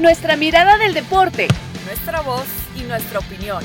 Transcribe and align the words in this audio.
Nuestra 0.00 0.36
mirada 0.36 0.78
del 0.78 0.94
deporte. 0.94 1.48
Nuestra 1.84 2.20
voz 2.20 2.46
y 2.76 2.84
nuestra 2.84 3.18
opinión. 3.18 3.64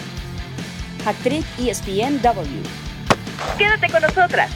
Actriz 1.05 1.45
ESPNW. 1.59 2.63
Quédate 3.55 3.91
con 3.91 4.01
nosotras. 4.01 4.51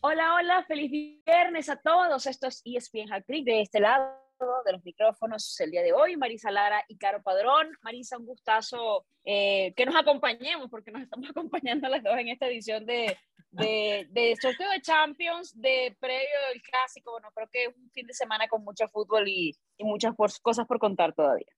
Hola, 0.00 0.36
hola, 0.36 0.64
feliz 0.66 0.90
viernes 0.90 1.68
a 1.68 1.76
todos. 1.76 2.26
Esto 2.26 2.46
es 2.46 2.62
ESPN 2.64 3.12
Actriz 3.12 3.44
de 3.44 3.60
este 3.60 3.80
lado 3.80 4.16
de 4.64 4.72
los 4.72 4.82
micrófonos 4.84 5.60
el 5.60 5.70
día 5.70 5.82
de 5.82 5.92
hoy, 5.92 6.16
Marisa 6.16 6.50
Lara 6.50 6.82
y 6.88 6.96
Caro 6.96 7.22
Padrón. 7.22 7.68
Marisa, 7.82 8.16
un 8.16 8.24
gustazo 8.24 9.04
eh, 9.22 9.74
que 9.76 9.84
nos 9.84 9.96
acompañemos, 9.96 10.70
porque 10.70 10.90
nos 10.92 11.02
estamos 11.02 11.28
acompañando 11.30 11.90
las 11.90 12.02
dos 12.02 12.16
en 12.16 12.28
esta 12.28 12.46
edición 12.46 12.86
de, 12.86 13.18
de, 13.50 14.06
de 14.10 14.36
sorteo 14.40 14.70
de 14.70 14.80
Champions, 14.80 15.52
de 15.60 15.96
previo 16.00 16.38
del 16.52 16.62
clásico. 16.62 17.12
Bueno, 17.12 17.30
creo 17.34 17.48
que 17.50 17.64
es 17.64 17.76
un 17.76 17.90
fin 17.90 18.06
de 18.06 18.14
semana 18.14 18.48
con 18.48 18.64
mucho 18.64 18.88
fútbol 18.88 19.28
y, 19.28 19.56
y 19.76 19.84
muchas 19.84 20.14
cosas 20.42 20.66
por 20.66 20.78
contar 20.78 21.14
todavía. 21.14 21.52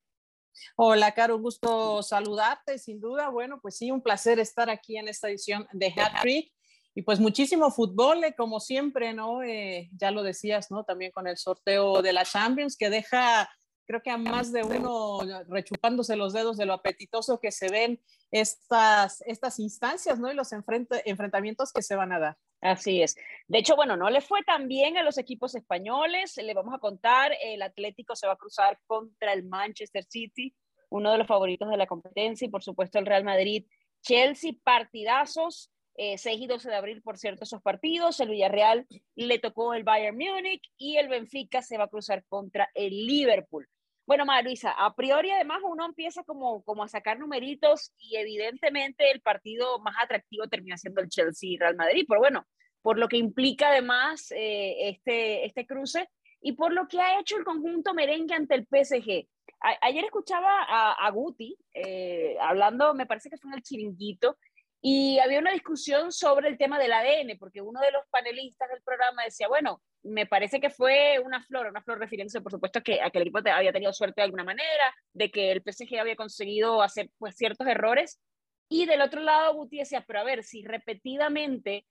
Hola, 0.76 1.12
Caro, 1.12 1.36
un 1.36 1.42
gusto 1.42 2.02
saludarte, 2.02 2.78
sin 2.78 3.00
duda. 3.00 3.28
Bueno, 3.28 3.60
pues 3.60 3.76
sí, 3.76 3.90
un 3.90 4.02
placer 4.02 4.38
estar 4.40 4.68
aquí 4.68 4.96
en 4.96 5.08
esta 5.08 5.28
edición 5.28 5.66
de 5.72 5.92
Hat 5.96 6.20
Trick. 6.20 6.52
Y 6.92 7.02
pues 7.02 7.20
muchísimo 7.20 7.70
fútbol, 7.70 8.24
eh, 8.24 8.34
como 8.36 8.58
siempre, 8.58 9.14
¿no? 9.14 9.44
Eh, 9.44 9.88
ya 9.96 10.10
lo 10.10 10.24
decías, 10.24 10.72
¿no? 10.72 10.82
También 10.82 11.12
con 11.12 11.28
el 11.28 11.36
sorteo 11.36 12.02
de 12.02 12.12
la 12.12 12.24
Champions, 12.24 12.76
que 12.76 12.90
deja, 12.90 13.48
creo 13.90 14.02
que 14.02 14.10
a 14.10 14.16
más 14.16 14.52
de 14.52 14.62
uno 14.62 15.18
rechupándose 15.48 16.14
los 16.14 16.32
dedos 16.32 16.56
de 16.56 16.64
lo 16.64 16.74
apetitoso 16.74 17.40
que 17.40 17.50
se 17.50 17.68
ven 17.68 18.00
estas, 18.30 19.20
estas 19.26 19.58
instancias, 19.58 20.20
¿no? 20.20 20.30
Y 20.30 20.36
los 20.36 20.52
enfrentamientos 20.52 21.72
que 21.72 21.82
se 21.82 21.96
van 21.96 22.12
a 22.12 22.20
dar. 22.20 22.36
Así 22.60 23.02
es. 23.02 23.16
De 23.48 23.58
hecho, 23.58 23.74
bueno, 23.74 23.96
no 23.96 24.08
le 24.08 24.20
fue 24.20 24.42
tan 24.44 24.68
bien 24.68 24.96
a 24.96 25.02
los 25.02 25.18
equipos 25.18 25.56
españoles. 25.56 26.36
Le 26.36 26.54
vamos 26.54 26.72
a 26.72 26.78
contar, 26.78 27.32
el 27.42 27.62
Atlético 27.62 28.14
se 28.14 28.28
va 28.28 28.34
a 28.34 28.36
cruzar 28.36 28.78
contra 28.86 29.32
el 29.32 29.42
Manchester 29.42 30.04
City, 30.04 30.54
uno 30.90 31.10
de 31.10 31.18
los 31.18 31.26
favoritos 31.26 31.68
de 31.68 31.76
la 31.76 31.88
competencia, 31.88 32.46
y 32.46 32.50
por 32.50 32.62
supuesto 32.62 33.00
el 33.00 33.06
Real 33.06 33.24
Madrid. 33.24 33.66
Chelsea, 34.02 34.52
partidazos. 34.62 35.72
6 35.96 36.24
eh, 36.24 36.32
y 36.32 36.46
12 36.46 36.68
de 36.70 36.76
abril, 36.76 37.02
por 37.02 37.18
cierto, 37.18 37.42
esos 37.42 37.60
partidos. 37.60 38.20
El 38.20 38.30
Villarreal 38.30 38.86
le 39.16 39.38
tocó 39.40 39.74
el 39.74 39.82
Bayern 39.82 40.16
Múnich 40.16 40.62
y 40.78 40.96
el 40.96 41.08
Benfica 41.08 41.60
se 41.60 41.76
va 41.76 41.84
a 41.84 41.88
cruzar 41.88 42.24
contra 42.28 42.70
el 42.74 43.06
Liverpool. 43.06 43.68
Bueno, 44.10 44.26
Marisa, 44.26 44.72
a 44.72 44.92
priori 44.96 45.30
además 45.30 45.60
uno 45.62 45.86
empieza 45.86 46.24
como, 46.24 46.64
como 46.64 46.82
a 46.82 46.88
sacar 46.88 47.20
numeritos 47.20 47.92
y 47.96 48.16
evidentemente 48.16 49.08
el 49.12 49.20
partido 49.20 49.78
más 49.78 49.94
atractivo 50.02 50.48
termina 50.48 50.76
siendo 50.76 51.00
el 51.00 51.08
Chelsea-Real 51.08 51.76
Madrid, 51.76 52.06
pero 52.08 52.18
bueno, 52.18 52.44
por 52.82 52.98
lo 52.98 53.06
que 53.06 53.18
implica 53.18 53.68
además 53.68 54.32
eh, 54.32 54.88
este, 54.88 55.46
este 55.46 55.64
cruce 55.64 56.08
y 56.40 56.54
por 56.54 56.72
lo 56.72 56.88
que 56.88 57.00
ha 57.00 57.20
hecho 57.20 57.36
el 57.36 57.44
conjunto 57.44 57.94
merengue 57.94 58.34
ante 58.34 58.56
el 58.56 58.66
PSG. 58.66 59.28
ayer 59.80 60.04
escuchaba 60.04 60.64
a, 60.68 61.08
Guti 61.12 61.56
eh, 61.72 62.36
hablando, 62.40 62.94
me 62.94 63.06
parece 63.06 63.30
que 63.30 63.36
fue 63.36 63.52
en 63.52 63.58
el 63.58 63.62
chiringuito, 63.62 64.38
y 64.82 65.18
había 65.18 65.40
una 65.40 65.52
discusión 65.52 66.10
sobre 66.10 66.48
el 66.48 66.56
tema 66.56 66.78
del 66.78 66.92
ADN, 66.92 67.36
porque 67.38 67.60
uno 67.60 67.80
de 67.80 67.92
los 67.92 68.02
panelistas 68.10 68.70
del 68.70 68.80
programa 68.82 69.24
decía, 69.24 69.46
bueno, 69.46 69.82
me 70.02 70.24
parece 70.26 70.58
que 70.58 70.70
fue 70.70 71.18
una 71.18 71.42
flor, 71.42 71.66
una 71.66 71.82
flor 71.82 71.98
refiriéndose, 71.98 72.40
por 72.40 72.52
supuesto, 72.52 72.82
que, 72.82 73.02
a 73.02 73.10
que 73.10 73.18
el 73.18 73.22
equipo 73.22 73.40
había 73.44 73.72
tenido 73.72 73.92
suerte 73.92 74.22
de 74.22 74.24
alguna 74.24 74.44
manera, 74.44 74.94
de 75.12 75.30
que 75.30 75.52
el 75.52 75.62
PSG 75.62 75.98
había 75.98 76.16
conseguido 76.16 76.80
hacer 76.82 77.10
pues, 77.18 77.36
ciertos 77.36 77.66
errores. 77.66 78.20
Y 78.70 78.86
del 78.86 79.02
otro 79.02 79.20
lado, 79.20 79.52
Guti 79.54 79.78
decía, 79.78 80.02
pero 80.06 80.20
a 80.20 80.24
ver, 80.24 80.44
si 80.44 80.64
repetidamente 80.64 81.84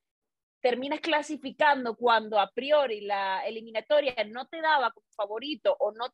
terminas 0.60 1.00
clasificando 1.00 1.96
cuando 1.96 2.40
a 2.40 2.50
priori 2.52 3.02
la 3.02 3.46
eliminatoria 3.46 4.16
no 4.28 4.48
te 4.48 4.62
daba 4.62 4.92
como 4.92 5.06
favorito 5.16 5.76
o 5.80 5.92
no 5.92 6.08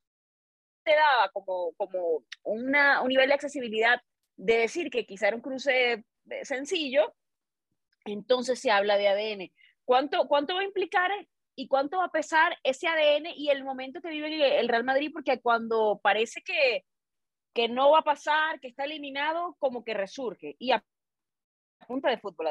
te 0.84 0.96
daba 0.96 1.30
como, 1.30 1.72
como 1.78 2.24
una, 2.44 3.02
un 3.02 3.08
nivel 3.08 3.30
de 3.30 3.34
accesibilidad 3.34 4.02
de 4.36 4.58
decir 4.58 4.90
que 4.90 5.06
quizá 5.06 5.30
era 5.30 5.38
un 5.38 5.42
cruce 5.42 6.04
sencillo, 6.44 7.14
entonces 8.06 8.60
se 8.60 8.72
habla 8.72 8.98
de 8.98 9.08
ADN. 9.08 9.52
¿Cuánto, 9.84 10.28
cuánto 10.28 10.56
va 10.56 10.62
a 10.62 10.66
implicar 10.66 11.12
y 11.56 11.68
cuánto 11.68 11.98
va 12.00 12.06
a 12.06 12.12
pesar 12.12 12.58
ese 12.64 12.88
ADN 12.88 13.28
y 13.36 13.50
el 13.50 13.64
momento 13.64 14.02
que 14.02 14.10
vive 14.10 14.60
el 14.60 14.68
Real 14.68 14.84
Madrid? 14.84 15.12
Porque 15.14 15.42
cuando 15.42 16.00
parece 16.02 16.42
que, 16.42 16.86
que 17.54 17.68
no 17.68 17.92
va 17.92 18.00
a 18.00 18.04
pasar, 18.04 18.60
que 18.60 18.68
está 18.68 18.86
eliminado, 18.86 19.56
como 19.60 19.84
que 19.84 19.94
resurge 19.94 20.56
y 20.60 20.72
a 20.72 20.84
punta 21.88 22.10
de 22.10 22.18
fútbol. 22.18 22.48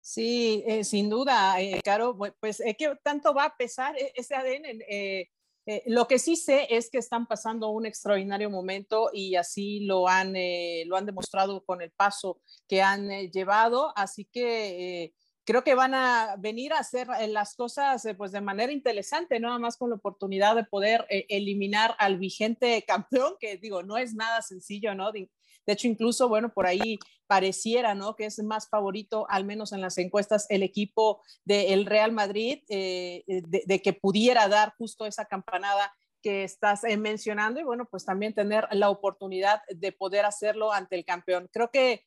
Sí, 0.00 0.62
eh, 0.66 0.84
sin 0.84 1.10
duda, 1.10 1.60
eh, 1.60 1.80
Caro, 1.84 2.16
pues 2.38 2.60
es 2.60 2.76
que 2.76 2.94
tanto 3.02 3.34
va 3.34 3.46
a 3.46 3.56
pesar 3.56 3.96
e-, 3.98 4.12
ese 4.14 4.34
ADN. 4.34 4.80
Eh, 4.88 5.28
eh, 5.68 5.82
lo 5.86 6.06
que 6.06 6.20
sí 6.20 6.36
sé 6.36 6.68
es 6.70 6.90
que 6.90 6.98
están 6.98 7.26
pasando 7.26 7.70
un 7.70 7.86
extraordinario 7.86 8.48
momento 8.50 9.10
y 9.12 9.34
así 9.34 9.80
lo 9.80 10.06
han, 10.06 10.36
eh, 10.36 10.84
lo 10.86 10.96
han 10.96 11.06
demostrado 11.06 11.64
con 11.64 11.82
el 11.82 11.90
paso 11.90 12.40
que 12.68 12.82
han 12.82 13.10
eh, 13.10 13.30
llevado, 13.32 13.92
así 13.96 14.26
que 14.26 15.12
creo 15.44 15.64
que 15.64 15.74
van 15.74 15.94
a 15.94 16.36
venir 16.38 16.72
a 16.72 16.78
hacer 16.78 17.08
las 17.28 17.56
cosas 17.56 18.06
pues 18.16 18.30
de 18.30 18.40
manera 18.40 18.72
interesante, 18.72 19.40
nada 19.40 19.58
más 19.58 19.76
con 19.76 19.90
la 19.90 19.96
oportunidad 19.96 20.54
de 20.54 20.64
poder 20.64 21.04
eliminar 21.08 21.96
al 21.98 22.18
vigente 22.18 22.84
campeón, 22.86 23.34
que 23.40 23.56
digo, 23.56 23.82
no 23.82 23.98
es 23.98 24.14
nada 24.14 24.42
sencillo, 24.42 24.94
¿no? 24.94 25.10
De 25.10 25.28
hecho, 25.72 25.88
incluso, 25.88 26.28
bueno, 26.28 26.52
por 26.52 26.66
ahí 26.66 26.98
pareciera, 27.26 27.94
¿no? 27.94 28.16
Que 28.16 28.26
es 28.26 28.42
más 28.42 28.68
favorito, 28.68 29.26
al 29.28 29.44
menos 29.44 29.72
en 29.72 29.80
las 29.80 29.98
encuestas, 29.98 30.46
el 30.48 30.62
equipo 30.62 31.22
del 31.44 31.86
Real 31.86 32.12
Madrid, 32.12 32.62
eh, 32.68 33.24
de, 33.26 33.82
que 33.82 33.92
pudiera 33.92 34.48
dar 34.48 34.74
justo 34.78 35.06
esa 35.06 35.24
campanada 35.24 35.92
que 36.22 36.44
estás 36.44 36.82
eh, 36.84 36.96
mencionando 36.96 37.60
y 37.60 37.64
bueno, 37.64 37.86
pues 37.88 38.04
también 38.04 38.34
tener 38.34 38.66
la 38.72 38.90
oportunidad 38.90 39.62
de 39.68 39.92
poder 39.92 40.24
hacerlo 40.24 40.72
ante 40.72 40.96
el 40.96 41.04
campeón. 41.04 41.48
Creo 41.52 41.70
que 41.70 42.04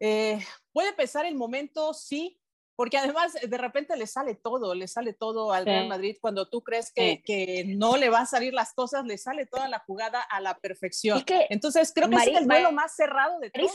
eh, 0.00 0.40
puede 0.72 0.94
pesar 0.94 1.26
el 1.26 1.34
momento, 1.34 1.92
sí, 1.92 2.39
porque 2.80 2.96
además 2.96 3.34
de 3.34 3.58
repente 3.58 3.94
le 3.94 4.06
sale 4.06 4.36
todo, 4.36 4.74
le 4.74 4.88
sale 4.88 5.12
todo 5.12 5.52
al 5.52 5.66
Real 5.66 5.86
Madrid 5.86 6.16
cuando 6.18 6.48
tú 6.48 6.62
crees 6.62 6.90
que, 6.90 7.22
que, 7.22 7.62
no 7.66 7.98
le 7.98 8.08
van 8.08 8.22
a 8.22 8.26
salir 8.26 8.54
las 8.54 8.72
cosas, 8.72 9.04
le 9.04 9.18
sale 9.18 9.44
toda 9.44 9.68
la 9.68 9.80
jugada 9.80 10.22
a 10.22 10.40
la 10.40 10.56
perfección. 10.56 11.22
Entonces 11.50 11.92
creo 11.94 12.08
que 12.08 12.16
es 12.16 12.28
el 12.28 12.46
duelo 12.46 12.72
más 12.72 12.96
cerrado 12.96 13.38
de 13.38 13.50
todos. 13.50 13.70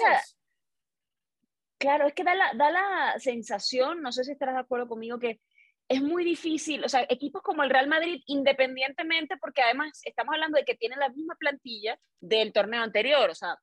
Claro, 1.78 2.08
es 2.08 2.16
que 2.16 2.24
da 2.24 2.34
la, 2.34 2.54
da 2.56 2.72
la 2.72 3.20
sensación, 3.20 4.02
no 4.02 4.12
sé 4.12 4.24
si 4.24 4.32
estarás 4.32 4.56
de 4.56 4.62
acuerdo 4.62 4.88
conmigo, 4.88 5.20
que 5.20 5.40
es 5.88 6.02
muy 6.02 6.24
difícil, 6.24 6.84
o 6.84 6.90
sea, 6.90 7.06
equipos 7.08 7.44
como 7.44 7.62
el 7.62 7.70
Real 7.70 7.88
Madrid, 7.88 8.24
independientemente, 8.26 9.38
porque 9.38 9.62
además 9.62 10.02
estamos 10.04 10.34
hablando 10.34 10.58
de 10.58 10.66
que 10.66 10.74
tienen 10.74 10.98
la 10.98 11.10
misma 11.10 11.36
plantilla 11.36 12.00
del 12.20 12.52
torneo 12.52 12.82
anterior, 12.82 13.30
o 13.30 13.36
sea, 13.36 13.56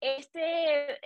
este 0.00 1.00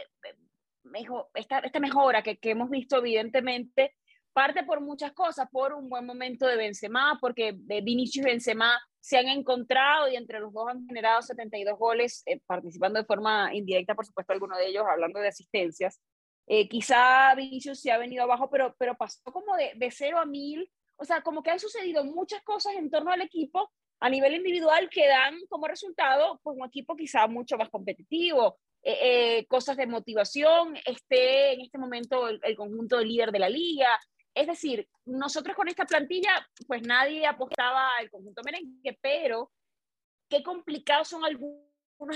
mejor, 0.84 1.28
esta, 1.34 1.62
mejora 1.80 2.22
que, 2.22 2.38
hemos 2.42 2.70
visto 2.70 2.98
evidentemente 2.98 3.94
parte 4.32 4.64
por 4.64 4.80
muchas 4.80 5.12
cosas, 5.12 5.48
por 5.50 5.72
un 5.72 5.88
buen 5.88 6.06
momento 6.06 6.46
de 6.46 6.56
Benzema, 6.56 7.18
porque 7.20 7.52
Vinicius 7.56 8.24
y 8.24 8.28
Benzema 8.28 8.78
se 9.00 9.18
han 9.18 9.28
encontrado 9.28 10.08
y 10.08 10.16
entre 10.16 10.38
los 10.38 10.52
dos 10.52 10.68
han 10.68 10.86
generado 10.86 11.22
72 11.22 11.78
goles, 11.78 12.22
eh, 12.26 12.40
participando 12.46 13.00
de 13.00 13.06
forma 13.06 13.52
indirecta, 13.54 13.94
por 13.94 14.06
supuesto, 14.06 14.32
algunos 14.32 14.58
de 14.58 14.68
ellos 14.68 14.84
hablando 14.88 15.18
de 15.18 15.28
asistencias. 15.28 16.00
Eh, 16.46 16.68
quizá 16.68 17.34
Vinicius 17.34 17.80
se 17.80 17.90
ha 17.90 17.98
venido 17.98 18.22
abajo, 18.22 18.48
pero, 18.50 18.74
pero 18.78 18.96
pasó 18.96 19.20
como 19.24 19.56
de, 19.56 19.72
de 19.76 19.90
0 19.90 20.18
a 20.18 20.26
1000, 20.26 20.70
o 20.96 21.04
sea, 21.04 21.22
como 21.22 21.42
que 21.42 21.50
han 21.50 21.58
sucedido 21.58 22.04
muchas 22.04 22.42
cosas 22.42 22.74
en 22.74 22.90
torno 22.90 23.10
al 23.10 23.20
equipo 23.20 23.70
a 24.00 24.08
nivel 24.08 24.34
individual 24.34 24.88
que 24.88 25.08
dan 25.08 25.34
como 25.48 25.66
resultado 25.66 26.40
pues, 26.42 26.56
un 26.56 26.66
equipo 26.66 26.96
quizá 26.96 27.26
mucho 27.26 27.56
más 27.56 27.68
competitivo, 27.68 28.58
eh, 28.82 29.38
eh, 29.38 29.46
cosas 29.46 29.76
de 29.76 29.86
motivación, 29.86 30.76
esté 30.84 31.52
en 31.52 31.62
este 31.62 31.78
momento 31.78 32.28
el, 32.28 32.56
conjunto 32.56 33.00
líder 33.00 33.32
de 33.32 33.38
la 33.38 33.48
liga. 33.48 33.98
Es 34.34 34.46
decir, 34.46 34.88
nosotros 35.04 35.56
con 35.56 35.68
esta 35.68 35.84
plantilla, 35.84 36.30
pues 36.66 36.82
nadie 36.82 37.26
apostaba 37.26 37.96
al 37.96 38.10
conjunto 38.10 38.42
merengue, 38.44 38.98
pero 39.00 39.50
qué 40.28 40.42
complicados 40.42 41.08
son 41.08 41.24
algunos 41.24 41.66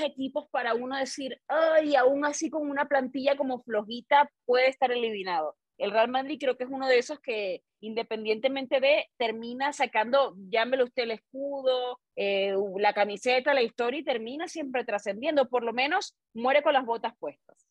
equipos 0.05 0.49
para 0.51 0.75
uno 0.75 0.97
decir, 0.97 1.41
ay, 1.49 1.97
aún 1.97 2.25
así 2.25 2.49
con 2.49 2.71
una 2.71 2.87
plantilla 2.87 3.37
como 3.37 3.63
flojita 3.63 4.31
puede 4.45 4.69
estar 4.69 4.93
eliminado. 4.93 5.57
El 5.83 5.91
Real 5.91 6.09
Madrid 6.09 6.39
creo 6.41 6.57
que 6.57 6.63
es 6.63 6.71
uno 6.71 6.87
de 6.87 6.99
esos 6.99 7.19
que 7.19 7.65
independientemente 7.81 8.79
de, 8.79 9.11
termina 9.17 9.73
sacando, 9.73 10.37
llámelo 10.49 10.85
usted 10.85 11.03
el 11.03 11.11
escudo, 11.11 11.99
eh, 12.15 12.55
la 12.79 12.95
camiseta, 12.95 13.53
la 13.53 13.63
historia 13.63 13.99
y 13.99 14.05
termina 14.05 14.47
siempre 14.47 14.85
trascendiendo, 14.85 15.49
por 15.49 15.65
lo 15.65 15.73
menos 15.73 16.15
muere 16.35 16.63
con 16.63 16.73
las 16.73 16.87
botas 16.87 17.15
puestas. 17.19 17.67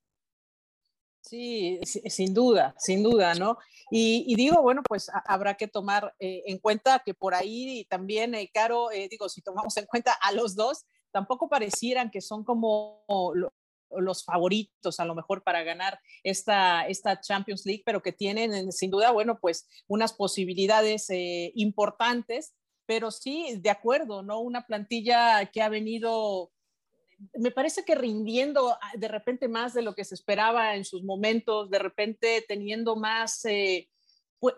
Sí, 1.22 1.80
sin 1.86 2.34
duda, 2.34 2.76
sin 2.78 3.02
duda, 3.02 3.34
¿no? 3.36 3.58
Y, 3.90 4.36
digo, 4.36 4.62
bueno, 4.62 4.82
pues 4.86 5.10
habrá 5.26 5.54
que 5.54 5.70
tomar 5.70 6.14
eh, 6.20 6.44
en 6.48 6.58
cuenta 6.58 7.02
que 7.06 7.14
por 7.14 7.34
ahí 7.34 7.86
también, 7.90 8.36
eh, 8.36 8.50
Caro, 8.54 8.90
digo, 9.10 9.30
si 9.30 9.42
tomamos 9.42 9.78
en 9.78 9.86
cuenta 9.86 10.12
a 10.22 10.34
los 10.34 10.56
dos, 10.56 10.86
tampoco 11.12 11.48
parecieran 11.48 12.12
que 12.12 12.20
son 12.20 12.44
como 12.44 13.06
los 13.98 14.24
favoritos 14.24 15.00
a 15.00 15.06
lo 15.06 15.16
mejor 15.16 15.44
para 15.44 15.64
ganar 15.64 16.00
esta, 16.24 16.88
esta 16.88 17.20
Champions 17.20 17.66
League, 17.66 17.84
pero 17.86 18.02
que 18.02 18.12
tienen 18.12 18.72
sin 18.72 18.92
duda, 18.92 19.12
bueno, 19.12 19.40
pues 19.40 19.68
unas 19.88 20.14
posibilidades 20.14 21.10
eh, 21.10 21.52
importantes 21.56 22.54
pero 22.88 23.10
sí, 23.10 23.58
de 23.62 23.70
acuerdo, 23.70 24.22
¿no? 24.22 24.42
Una 24.42 24.66
plantilla 24.66 25.46
que 25.46 25.62
ha 25.62 25.70
venido 25.70 26.52
me 27.36 27.52
parece 27.52 27.84
que 27.84 27.96
rindiendo 27.96 28.72
ah, 28.74 28.92
de 28.98 29.08
repente 29.08 29.48
más 29.48 29.74
de 29.74 29.82
lo 29.82 29.94
que 29.94 30.04
se 30.04 30.16
esperaba 30.16 30.76
en 30.76 30.86
sus 30.86 31.04
momentos, 31.04 31.70
de 31.70 31.80
repente 31.80 32.44
teniendo 32.48 32.96
más, 32.96 33.46
eh, 33.46 33.90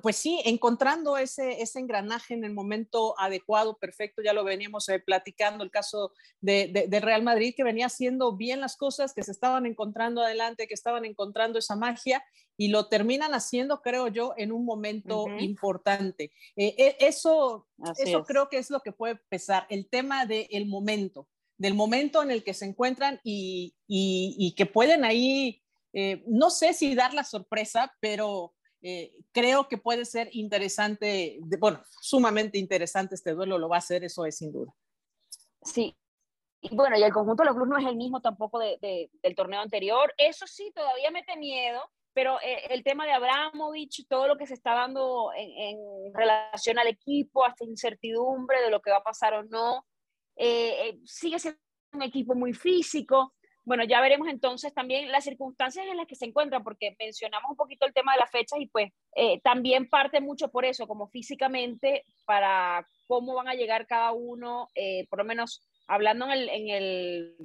pues, 0.02 0.16
sí, 0.16 0.42
encontrando 0.46 1.18
ese, 1.18 1.62
ese 1.62 1.80
engranaje 1.80 2.34
en 2.34 2.46
el 2.46 2.54
momento 2.54 3.20
adecuado, 3.20 3.78
perfecto, 3.78 4.22
ya 4.22 4.32
lo 4.32 4.46
veníamos 4.46 4.88
eh, 4.88 5.00
platicando, 5.00 5.64
el 5.64 5.72
caso 5.72 6.14
de, 6.40 6.88
Real 7.02 7.22
Madrid, 7.22 7.54
que 7.56 7.66
venía 7.66 7.88
haciendo 7.88 8.38
bien 8.38 8.62
las 8.62 8.78
cosas, 8.78 9.14
que 9.14 9.24
se 9.24 9.32
estaban 9.32 9.66
encontrando 9.66 10.22
adelante, 10.22 10.68
que 10.68 10.74
estaban 10.74 11.04
encontrando 11.04 11.60
esa 11.60 11.76
magia 11.76 12.24
y 12.56 12.70
lo 12.70 12.88
terminan 12.88 13.34
haciendo, 13.34 13.82
creo 13.82 14.08
yo, 14.08 14.34
en 14.38 14.54
un 14.54 14.64
momento 14.64 15.26
importante. 15.40 16.32
Eh, 16.56 16.76
e, 16.78 16.98
eso, 17.00 17.68
eso 17.98 18.24
creo 18.24 18.48
que 18.48 18.60
es 18.60 18.70
lo 18.70 18.80
que 18.80 18.94
puede 18.94 19.18
pesar, 19.28 19.68
el 19.70 19.90
tema 19.90 20.26
del 20.26 20.66
momento 20.66 21.28
del 21.58 21.76
momento 21.76 22.24
en 22.24 22.32
el 22.32 22.44
que 22.44 22.54
se 22.54 22.66
encuentran 22.66 23.20
y, 23.24 23.76
que 24.58 24.66
pueden 24.66 25.06
ahí, 25.06 25.62
eh, 25.94 26.24
no 26.28 26.50
sé 26.50 26.74
si 26.74 26.96
dar 26.96 27.14
la 27.14 27.24
sorpresa, 27.24 27.94
pero 28.00 28.53
eh, 28.84 29.14
creo 29.32 29.68
que 29.68 29.78
puede 29.78 30.06
ser 30.06 30.30
interesante, 30.34 31.40
bueno, 31.60 31.82
sumamente 32.02 32.60
interesante 32.60 33.16
este 33.16 33.34
duelo, 33.34 33.58
lo 33.58 33.70
va 33.70 33.78
a 33.78 33.80
hacer, 33.80 34.04
eso 34.04 34.26
es 34.26 34.38
sin 34.38 34.52
duda. 34.52 34.72
Sí. 35.64 35.96
Y 36.62 36.76
bueno, 36.76 36.98
y 36.98 37.04
el 37.04 37.12
conjunto 37.12 37.44
de 37.44 37.48
los 37.48 37.56
clubes 37.56 37.70
no 37.70 37.78
es 37.78 37.86
el 37.86 37.96
mismo 37.96 38.22
tampoco 38.22 38.60
del 38.60 39.36
torneo 39.36 39.60
anterior. 39.60 40.14
Eso 40.18 40.46
sí, 40.48 40.72
todavía 40.74 41.12
mete 41.12 41.36
miedo, 41.36 41.82
pero 42.14 42.40
eh, 42.42 42.68
el 42.70 42.84
tema 42.84 43.06
de 43.06 43.12
Abramovich, 43.12 44.08
todo 44.08 44.28
lo 44.28 44.38
que 44.38 44.48
se 44.48 44.54
está 44.54 44.74
dando 44.74 45.32
en, 45.36 45.50
en, 45.58 46.14
relación 46.14 46.78
al 46.80 46.88
equipo, 46.88 47.44
hasta 47.44 47.66
incertidumbre 47.66 48.62
de 48.62 48.70
lo 48.70 48.82
que 48.82 48.92
va 48.92 48.98
a 48.98 49.04
pasar 49.04 49.34
o 49.34 49.44
no, 49.44 49.86
eh, 50.36 50.90
eh, 50.90 51.00
sigue 51.06 51.40
siendo 51.40 51.60
un 51.94 52.02
equipo 52.02 52.36
muy 52.36 52.54
físico. 52.54 53.34
Bueno, 53.66 53.84
ya 53.86 54.02
veremos 54.02 54.28
entonces 54.28 54.74
también 54.74 55.12
las 55.12 55.24
circunstancias 55.24 55.86
en 55.88 55.98
las 55.98 56.08
que 56.08 56.16
se 56.16 56.26
encuentran, 56.26 56.64
porque 56.64 56.96
mencionamos 57.00 57.52
un 57.52 57.58
poquito 57.58 57.86
el 57.86 57.94
tema 57.94 58.14
de 58.14 58.20
las 58.20 58.32
fechas 58.32 58.60
y 58.60 58.68
pues 58.68 58.92
eh, 59.16 59.40
también 59.42 59.90
parte 59.90 60.20
mucho 60.20 60.50
por 60.50 60.66
eso, 60.66 60.88
como 60.88 61.08
físicamente, 61.08 62.04
para 62.26 62.86
cómo 63.08 63.36
van 63.36 63.48
a 63.48 63.54
llegar 63.54 63.88
cada 63.88 64.12
uno, 64.12 64.68
por 65.10 65.20
lo 65.20 65.26
menos 65.26 65.66
hablando 65.88 66.26
en 66.26 66.32
el, 66.32 66.50
en 66.50 66.70
el, 66.70 67.36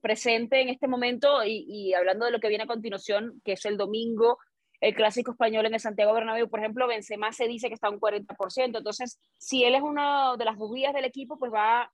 presente 0.00 0.60
en 0.60 0.68
este 0.68 0.88
momento 0.88 1.44
y, 1.44 1.92
hablando 1.94 2.26
de 2.26 2.32
lo 2.32 2.40
que 2.40 2.48
viene 2.48 2.64
a 2.64 2.68
continuación, 2.68 3.40
que 3.44 3.52
es 3.52 3.64
el 3.64 3.76
domingo, 3.76 4.38
el 4.80 4.94
clásico 4.94 5.32
español 5.32 5.66
en 5.66 5.80
Santiago 5.80 6.12
Bernabéu, 6.12 6.48
por 6.48 6.60
ejemplo, 6.60 6.86
Benzema 6.86 7.32
se 7.32 7.48
dice 7.48 7.68
que 7.68 7.74
está 7.74 7.88
un 7.88 8.00
40%, 8.00 8.76
entonces 8.76 9.18
si 9.38 9.64
él 9.64 9.74
es 9.74 9.82
una 9.82 10.36
de 10.36 10.44
las 10.44 10.56
bujías 10.56 10.92
del 10.92 11.04
equipo, 11.04 11.38
pues 11.38 11.52
va 11.52 11.90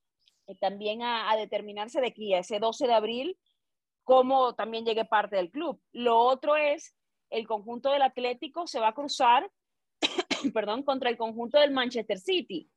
eh, 0.47 0.57
también 0.57 1.03
a, 1.03 1.37
determinarse 1.37 2.01
de 2.01 2.09
aquí 2.09 2.35
a 2.35 2.41
ese 2.41 2.59
12 2.59 2.87
de 2.87 2.95
abril 2.95 3.39
cómo 4.05 4.55
también 4.55 4.85
llegue 4.85 5.05
parte 5.05 5.37
del 5.37 5.51
club. 5.51 5.81
Lo 5.93 6.19
otro 6.19 6.57
es 6.57 6.95
el 7.31 7.47
conjunto 7.47 7.91
del 7.91 8.03
Atlético 8.03 8.67
se 8.67 8.81
va 8.81 8.89
a 8.89 8.95
cruzar, 8.95 9.51
perdón, 10.55 10.83
contra 10.83 11.11
el 11.11 11.17
conjunto 11.17 11.59
del 11.59 11.71
Manchester 11.71 12.19
City, 12.19 12.69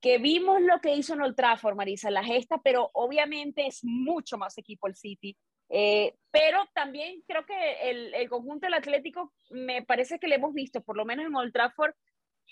que 0.00 0.18
vimos 0.18 0.60
lo 0.60 0.80
que 0.80 0.94
hizo 0.94 1.14
en 1.14 1.22
Old 1.22 1.34
Trafford, 1.34 1.74
Marisa, 1.74 2.10
la 2.10 2.22
gesta, 2.22 2.60
pero 2.62 2.90
obviamente 2.94 3.66
es 3.66 3.80
mucho 3.82 4.38
más 4.38 4.56
equipo 4.56 4.86
el 4.86 4.94
City. 4.94 5.36
Eh, 5.70 6.14
pero 6.30 6.60
también 6.74 7.22
creo 7.26 7.44
que 7.44 7.90
el, 7.90 8.14
el, 8.14 8.28
conjunto 8.30 8.66
del 8.66 8.74
Atlético 8.74 9.34
me 9.50 9.82
parece 9.82 10.18
que 10.18 10.28
le 10.28 10.36
hemos 10.36 10.54
visto, 10.54 10.80
por 10.80 10.96
lo 10.96 11.04
menos 11.04 11.26
en 11.26 11.34
Old 11.34 11.52
Trafford, 11.52 11.92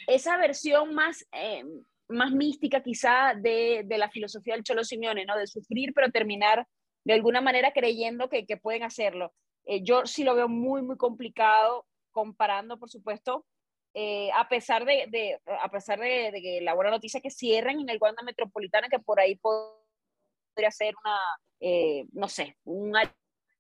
esa 0.07 0.37
versión 0.37 0.95
más, 0.95 1.27
eh, 1.33 1.65
más 2.09 2.33
mística 2.33 2.83
quizá 2.83 3.33
de, 3.35 3.85
de, 3.87 3.99
la 3.99 4.11
filosofía 4.11 4.55
del 4.55 4.65
Cholo 4.65 4.85
Simeone, 4.85 5.25
¿no? 5.25 5.37
De 5.37 5.47
sufrir 5.47 5.95
pero 5.95 6.11
terminar 6.11 6.67
de 7.07 7.13
alguna 7.15 7.41
manera 7.41 7.73
creyendo 7.73 8.29
que, 8.29 8.47
que 8.47 8.57
pueden 8.57 8.83
hacerlo. 8.83 9.33
Eh, 9.65 9.85
yo 9.85 10.07
sí 10.07 10.25
lo 10.25 10.35
veo 10.35 10.49
muy, 10.49 10.83
muy 10.83 10.97
complicado 10.97 11.87
comparando, 12.11 12.81
por 12.81 12.91
supuesto, 12.91 13.47
eh, 13.95 14.29
a 14.35 14.49
pesar 14.49 14.85
de, 14.85 15.41
a 15.63 15.71
pesar 15.71 16.01
de, 16.01 16.33
que 16.43 16.61
la 16.63 16.75
buena 16.75 16.91
noticia 16.91 17.21
que 17.21 17.31
cierren 17.31 17.79
en 17.79 17.89
el 17.91 17.99
Wanda 18.01 18.25
Metropolitana, 18.25 18.89
que 18.89 18.99
por 18.99 19.21
ahí 19.21 19.37
podría 19.37 20.73
ser 20.73 20.95
una, 21.05 21.17
eh, 21.61 22.07
no 22.11 22.29
sé, 22.29 22.57
un 22.65 22.93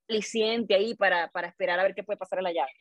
aliciente 0.09 0.75
ahí 0.75 0.97
para, 0.97 1.29
para 1.29 1.47
esperar 1.47 1.79
a 1.79 1.85
ver 1.85 1.95
qué 1.95 2.03
puede 2.03 2.19
pasar 2.19 2.41
en 2.41 2.45
la 2.45 2.53
llave. 2.53 2.73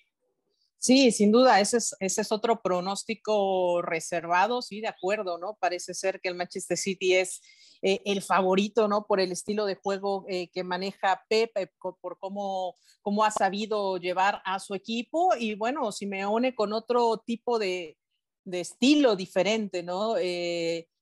Sí, 0.77 1.12
sin 1.12 1.31
duda, 1.31 1.60
ese 1.60 1.77
es, 1.77 1.95
ese 2.00 2.22
es 2.22 2.31
otro 2.31 2.62
pronóstico 2.62 3.81
reservado, 3.81 4.62
sí, 4.62 4.81
de 4.81 4.88
acuerdo, 4.88 5.38
¿no? 5.38 5.57
Parece 5.60 5.94
ser 5.94 6.22
que 6.22 6.30
el 6.30 6.36
Manchester 6.36 6.77
City 6.77 7.16
es 7.16 7.42
eh, 7.81 8.01
el 8.06 8.22
favorito, 8.22 8.88
¿no? 8.88 9.06
Por 9.06 9.19
el 9.19 9.31
estilo 9.31 9.66
de 9.66 9.75
juego 9.75 10.25
eh, 10.27 10.50
que 10.50 10.63
maneja 10.63 11.24
Pep, 11.30 11.56
eh, 11.57 11.69
por 11.80 12.18
cómo, 12.19 12.75
cómo 13.01 13.24
ha 13.24 13.31
sabido 13.31 13.98
llevar 13.98 14.42
a 14.44 14.60
su 14.60 14.74
equipo 14.74 15.36
y 15.39 15.56
bueno, 15.56 15.92
Simeone 15.92 16.56
con 16.56 16.74
otro 16.74 17.22
tipo 17.25 17.60
de, 17.60 17.98
de 18.44 18.62
estilo 18.62 19.16
diferente, 19.16 19.83
¿no? 19.83 20.16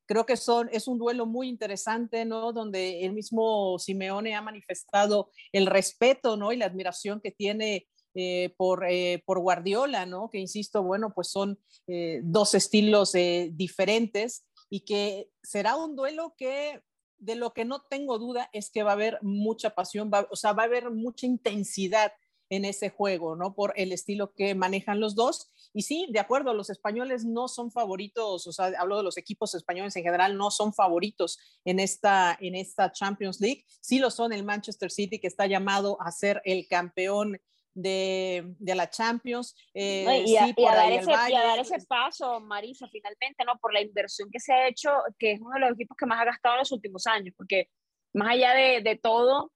creo 0.05 0.25
que 0.25 0.35
son, 0.35 0.69
es 0.73 0.89
un 0.89 0.99
duelo 0.99 1.25
muy 1.25 1.47
interesante, 1.47 2.25
¿no? 2.25 2.51
Donde 2.51 3.05
el 3.05 3.13
mismo 3.13 3.79
Simeone 3.79 4.35
ha 4.35 4.41
manifestado 4.41 5.31
el 5.53 5.65
respeto, 5.65 6.35
¿no? 6.35 6.51
Y 6.51 6.57
la 6.57 6.65
admiración 6.65 7.21
que 7.21 7.31
tiene 7.31 7.87
eh, 8.15 8.54
por, 8.57 8.86
eh, 8.88 9.24
por, 9.25 9.39
Guardiola, 9.39 10.06
¿no? 10.06 10.30
Que 10.30 10.39
insisto, 10.39 10.83
bueno, 10.83 11.13
pues 11.13 11.30
son 11.30 11.60
eh, 11.88 12.21
dos 12.24 12.54
estilos 12.54 13.13
diferentes 13.51 14.45
y 14.69 14.81
que 14.81 15.30
será 15.42 15.75
un 15.75 15.95
duelo 15.95 16.36
que 16.38 16.81
de 17.18 17.36
lo 17.36 17.54
que 17.54 17.65
no 17.65 17.81
tengo 17.89 18.19
duda 18.19 18.50
es 18.54 18.69
que 18.69 18.83
va 18.83 18.92
a 18.92 18.94
haber 18.94 19.18
mucha 19.21 19.71
pasión, 19.71 20.12
o 20.30 20.36
sea, 20.36 20.54
va 20.54 20.63
a 20.63 20.65
haber 20.65 20.92
mucha 20.92 21.25
intensidad 21.25 22.12
en 22.50 22.65
ese 22.65 22.89
juego, 22.89 23.36
¿no? 23.36 23.56
Por 23.56 23.74
el 23.77 23.92
estilo 23.92 24.33
que 24.33 24.54
manejan 24.56 25.00
los 25.00 25.16
dos. 25.16 25.50
Y 25.74 25.81
sí, 25.81 26.07
de 26.12 26.19
acuerdo, 26.19 26.54
los 26.54 26.69
españoles 26.69 27.25
no 27.25 27.48
son 27.48 27.71
favoritos, 27.71 28.45
o 28.45 28.51
sea, 28.51 28.71
hablo 28.77 28.98
de 28.98 29.04
los 29.04 29.18
equipos 29.18 29.56
españoles 29.56 29.95
en 29.95 30.04
general, 30.04 30.38
no 30.38 30.51
son 30.51 30.74
favoritos 30.74 31.39
en 31.66 31.80
esta, 31.80 32.38
en 32.39 32.56
esta 32.56 32.92
Champions 32.92 33.42
League. 33.42 33.66
Sí 33.81 33.98
lo 33.98 34.12
son 34.12 34.33
el 34.33 34.44
Manchester 34.44 34.92
City, 34.92 35.19
que 35.19 35.27
está 35.27 35.48
llamado 35.48 35.98
a 36.00 36.12
ser 36.12 36.42
el 36.45 36.68
campeón 36.68 37.39
de, 37.73 38.55
de 38.59 38.75
la 38.75 38.89
Champions. 38.89 39.55
Eh, 39.73 40.23
y, 40.25 40.37
a, 40.37 40.53
dar 40.75 41.59
ese, 41.59 41.77
paso, 41.87 42.39
Marisa, 42.39 42.87
finalmente, 42.87 43.43
¿no? 43.45 43.57
Por 43.59 43.73
la 43.73 43.81
inversión 43.81 44.29
que 44.31 44.39
se 44.39 44.53
ha 44.53 44.67
hecho, 44.67 44.91
que 45.17 45.33
es 45.33 45.41
uno 45.41 45.51
de 45.55 45.59
los 45.61 45.71
equipos 45.71 45.97
que 45.97 46.05
más 46.05 46.21
ha 46.21 46.25
gastado 46.25 46.56
en 46.56 46.59
los 46.59 46.71
últimos 46.71 47.07
años, 47.07 47.33
porque 47.37 47.69
más 48.13 48.30
allá 48.30 48.53
de, 48.53 48.81
de 48.81 48.97
todo, 48.97 49.51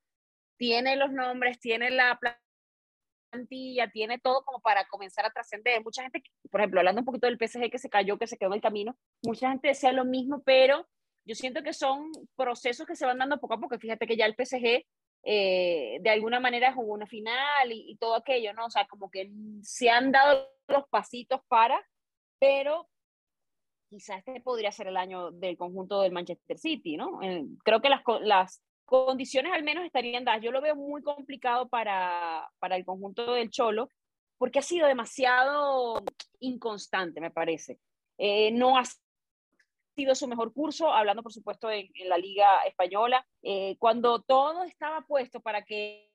tiene 0.57 0.95
los 0.95 1.11
nombres, 1.11 1.59
tiene 1.59 1.91
la 1.91 2.19
plantilla, 3.31 3.89
tiene 3.91 4.19
todo 4.19 4.43
como 4.43 4.59
para 4.59 4.87
comenzar 4.87 5.25
a 5.25 5.31
trascender. 5.31 5.83
Mucha 5.83 6.01
gente, 6.01 6.23
por 6.49 6.61
ejemplo, 6.61 6.79
hablando 6.79 7.01
un 7.01 7.05
poquito 7.05 7.27
del 7.27 7.37
PSG 7.37 7.69
que 7.69 7.77
se 7.77 7.89
cayó, 7.89 8.17
que 8.17 8.27
se 8.27 8.37
quedó 8.37 8.49
en 8.49 8.55
el 8.55 8.61
camino, 8.61 8.97
mucha 9.23 9.49
gente 9.49 9.69
decía 9.69 9.91
lo 9.91 10.05
mismo, 10.05 10.41
pero 10.43 10.87
yo 11.25 11.35
siento 11.35 11.61
que 11.61 11.73
son 11.73 12.11
procesos 12.35 12.87
que 12.87 12.95
se 12.95 13.05
van 13.05 13.17
dando 13.17 13.39
poco 13.39 13.55
a 13.55 13.59
poco. 13.59 13.77
Fíjate 13.77 14.07
que 14.07 14.15
ya 14.15 14.25
el 14.25 14.35
PSG 14.35 14.85
eh, 15.29 15.97
de 15.99 16.09
alguna 16.09 16.39
manera 16.39 16.71
jugó 16.71 16.93
una 16.93 17.05
final 17.05 17.69
y, 17.69 17.97
todo 17.97 18.15
aquello, 18.15 18.53
¿no? 18.53 18.67
O 18.67 18.69
sea, 18.69 18.87
como 18.87 19.11
que 19.11 19.29
se 19.61 19.89
han 19.89 20.09
dado 20.09 20.47
los 20.69 20.87
pasitos 20.87 21.41
para, 21.49 21.85
pero 22.39 22.87
quizás 23.89 24.19
este 24.19 24.39
podría 24.39 24.71
ser 24.71 24.87
el 24.87 24.95
año 24.95 25.31
del 25.31 25.57
conjunto 25.57 25.99
del 25.99 26.13
Manchester 26.13 26.57
City, 26.57 26.95
¿no? 26.95 27.21
Eh, 27.21 27.43
creo 27.65 27.81
que 27.81 27.89
las, 27.89 28.03
las 28.21 28.63
condiciones 28.85 29.51
al 29.51 29.63
menos 29.63 29.83
estarían 29.83 30.23
dadas. 30.23 30.41
Yo 30.41 30.53
lo 30.53 30.61
veo 30.61 30.77
muy 30.77 31.03
complicado 31.03 31.67
para, 31.67 32.49
para 32.59 32.77
el 32.77 32.85
conjunto 32.85 33.33
del 33.33 33.49
Cholo, 33.49 33.89
porque 34.37 34.59
ha 34.59 34.61
sido 34.61 34.87
demasiado 34.87 36.05
inconstante, 36.39 37.19
me 37.19 37.31
parece. 37.31 37.79
Eh, 38.17 38.51
no 38.51 38.77
ha 38.77 38.83
su 40.15 40.27
mejor 40.27 40.53
curso, 40.53 40.91
hablando 40.91 41.23
por 41.23 41.33
supuesto 41.33 41.69
en, 41.71 41.89
la 42.05 42.17
Liga 42.17 42.61
Española, 42.65 43.25
eh, 43.41 43.75
cuando 43.79 44.21
todo 44.21 44.63
estaba 44.63 45.01
puesto 45.01 45.39
para 45.41 45.63
que, 45.63 46.11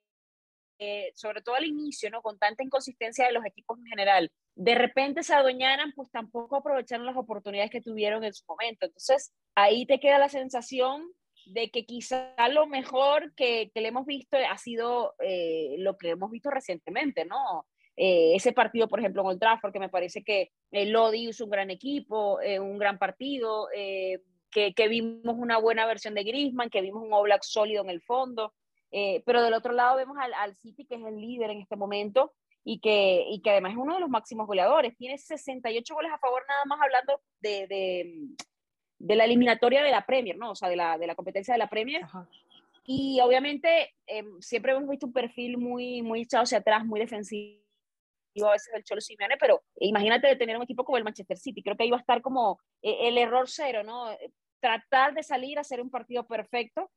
eh, 0.79 1.13
sobre 1.15 1.43
todo 1.43 1.55
al 1.57 1.65
inicio, 1.65 2.11
¿no? 2.11 2.23
con 2.23 2.39
tanta 2.39 2.63
inconsistencia 2.63 3.27
de 3.27 3.33
los 3.33 3.45
equipos 3.45 3.79
en 3.79 3.87
general, 3.87 4.31
de 4.55 4.75
repente 4.75 5.23
se 5.23 5.35
adueñaran, 5.35 5.93
pues 5.95 6.11
tampoco 6.11 6.57
aprovecharon 6.57 7.07
las 7.07 7.17
oportunidades 7.17 7.71
que 7.71 7.81
tuvieron 7.81 8.25
en 8.25 8.35
su 8.35 8.45
momento. 8.47 8.87
Entonces, 8.87 9.33
ahí 9.55 9.87
te 9.87 9.99
queda 9.99 10.19
la 10.19 10.29
sensación 10.29 11.11
de 11.47 11.71
que 11.71 11.85
quizá 11.85 12.35
lo 12.51 12.67
mejor 12.67 13.35
que, 13.35 13.71
que 13.75 13.81
le 13.81 13.89
hemos 13.89 14.07
visto 14.07 14.37
ha 14.37 14.59
sido 14.59 15.15
eh, 15.19 15.77
lo 15.79 15.97
que 15.97 16.11
hemos 16.11 16.31
visto 16.31 16.51
recientemente, 16.51 17.25
¿no? 17.25 17.67
Eh, 17.97 18.35
ese 18.35 18.53
partido, 18.53 18.89
por 18.89 18.99
ejemplo, 18.99 19.23
en 19.23 19.29
Old 19.29 19.41
Trafford, 19.41 19.73
que 19.73 19.79
me 19.79 19.89
parece 19.89 20.25
que 20.25 20.51
eh, 20.71 20.87
Lodi 20.87 21.29
hizo 21.29 21.45
un 21.45 21.51
gran 21.51 21.71
equipo, 21.71 22.41
eh, 22.41 22.59
un 22.59 22.79
gran 22.79 22.99
partido, 22.99 23.69
que, 24.51 24.75
que, 24.75 24.89
vimos 24.89 25.37
una 25.37 25.59
buena 25.59 25.87
versión 25.87 26.15
de 26.15 26.25
Griezmann, 26.25 26.71
que 26.71 26.81
vimos 26.81 27.03
un 27.03 27.13
Oblak 27.13 27.43
sólido 27.43 27.83
en 27.83 27.91
el 27.91 28.03
fondo, 28.03 28.55
pero 28.91 29.43
del 29.43 29.55
otro 29.55 29.73
lado 29.73 29.97
vemos 29.97 30.17
al, 30.19 30.35
al, 30.35 30.55
City, 30.57 30.85
que 30.85 30.97
es 30.97 31.05
el 31.05 31.19
líder 31.19 31.51
en 31.51 31.61
este 31.61 31.77
momento, 31.77 32.35
y 32.65 32.79
que, 32.79 33.25
y 33.29 33.41
que 33.41 33.51
además 33.51 33.73
es 33.73 33.79
uno 33.79 33.95
de 33.95 34.01
los 34.01 34.11
máximos 34.11 34.47
goleadores, 34.47 34.97
tiene 34.97 35.17
68 35.17 35.95
goles 35.95 36.13
a 36.13 36.19
favor 36.19 36.43
nada 36.47 36.65
más 36.67 36.81
hablando 36.83 37.21
de, 37.41 37.67
de, 37.67 38.27
de 38.99 39.17
la 39.17 39.25
eliminatoria 39.25 39.83
de 39.83 39.91
la 39.91 40.05
Premier, 40.05 40.37
¿no? 40.37 40.51
O 40.51 40.55
sea, 40.55 40.69
de 40.69 40.77
la, 40.77 40.99
de 40.99 41.07
la 41.07 41.15
competencia 41.15 41.55
de 41.55 41.59
la 41.59 41.71
Premier. 41.71 42.03
Y 42.85 43.21
obviamente 43.21 43.95
em, 44.07 44.41
siempre 44.41 44.73
hemos 44.73 44.89
visto 44.89 45.07
un 45.07 45.13
perfil 45.13 45.57
muy, 45.57 46.03
muy 46.03 46.23
echado 46.23 46.45
hacia 46.45 46.59
atrás, 46.59 46.85
muy 46.85 47.01
defensivo 47.01 47.63
a 48.41 48.53
veces 48.53 48.73
el 48.75 48.85
Cholo 48.85 49.01
Simeone, 49.01 49.37
pero 49.39 49.63
imagínate 49.77 50.29
de 50.29 50.37
tener 50.37 50.57
un 50.57 50.63
equipo 50.63 50.85
como 50.85 50.99
el 50.99 51.05
Manchester 51.05 51.39
City. 51.39 51.63
Creo 51.63 51.77
que 51.77 51.85
ahí 51.85 51.91
va 51.91 51.99
a 51.99 52.01
estar 52.01 52.23
como 52.23 52.61
eh, 52.81 53.09
el 53.09 53.19
error 53.19 53.49
cero, 53.49 53.83
¿no? 53.83 54.07
Tratar 54.61 55.15
de 55.15 55.23
salir 55.23 55.59
a 55.59 55.63
hacer 55.63 55.81
un 55.81 55.91
partido 55.91 56.27
perfecto 56.27 56.91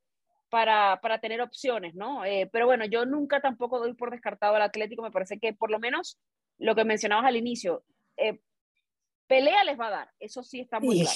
para, 0.50 1.00
para 1.02 1.20
tener 1.20 1.42
opciones, 1.42 1.96
¿no? 1.96 2.24
Eh, 2.24 2.50
pero 2.52 2.66
bueno, 2.66 2.86
yo 2.86 3.06
nunca 3.06 3.42
tampoco 3.42 3.80
doy 3.80 3.94
por 3.94 4.12
descartado 4.12 4.56
al 4.56 4.62
Atlético. 4.62 5.02
Me 5.04 5.12
parece 5.12 5.40
que 5.40 5.54
por 5.54 5.72
lo 5.72 5.80
menos 5.80 6.20
lo 6.58 6.76
que 6.76 6.86
mencionabas 6.86 7.26
al 7.26 7.36
inicio, 7.36 7.84
eh, 8.18 8.40
pelea 9.28 9.64
les 9.64 9.80
va 9.80 9.88
a 9.88 9.92
dar, 9.92 10.12
eso 10.20 10.44
sí 10.44 10.62
está 10.62 10.80
muy 10.80 11.02
claro. 11.02 11.16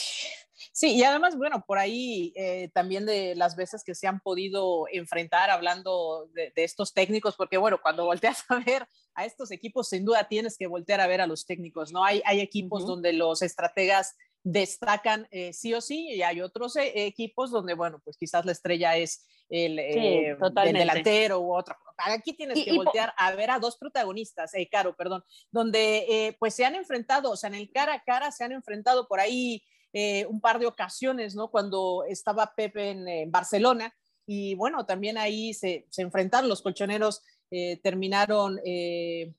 Sí, 0.71 0.95
y 0.95 1.03
además, 1.03 1.37
bueno, 1.37 1.63
por 1.65 1.77
ahí 1.77 2.33
eh, 2.35 2.69
también 2.73 3.05
de 3.05 3.35
las 3.35 3.55
veces 3.55 3.83
que 3.83 3.95
se 3.95 4.07
han 4.07 4.19
podido 4.19 4.85
enfrentar 4.91 5.49
hablando 5.49 6.29
de, 6.33 6.51
estos 6.55 6.93
técnicos, 6.93 7.35
porque 7.35 7.57
bueno, 7.57 7.79
cuando 7.81 8.05
volteas 8.05 8.43
a 8.49 8.59
ver 8.59 8.87
a 9.15 9.25
estos 9.25 9.51
equipos, 9.51 9.89
sin 9.89 10.05
duda 10.05 10.27
tienes 10.27 10.57
que 10.57 10.67
voltear 10.67 11.01
a 11.01 11.07
ver 11.07 11.21
a 11.21 11.27
los 11.27 11.45
técnicos, 11.45 11.91
¿no? 11.91 12.03
Hay, 12.03 12.21
hay 12.25 12.41
equipos 12.41 12.85
donde 12.85 13.13
los 13.13 13.41
estrategas 13.41 14.15
destacan 14.43 15.27
eh, 15.31 15.53
sí 15.53 15.73
o 15.73 15.81
sí 15.81 16.09
y 16.09 16.21
hay 16.21 16.41
otros 16.41 16.75
eh, 16.77 17.05
equipos 17.05 17.51
donde, 17.51 17.73
bueno, 17.73 18.01
pues 18.03 18.17
quizás 18.17 18.45
la 18.45 18.51
estrella 18.51 18.95
es 18.95 19.25
el, 19.49 19.79
el 19.79 20.37
delantero 20.73 21.39
u 21.39 21.53
otra. 21.53 21.77
Aquí 21.97 22.33
tienes 22.33 22.63
que 22.63 22.73
voltear 22.73 23.13
a 23.17 23.31
ver 23.35 23.51
a 23.51 23.59
dos 23.59 23.77
protagonistas, 23.77 24.53
eh, 24.53 24.67
Caro, 24.71 24.95
perdón, 24.95 25.23
donde 25.51 26.35
pues 26.39 26.53
se 26.53 26.65
han 26.65 26.75
enfrentado, 26.75 27.31
o 27.31 27.35
sea, 27.35 27.49
en 27.49 27.55
el 27.55 27.71
cara 27.71 27.95
a 27.95 28.03
cara 28.03 28.31
se 28.31 28.43
han 28.43 28.51
enfrentado 28.51 29.07
por 29.07 29.19
ahí 29.19 29.63
eh, 29.91 30.27
un 30.27 30.39
par 30.39 30.59
de 30.59 30.67
ocasiones, 30.67 31.35
¿no? 31.35 31.49
Cuando 31.49 32.03
estaba 32.07 32.53
Pepe 32.55 32.91
en, 32.91 33.31
Barcelona. 33.31 33.93
Y 34.27 34.53
bueno, 34.53 34.85
también 34.85 35.17
ahí 35.17 35.53
se, 35.53 35.87
enfrentaron 35.97 36.47
los 36.47 36.61
colchoneros, 36.61 37.23
eh, 37.49 37.79
terminaron 37.81 38.59
eh, 38.63 39.33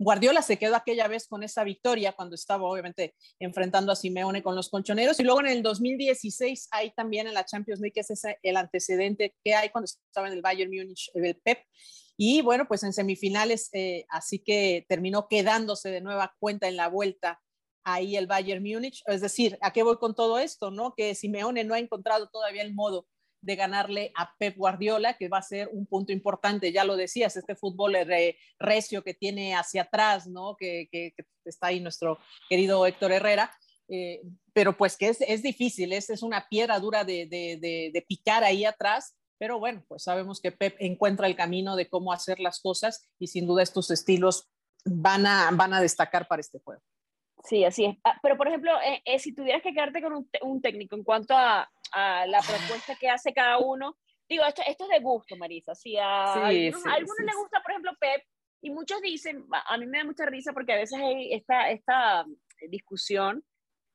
Guardiola 0.00 0.40
se 0.42 0.56
quedó 0.56 0.76
aquella 0.76 1.08
vez 1.08 1.26
con 1.26 1.42
esa 1.42 1.64
victoria 1.64 2.12
cuando 2.12 2.36
estaba 2.36 2.64
obviamente 2.64 3.16
enfrentando 3.40 3.90
a 3.90 3.96
Simeone 3.96 4.42
con 4.44 4.54
los 4.54 4.70
colchoneros 4.70 5.18
y 5.18 5.24
luego 5.24 5.40
en 5.40 5.48
el 5.48 5.62
2016 5.62 6.68
hay 6.70 6.92
también 6.92 7.26
en 7.26 7.34
la 7.34 7.44
Champions 7.44 7.80
League 7.80 8.00
es 8.00 8.08
ese 8.08 8.38
el 8.44 8.56
antecedente 8.56 9.34
que 9.42 9.54
hay 9.56 9.70
cuando 9.70 9.86
estaba 9.86 10.28
en 10.28 10.34
el 10.34 10.40
Bayern 10.40 10.70
Múnich 10.70 11.10
el 11.14 11.34
Pep 11.34 11.58
y 12.16 12.42
bueno 12.42 12.68
pues 12.68 12.84
en 12.84 12.92
semifinales 12.92 13.70
así 14.08 14.38
que 14.38 14.86
terminó 14.88 15.26
quedándose 15.26 15.90
de 15.90 16.00
nueva 16.00 16.32
cuenta 16.38 16.68
en 16.68 16.76
la 16.76 16.86
vuelta 16.86 17.40
ahí 17.92 18.16
el 18.16 18.26
Bayern 18.26 18.62
Múnich. 18.62 19.02
Es 19.06 19.20
decir, 19.20 19.58
¿a 19.60 19.72
qué 19.72 19.82
voy 19.82 19.96
con 19.96 20.14
todo 20.14 20.38
esto? 20.38 20.70
¿no? 20.70 20.94
Que 20.96 21.14
Simeone 21.14 21.64
no 21.64 21.74
ha 21.74 21.78
encontrado 21.78 22.28
todavía 22.28 22.62
el 22.62 22.74
modo 22.74 23.06
de 23.40 23.56
ganarle 23.56 24.12
a 24.16 24.34
Pep 24.38 24.56
Guardiola, 24.56 25.16
que 25.16 25.28
va 25.28 25.38
a 25.38 25.42
ser 25.42 25.68
un 25.72 25.86
punto 25.86 26.12
importante, 26.12 26.72
ya 26.72 26.84
lo 26.84 26.96
decías, 26.96 27.36
este 27.36 27.54
fútbol 27.54 27.96
recio 28.58 29.02
que 29.04 29.14
tiene 29.14 29.54
hacia 29.54 29.82
atrás, 29.82 30.26
¿no? 30.26 30.56
Que, 30.56 30.88
está 31.44 31.68
ahí 31.68 31.80
nuestro 31.80 32.18
querido 32.48 32.84
Héctor 32.84 33.12
Herrera, 33.12 33.50
eh, 33.88 34.20
pero 34.52 34.76
pues 34.76 34.96
que 34.96 35.08
es, 35.08 35.42
difícil, 35.42 35.92
es, 35.92 36.22
una 36.22 36.46
piedra 36.48 36.78
dura 36.78 37.04
de, 37.04 37.26
de, 37.26 37.58
de, 37.92 38.02
picar 38.02 38.44
ahí 38.44 38.64
atrás, 38.64 39.16
pero 39.38 39.58
bueno, 39.58 39.84
pues 39.88 40.02
sabemos 40.02 40.40
que 40.40 40.52
Pep 40.52 40.76
encuentra 40.78 41.26
el 41.26 41.36
camino 41.36 41.76
de 41.76 41.88
cómo 41.88 42.12
hacer 42.12 42.40
las 42.40 42.60
cosas 42.60 43.08
y 43.18 43.28
sin 43.28 43.46
duda 43.46 43.62
estos 43.62 43.90
estilos 43.90 44.50
van 44.84 45.26
a, 45.26 45.48
van 45.52 45.72
a 45.72 45.80
destacar 45.80 46.28
para 46.28 46.40
este 46.40 46.58
juego. 46.58 46.82
Sí, 47.44 47.64
así 47.64 47.84
es. 47.84 47.96
Ah, 48.04 48.18
pero, 48.22 48.36
por 48.36 48.48
ejemplo, 48.48 48.72
eh, 48.80 49.02
eh, 49.04 49.18
si 49.18 49.34
tuvieras 49.34 49.62
que 49.62 49.72
quedarte 49.72 50.02
con 50.02 50.26
un, 50.42 50.62
técnico 50.62 50.96
en 50.96 51.04
cuanto 51.04 51.34
a, 51.36 51.68
la 51.92 52.40
propuesta 52.46 52.96
que 52.96 53.08
hace 53.08 53.32
cada 53.32 53.58
uno, 53.58 53.96
digo, 54.28 54.44
esto, 54.44 54.62
esto 54.66 54.84
es 54.84 54.90
de 54.90 55.00
gusto, 55.00 55.36
Marisa. 55.36 55.74
Si 55.74 55.96
a, 55.96 56.34
algunos, 56.34 56.82
les 56.84 57.36
gusta, 57.36 57.62
por 57.62 57.70
ejemplo, 57.70 57.92
Pep, 57.98 58.22
y 58.60 58.70
muchos 58.70 59.00
dicen, 59.00 59.46
a 59.50 59.78
mí 59.78 59.86
me 59.86 59.98
da 59.98 60.04
mucha 60.04 60.26
risa 60.26 60.52
porque 60.52 60.72
a 60.72 60.76
veces 60.76 60.98
hay 61.00 61.32
esta, 61.32 61.70
esta 61.70 62.26
discusión 62.68 63.42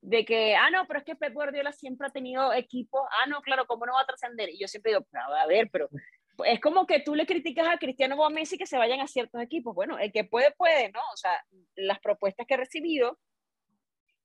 de 0.02 0.26
que, 0.26 0.56
ah, 0.56 0.70
no, 0.72 0.86
pero 0.88 1.00
es 1.00 1.06
que 1.06 1.16
Pep 1.16 1.34
Guardiola 1.34 1.72
siempre 1.72 2.08
ha 2.08 2.12
tenido 2.12 2.52
equipos, 2.54 3.02
ah, 3.10 3.28
no, 3.28 3.42
claro, 3.42 3.66
¿cómo 3.68 3.86
no 3.86 3.94
va 3.94 4.02
a 4.02 4.06
trascender? 4.06 4.50
Y 4.50 4.60
yo 4.60 4.68
siempre 4.68 4.94
digo, 4.94 5.06
a 5.14 5.46
ver, 5.46 5.70
pero 5.72 5.90
es 6.46 6.60
como 6.60 6.86
que 6.88 7.00
tú 7.00 7.16
le 7.16 7.26
criticas 7.26 7.68
a 7.68 7.78
Cristiano 7.78 8.16
o 8.16 8.26
a 8.26 8.30
Messi 8.30 8.58
que 8.58 8.66
se 8.66 8.78
vayan 8.78 9.02
a 9.02 9.08
ciertos 9.08 9.42
equipos. 9.42 9.76
Bueno, 9.76 10.00
el 10.00 10.12
que 10.12 10.24
puede, 10.24 10.52
puede, 10.52 10.92
¿no? 10.92 11.00
O 11.14 11.18
sea, 11.18 11.32
las 11.76 12.00
propuestas 12.00 12.48
que 12.48 12.56
he 12.56 12.58
recibido 12.58 13.20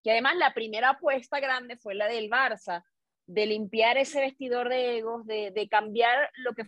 que 0.02 0.11
además 0.12 0.37
la 0.37 0.55
primera 0.55 0.90
apuesta 0.90 1.40
grande 1.40 1.76
fue 1.76 1.95
la 1.95 2.07
del 2.07 2.31
Barça, 2.31 2.85
de 3.26 3.47
limpiar 3.47 3.99
ese 3.99 4.21
vestidor 4.21 4.69
de 4.69 4.99
egos, 4.99 5.26
de, 5.26 5.69
cambiar 5.71 6.31
lo 6.37 6.55
que 6.55 6.64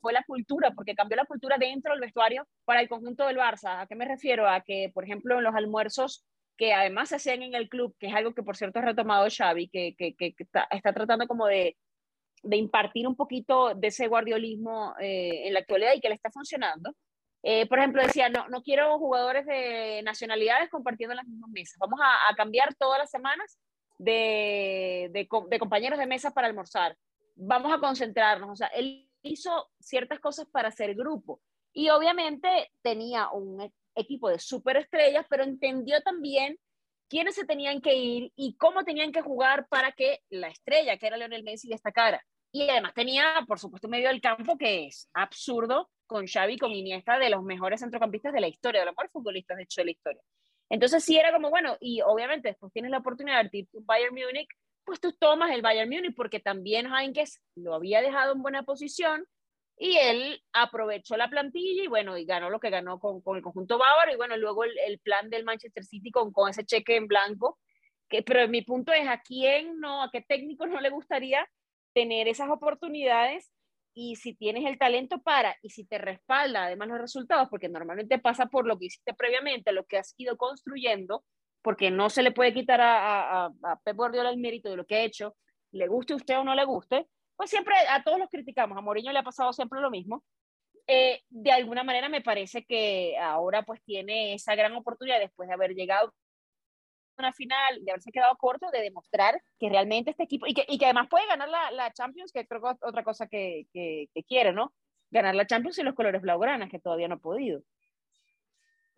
fue 0.00 0.12
la 0.12 0.24
cultura, 0.24 0.72
porque 0.72 0.94
cambió 0.94 1.16
la 1.16 1.26
cultura 1.26 1.58
dentro 1.58 1.92
del 1.92 2.00
vestuario 2.00 2.46
para 2.64 2.80
el 2.80 2.88
conjunto 2.88 3.26
del 3.26 3.36
Barça. 3.36 3.80
¿A 3.80 3.86
qué 3.86 3.94
me 3.94 4.04
refiero? 4.04 4.48
A 4.48 4.62
que, 4.62 4.90
por 4.92 5.04
ejemplo, 5.04 5.38
en 5.38 5.44
los 5.44 5.54
almuerzos 5.54 6.24
que 6.56 6.74
además 6.74 7.08
se 7.08 7.16
hacían 7.16 7.42
en 7.42 7.54
el 7.54 7.68
club, 7.68 7.94
que 7.98 8.08
es 8.08 8.14
algo 8.14 8.34
que 8.34 8.42
por 8.42 8.56
cierto 8.56 8.80
ha 8.80 8.82
retomado 8.82 9.26
Xavi, 9.30 9.68
que, 9.68 9.94
está, 10.38 10.66
está, 10.70 10.92
tratando 10.92 11.26
como 11.26 11.46
de, 11.46 11.76
de, 12.42 12.56
impartir 12.56 13.06
un 13.06 13.16
poquito 13.16 13.74
de 13.74 13.88
ese 13.88 14.08
guardiolismo 14.08 14.94
eh, 15.00 15.46
en 15.46 15.54
la 15.54 15.60
actualidad 15.60 15.94
y 15.94 16.00
que 16.00 16.10
le 16.10 16.16
está 16.16 16.30
funcionando, 16.30 16.94
eh, 17.42 17.66
por 17.66 17.78
ejemplo, 17.78 18.02
decía, 18.02 18.28
no, 18.28 18.48
no 18.48 18.62
quiero 18.62 18.98
jugadores 18.98 19.46
de 19.46 20.02
nacionalidades 20.04 20.68
compartiendo 20.68 21.14
las 21.14 21.26
mismas 21.26 21.50
mesas. 21.50 21.78
Vamos 21.78 22.00
a, 22.02 22.34
cambiar 22.34 22.74
todas 22.74 22.98
las 22.98 23.10
semanas 23.10 23.58
de, 23.98 25.08
de, 25.12 25.28
de, 25.48 25.58
compañeros 25.58 25.98
de 25.98 26.06
mesa 26.06 26.32
para 26.32 26.48
almorzar. 26.48 26.96
Vamos 27.36 27.72
a 27.72 27.78
concentrarnos. 27.78 28.50
O 28.50 28.56
sea, 28.56 28.68
él 28.68 29.10
hizo 29.22 29.70
ciertas 29.78 30.20
cosas 30.20 30.46
para 30.50 30.68
hacer 30.68 30.94
grupo. 30.94 31.40
Y 31.72 31.88
obviamente 31.88 32.70
tenía 32.82 33.30
un 33.30 33.60
e, 33.60 33.72
equipo 33.94 34.28
de 34.28 34.38
superestrellas, 34.38 35.24
pero 35.28 35.42
entendió 35.42 36.02
también 36.02 36.58
quiénes 37.08 37.34
se 37.34 37.46
tenían 37.46 37.80
que 37.80 37.94
ir 37.94 38.32
y 38.36 38.56
cómo 38.56 38.84
tenían 38.84 39.12
que 39.12 39.22
jugar 39.22 39.66
para 39.68 39.92
que 39.92 40.20
la 40.28 40.48
estrella, 40.48 40.98
que 40.98 41.06
era 41.06 41.16
Leonel 41.16 41.42
Messi, 41.42 41.68
destacara. 41.68 42.22
Y 42.52 42.68
además 42.68 42.92
tenía, 42.94 43.44
por 43.48 43.58
supuesto, 43.58 43.88
medio 43.88 44.08
del 44.08 44.20
campo 44.20 44.58
que 44.58 44.86
es 44.86 45.08
absurdo 45.14 45.88
con 46.10 46.26
Xavi, 46.26 46.58
con 46.58 46.72
Iniesta, 46.72 47.20
de 47.20 47.30
los 47.30 47.44
mejores 47.44 47.78
centrocampistas 47.78 48.32
de 48.32 48.40
la 48.40 48.48
historia, 48.48 48.80
de 48.80 48.86
los 48.86 48.94
mejores 48.94 49.12
futbolistas, 49.12 49.56
de 49.56 49.62
hecho, 49.62 49.80
de 49.80 49.84
la 49.84 49.90
historia. 49.92 50.22
Entonces 50.68 51.04
sí 51.04 51.16
era 51.16 51.32
como, 51.32 51.50
bueno, 51.50 51.76
y 51.80 52.00
obviamente 52.00 52.48
después 52.48 52.72
tienes 52.72 52.90
la 52.90 52.98
oportunidad 52.98 53.48
de 53.48 53.58
ir 53.58 53.68
a 53.72 53.78
Bayern 53.82 54.12
Múnich, 54.12 54.48
pues 54.84 54.98
tú 54.98 55.12
tomas 55.12 55.52
el 55.52 55.62
Bayern 55.62 55.88
Múnich 55.88 56.16
porque 56.16 56.40
también 56.40 56.92
Heinkes 56.92 57.40
lo 57.54 57.74
había 57.74 58.02
dejado 58.02 58.32
en 58.32 58.42
buena 58.42 58.64
posición 58.64 59.24
y 59.78 59.98
él 59.98 60.42
aprovechó 60.52 61.16
la 61.16 61.30
plantilla 61.30 61.84
y 61.84 61.86
bueno, 61.86 62.18
y 62.18 62.24
ganó 62.24 62.50
lo 62.50 62.58
que 62.58 62.70
ganó 62.70 62.98
con, 62.98 63.20
con 63.20 63.36
el 63.36 63.42
conjunto 63.44 63.78
bávaro 63.78 64.12
y 64.12 64.16
bueno, 64.16 64.36
luego 64.36 64.64
el, 64.64 64.76
el, 64.80 64.98
plan 64.98 65.30
del 65.30 65.44
Manchester 65.44 65.84
City 65.84 66.10
con, 66.10 66.32
con 66.32 66.50
ese 66.50 66.64
cheque 66.64 66.96
en 66.96 67.06
blanco, 67.06 67.56
que, 68.08 68.24
pero 68.24 68.48
mi 68.48 68.62
punto 68.62 68.92
es 68.92 69.06
a 69.06 69.22
quién 69.22 69.78
no, 69.78 70.02
a 70.02 70.10
qué 70.10 70.22
técnico 70.22 70.66
no 70.66 70.80
le 70.80 70.90
gustaría 70.90 71.48
tener 71.94 72.26
esas 72.26 72.50
oportunidades 72.50 73.52
y 73.94 74.16
si 74.16 74.34
tienes 74.34 74.64
el 74.66 74.78
talento 74.78 75.20
para 75.20 75.56
y 75.62 75.70
si 75.70 75.84
te 75.84 75.98
respalda 75.98 76.64
además 76.64 76.88
los 76.88 77.00
resultados, 77.00 77.48
porque 77.48 77.68
normalmente 77.68 78.18
pasa 78.18 78.46
por 78.46 78.66
lo 78.66 78.78
que 78.78 78.86
hiciste 78.86 79.14
previamente, 79.14 79.72
lo 79.72 79.84
que 79.84 79.98
has 79.98 80.14
ido 80.16 80.36
construyendo, 80.36 81.24
porque 81.62 81.90
no 81.90 82.10
se 82.10 82.22
le 82.22 82.32
puede 82.32 82.54
quitar 82.54 82.80
a, 82.80 83.46
a, 83.46 83.50
a 83.64 83.80
Pep 83.80 83.96
Guardiola 83.96 84.30
el 84.30 84.38
mérito 84.38 84.70
de 84.70 84.76
lo 84.76 84.86
que 84.86 84.96
ha 84.96 85.04
hecho, 85.04 85.36
le 85.72 85.86
guste 85.88 86.12
a 86.12 86.16
usted 86.16 86.38
o 86.38 86.44
no 86.44 86.54
le 86.54 86.64
guste, 86.64 87.06
pues 87.36 87.50
siempre 87.50 87.74
a 87.88 88.02
todos 88.02 88.18
los 88.18 88.28
criticamos, 88.28 88.76
a 88.76 88.80
Mourinho 88.80 89.12
le 89.12 89.18
ha 89.18 89.22
pasado 89.22 89.52
siempre 89.52 89.80
lo 89.80 89.90
mismo. 89.90 90.24
Eh, 90.86 91.22
de 91.28 91.52
alguna 91.52 91.84
manera 91.84 92.08
me 92.08 92.20
parece 92.20 92.64
que 92.64 93.16
ahora 93.18 93.62
pues 93.62 93.82
tiene 93.84 94.34
esa 94.34 94.54
gran 94.54 94.74
oportunidad 94.74 95.20
después 95.20 95.48
de 95.48 95.54
haber 95.54 95.74
llegado 95.74 96.12
una 97.20 97.32
final, 97.32 97.84
de 97.84 97.92
haberse 97.92 98.10
quedado 98.10 98.36
corto, 98.36 98.70
de 98.70 98.80
demostrar 98.80 99.40
que 99.58 99.68
realmente 99.68 100.10
este 100.10 100.24
equipo, 100.24 100.46
y 100.46 100.54
que, 100.54 100.64
y 100.68 100.78
que 100.78 100.86
además 100.86 101.08
puede 101.08 101.26
ganar 101.26 101.48
la, 101.48 101.70
la, 101.70 101.92
Champions, 101.92 102.32
que 102.32 102.46
creo 102.46 102.60
que 102.60 102.70
es 102.70 102.76
otra 102.82 103.04
cosa 103.04 103.26
que, 103.26 103.66
que, 103.72 104.08
quiere, 104.26 104.52
¿no? 104.52 104.72
Ganar 105.10 105.34
la 105.34 105.46
Champions 105.46 105.78
y 105.78 105.82
los 105.82 105.94
colores 105.94 106.22
blaugranas, 106.22 106.70
que 106.70 106.78
todavía 106.78 107.08
no 107.08 107.16
ha 107.16 107.20
podido. 107.20 107.62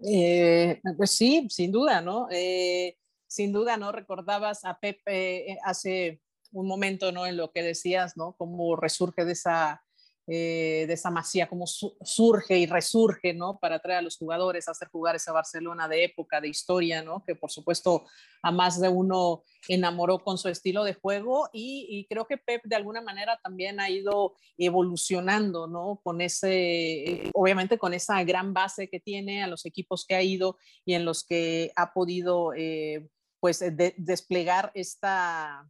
Eh, 0.04 0.80
pues 0.96 1.16
sí, 1.16 1.46
sin 1.50 1.70
duda, 1.70 2.00
¿no? 2.00 2.28
Eh, 2.30 2.96
sin 3.26 3.52
duda, 3.52 3.76
¿no? 3.76 3.92
Recordabas 3.92 4.64
a 4.64 4.78
Pepe 4.78 5.52
eh, 5.52 5.58
hace 5.64 6.20
un 6.50 6.66
momento, 6.66 7.12
¿no? 7.12 7.26
En 7.26 7.36
lo 7.36 7.52
que 7.52 7.62
decías, 7.62 8.16
¿no? 8.16 8.34
Cómo 8.36 8.76
resurge 8.76 9.24
de 9.24 9.32
esa 9.32 9.82
eh, 10.34 10.86
de 10.86 10.94
esa 10.94 11.10
masía, 11.10 11.46
cómo 11.46 11.66
surge 11.66 12.56
y 12.56 12.64
resurge, 12.64 13.34
¿no? 13.34 13.58
Para 13.58 13.80
traer 13.80 13.98
a 13.98 14.02
los 14.02 14.16
jugadores, 14.16 14.66
hacer 14.66 14.88
jugar 14.88 15.14
esa 15.14 15.30
Barcelona 15.30 15.88
de 15.88 16.04
época, 16.04 16.40
de 16.40 16.48
historia, 16.48 17.02
¿no? 17.02 17.22
Que 17.26 17.34
por 17.34 17.50
supuesto 17.50 18.06
a 18.42 18.50
más 18.50 18.80
de 18.80 18.88
uno 18.88 19.42
enamoró 19.68 20.20
con 20.20 20.38
su 20.38 20.48
estilo 20.48 20.84
de 20.84 20.94
juego 20.94 21.50
y, 21.52 22.06
creo 22.08 22.26
que 22.26 22.38
Pep 22.38 22.62
de 22.64 22.76
alguna 22.76 23.02
manera 23.02 23.38
también 23.42 23.78
ha 23.78 23.90
ido 23.90 24.34
evolucionando, 24.56 25.66
¿no? 25.66 26.00
Con 26.02 26.22
ese, 26.22 27.30
obviamente 27.34 27.76
con 27.76 27.92
esa 27.92 28.24
gran 28.24 28.54
base 28.54 28.88
que 28.88 29.00
tiene 29.00 29.42
a 29.42 29.48
los 29.48 29.66
equipos 29.66 30.06
que 30.06 30.14
ha 30.14 30.22
ido 30.22 30.56
y 30.86 30.94
en 30.94 31.04
los 31.04 31.26
que 31.26 31.72
ha 31.76 31.92
podido, 31.92 32.54
eh, 32.54 33.06
pues, 33.38 33.62
desplegar 33.98 34.72
esta 34.74 35.68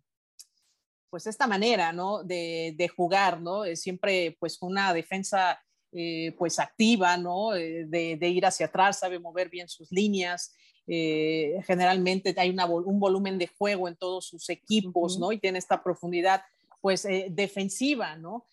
pues 1.12 1.26
esta 1.26 1.46
manera, 1.46 1.92
¿no? 1.92 2.24
De, 2.24 2.74
de 2.74 2.88
jugar, 2.88 3.38
¿no? 3.38 3.64
Siempre 3.76 4.34
pues 4.40 4.56
una 4.62 4.94
defensa 4.94 5.62
eh, 5.92 6.34
pues 6.38 6.58
activa, 6.58 7.18
¿no? 7.18 7.54
Eh, 7.54 7.84
de, 7.86 8.16
de, 8.16 8.28
ir 8.30 8.46
hacia 8.46 8.64
atrás, 8.64 9.00
sabe 9.00 9.18
mover 9.18 9.50
bien 9.50 9.68
sus 9.68 9.92
líneas. 9.92 10.54
Eh, 10.86 11.60
generalmente 11.66 12.34
hay 12.38 12.48
una, 12.48 12.64
un 12.64 12.98
volumen 12.98 13.36
de 13.36 13.46
juego 13.46 13.88
en 13.88 13.96
todos 13.96 14.24
sus 14.26 14.48
equipos, 14.48 15.18
¿no? 15.18 15.32
Y 15.32 15.38
tiene 15.38 15.58
esta 15.58 15.82
profundidad 15.82 16.40
pues 16.80 17.06
defensiva, 17.28 18.16
¿no? 18.16 18.46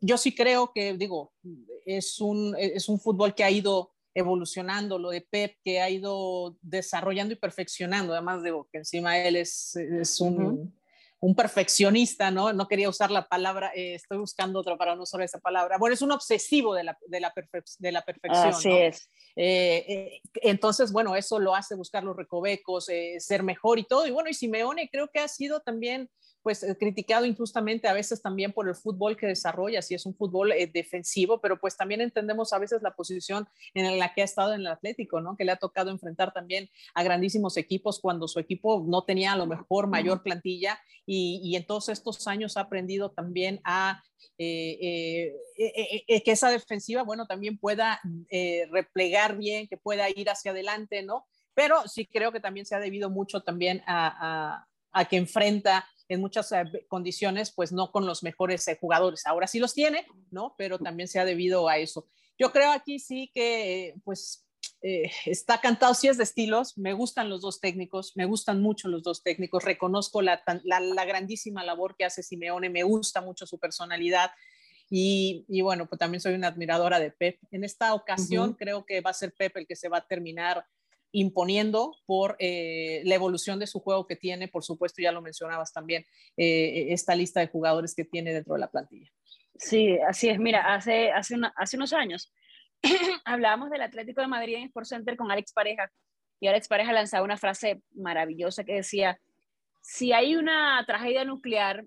yo 0.00 0.16
sí 0.16 0.34
creo 0.34 0.72
que, 0.72 0.94
digo, 0.94 1.32
es 1.84 2.18
un, 2.20 2.56
es 2.58 2.88
un 2.88 2.98
fútbol 2.98 3.34
que 3.34 3.44
ha 3.44 3.50
ido 3.50 3.92
evolucionando, 4.14 4.98
lo 4.98 5.10
de 5.10 5.20
Pep, 5.20 5.56
que 5.62 5.80
ha 5.80 5.90
ido 5.90 6.56
desarrollando 6.62 7.34
y 7.34 7.36
perfeccionando, 7.36 8.12
además 8.12 8.42
digo 8.42 8.68
que 8.72 8.78
encima 8.78 9.18
él 9.18 9.36
es, 9.36 9.76
es 9.76 10.20
un, 10.20 10.72
un 11.20 11.34
perfeccionista, 11.34 12.30
¿no? 12.30 12.52
No 12.52 12.68
quería 12.68 12.88
usar 12.88 13.10
la 13.10 13.26
palabra, 13.26 13.72
eh, 13.74 13.94
estoy 13.94 14.18
buscando 14.18 14.60
otra 14.60 14.76
para 14.76 14.94
no 14.94 15.02
usar 15.02 15.22
esa 15.22 15.38
palabra. 15.38 15.78
Bueno, 15.78 15.94
es 15.94 16.02
un 16.02 16.12
obsesivo 16.12 16.74
de 16.74 16.84
la, 16.84 16.98
de 17.06 17.20
la, 17.20 17.32
de 17.78 17.92
la 17.92 18.02
perfección. 18.02 18.48
Así 18.48 18.70
es. 18.70 19.10
Eh, 19.34 19.84
eh, 19.88 20.20
entonces, 20.42 20.92
bueno, 20.92 21.16
eso 21.16 21.38
lo 21.38 21.54
hace 21.54 21.74
buscar 21.74 22.04
los 22.04 22.16
recovecos, 22.16 22.88
ser 23.18 23.42
mejor 23.42 23.78
y 23.78 23.84
todo. 23.84 24.06
Y 24.06 24.10
bueno, 24.10 24.28
y 24.28 24.34
Simeone 24.34 24.88
creo 24.90 25.08
que 25.08 25.20
ha 25.20 25.28
sido 25.28 25.60
también 25.60 26.10
pues 26.46 26.62
eh, 26.62 26.76
criticado 26.78 27.26
injustamente 27.26 27.88
a 27.88 27.92
veces 27.92 28.22
también 28.22 28.52
por 28.52 28.68
el 28.68 28.76
fútbol 28.76 29.16
que 29.16 29.26
desarrolla, 29.26 29.82
si 29.82 29.96
es 29.96 30.06
un 30.06 30.14
fútbol 30.14 30.52
eh, 30.52 30.70
defensivo, 30.72 31.40
pero 31.40 31.58
pues 31.58 31.76
también 31.76 32.00
entendemos 32.00 32.52
a 32.52 32.60
veces 32.60 32.82
la 32.82 32.94
posición 32.94 33.48
en 33.74 33.98
la 33.98 34.14
que 34.14 34.22
ha 34.22 34.24
estado 34.24 34.54
en 34.54 34.60
el 34.60 34.68
Atlético, 34.68 35.20
¿no? 35.20 35.36
Que 35.36 35.44
le 35.44 35.50
ha 35.50 35.56
tocado 35.56 35.90
enfrentar 35.90 36.32
también 36.32 36.70
a 36.94 37.02
grandísimos 37.02 37.56
equipos 37.56 37.98
cuando 37.98 38.28
su 38.28 38.38
equipo 38.38 38.84
no 38.86 39.02
tenía 39.02 39.32
a 39.32 39.36
lo 39.36 39.46
mejor 39.46 39.88
mayor 39.88 40.22
plantilla 40.22 40.78
y, 41.04 41.40
y 41.42 41.56
en 41.56 41.66
todos 41.66 41.88
estos 41.88 42.28
años 42.28 42.56
ha 42.56 42.60
aprendido 42.60 43.10
también 43.10 43.60
a 43.64 44.04
eh, 44.38 45.34
que 45.56 46.30
esa 46.30 46.48
defensiva, 46.48 47.02
bueno, 47.02 47.26
también 47.26 47.58
pueda 47.58 48.00
replegar 48.70 49.36
bien, 49.36 49.66
que 49.66 49.78
pueda 49.78 50.08
ir 50.10 50.30
hacia 50.30 50.52
adelante, 50.52 51.02
¿no? 51.02 51.26
Pero 51.54 51.88
sí 51.88 52.06
creo 52.06 52.30
que 52.30 52.38
también 52.38 52.66
se 52.66 52.76
ha 52.76 52.78
debido 52.78 53.10
mucho 53.10 53.40
también 53.40 53.82
a, 53.84 54.60
a, 54.60 54.68
a 54.92 55.04
que 55.06 55.16
enfrenta 55.16 55.88
en 56.08 56.20
muchas 56.20 56.52
eh, 56.52 56.64
condiciones, 56.88 57.52
pues 57.52 57.72
no 57.72 57.90
con 57.90 58.06
los 58.06 58.22
mejores 58.22 58.66
eh, 58.68 58.78
jugadores. 58.80 59.26
Ahora 59.26 59.46
sí 59.46 59.58
los 59.58 59.74
tiene, 59.74 60.06
¿no? 60.30 60.54
Pero 60.56 60.78
también 60.78 61.08
se 61.08 61.18
ha 61.18 61.24
debido 61.24 61.68
a 61.68 61.78
eso. 61.78 62.06
Yo 62.38 62.52
creo 62.52 62.70
aquí 62.70 62.98
sí 62.98 63.30
que, 63.34 63.94
pues, 64.04 64.46
eh, 64.82 65.10
está 65.26 65.60
cantado, 65.60 65.94
sí 65.94 66.08
es 66.08 66.16
de 66.16 66.24
estilos, 66.24 66.76
me 66.76 66.92
gustan 66.92 67.28
los 67.28 67.40
dos 67.40 67.60
técnicos, 67.60 68.12
me 68.16 68.24
gustan 68.24 68.60
mucho 68.60 68.88
los 68.88 69.02
dos 69.02 69.22
técnicos, 69.22 69.64
reconozco 69.64 70.22
la, 70.22 70.42
la, 70.64 71.04
grandísima 71.04 71.64
labor 71.64 71.96
que 71.96 72.04
hace 72.04 72.22
Simeone, 72.22 72.70
me 72.70 72.82
gusta 72.82 73.20
mucho 73.20 73.46
su 73.46 73.58
personalidad. 73.58 74.30
Y, 74.88 75.44
y, 75.48 75.62
bueno, 75.62 75.88
pues 75.88 75.98
también 75.98 76.20
soy 76.20 76.34
una 76.34 76.48
admiradora 76.48 77.00
de 77.00 77.10
Pep. 77.10 77.40
En 77.50 77.64
esta 77.64 77.92
ocasión 77.94 78.54
creo 78.54 78.86
que 78.86 79.00
va 79.00 79.10
a 79.10 79.14
ser 79.14 79.34
Pep 79.34 79.56
el 79.56 79.66
que 79.66 79.74
se 79.74 79.88
va 79.88 79.98
a 79.98 80.06
terminar 80.06 80.64
imponiendo 81.18 81.96
por 82.04 82.36
eh, 82.38 83.00
la 83.06 83.14
evolución 83.14 83.58
de 83.58 83.66
su 83.66 83.80
juego 83.80 84.06
que 84.06 84.16
tiene, 84.16 84.48
por 84.48 84.64
supuesto, 84.64 85.00
ya 85.00 85.12
lo 85.12 85.22
mencionabas 85.22 85.72
también, 85.72 86.04
eh, 86.36 86.88
esta 86.90 87.14
lista 87.14 87.40
de 87.40 87.48
jugadores 87.48 87.94
que 87.94 88.04
tiene 88.04 88.34
dentro 88.34 88.52
de 88.52 88.60
la 88.60 88.70
plantilla. 88.70 89.10
Sí, 89.54 89.96
así 90.06 90.28
es. 90.28 90.38
Mira, 90.38 90.74
hace, 90.74 91.10
hace, 91.10 91.36
unos 91.76 91.92
años 91.94 92.34
hablábamos 93.24 93.70
del 93.70 93.80
Atlético 93.80 94.20
de 94.20 94.26
Madrid 94.26 94.56
en 94.56 94.64
Sport 94.64 94.88
Center 94.88 95.16
con 95.16 95.32
Alex 95.32 95.54
Pareja 95.54 95.90
y 96.38 96.48
Alex 96.48 96.68
Pareja 96.68 96.92
lanzaba 96.92 97.24
una 97.24 97.38
frase 97.38 97.80
maravillosa 97.94 98.64
que 98.64 98.74
decía, 98.74 99.18
si 99.80 100.12
hay 100.12 100.36
una 100.36 100.84
tragedia 100.86 101.24
nuclear, 101.24 101.86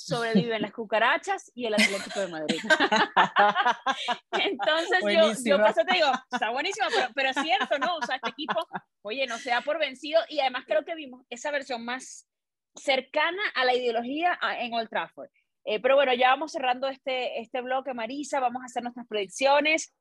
sobreviven 0.00 0.62
las 0.62 0.72
cucarachas 0.72 1.50
y 1.54 1.66
el 1.66 1.74
Atlético 1.74 2.20
de 2.20 2.28
Madrid. 2.28 2.60
Entonces 4.32 4.98
yo, 5.44 5.58
yo 5.58 5.74
te 5.74 5.94
digo, 5.94 6.10
está 6.30 6.50
buenísimo, 6.50 6.86
pero, 6.94 7.08
pero 7.14 7.30
es 7.30 7.36
cierto, 7.36 7.78
¿no? 7.78 7.96
O 7.96 8.02
sea, 8.02 8.16
este 8.16 8.30
equipo, 8.30 8.66
oye, 9.02 9.26
no 9.26 9.38
se 9.38 9.50
da 9.50 9.60
por 9.60 9.78
vencido 9.78 10.20
y 10.28 10.40
además 10.40 10.64
creo 10.66 10.84
que 10.84 10.94
vimos 10.94 11.24
esa 11.28 11.50
versión 11.50 11.84
más 11.84 12.26
cercana 12.74 13.42
a 13.54 13.64
la 13.64 13.74
ideología 13.74 14.38
en 14.58 14.74
Old 14.74 14.88
Trafford. 14.88 15.30
Eh, 15.64 15.80
pero 15.80 15.94
bueno, 15.94 16.14
ya 16.14 16.30
vamos 16.30 16.52
cerrando 16.52 16.88
este, 16.88 17.40
este 17.40 17.60
bloque, 17.60 17.92
Marisa, 17.92 18.40
vamos 18.40 18.62
a 18.62 18.66
hacer 18.66 18.82
nuestras 18.82 19.06
predicciones. 19.06 19.94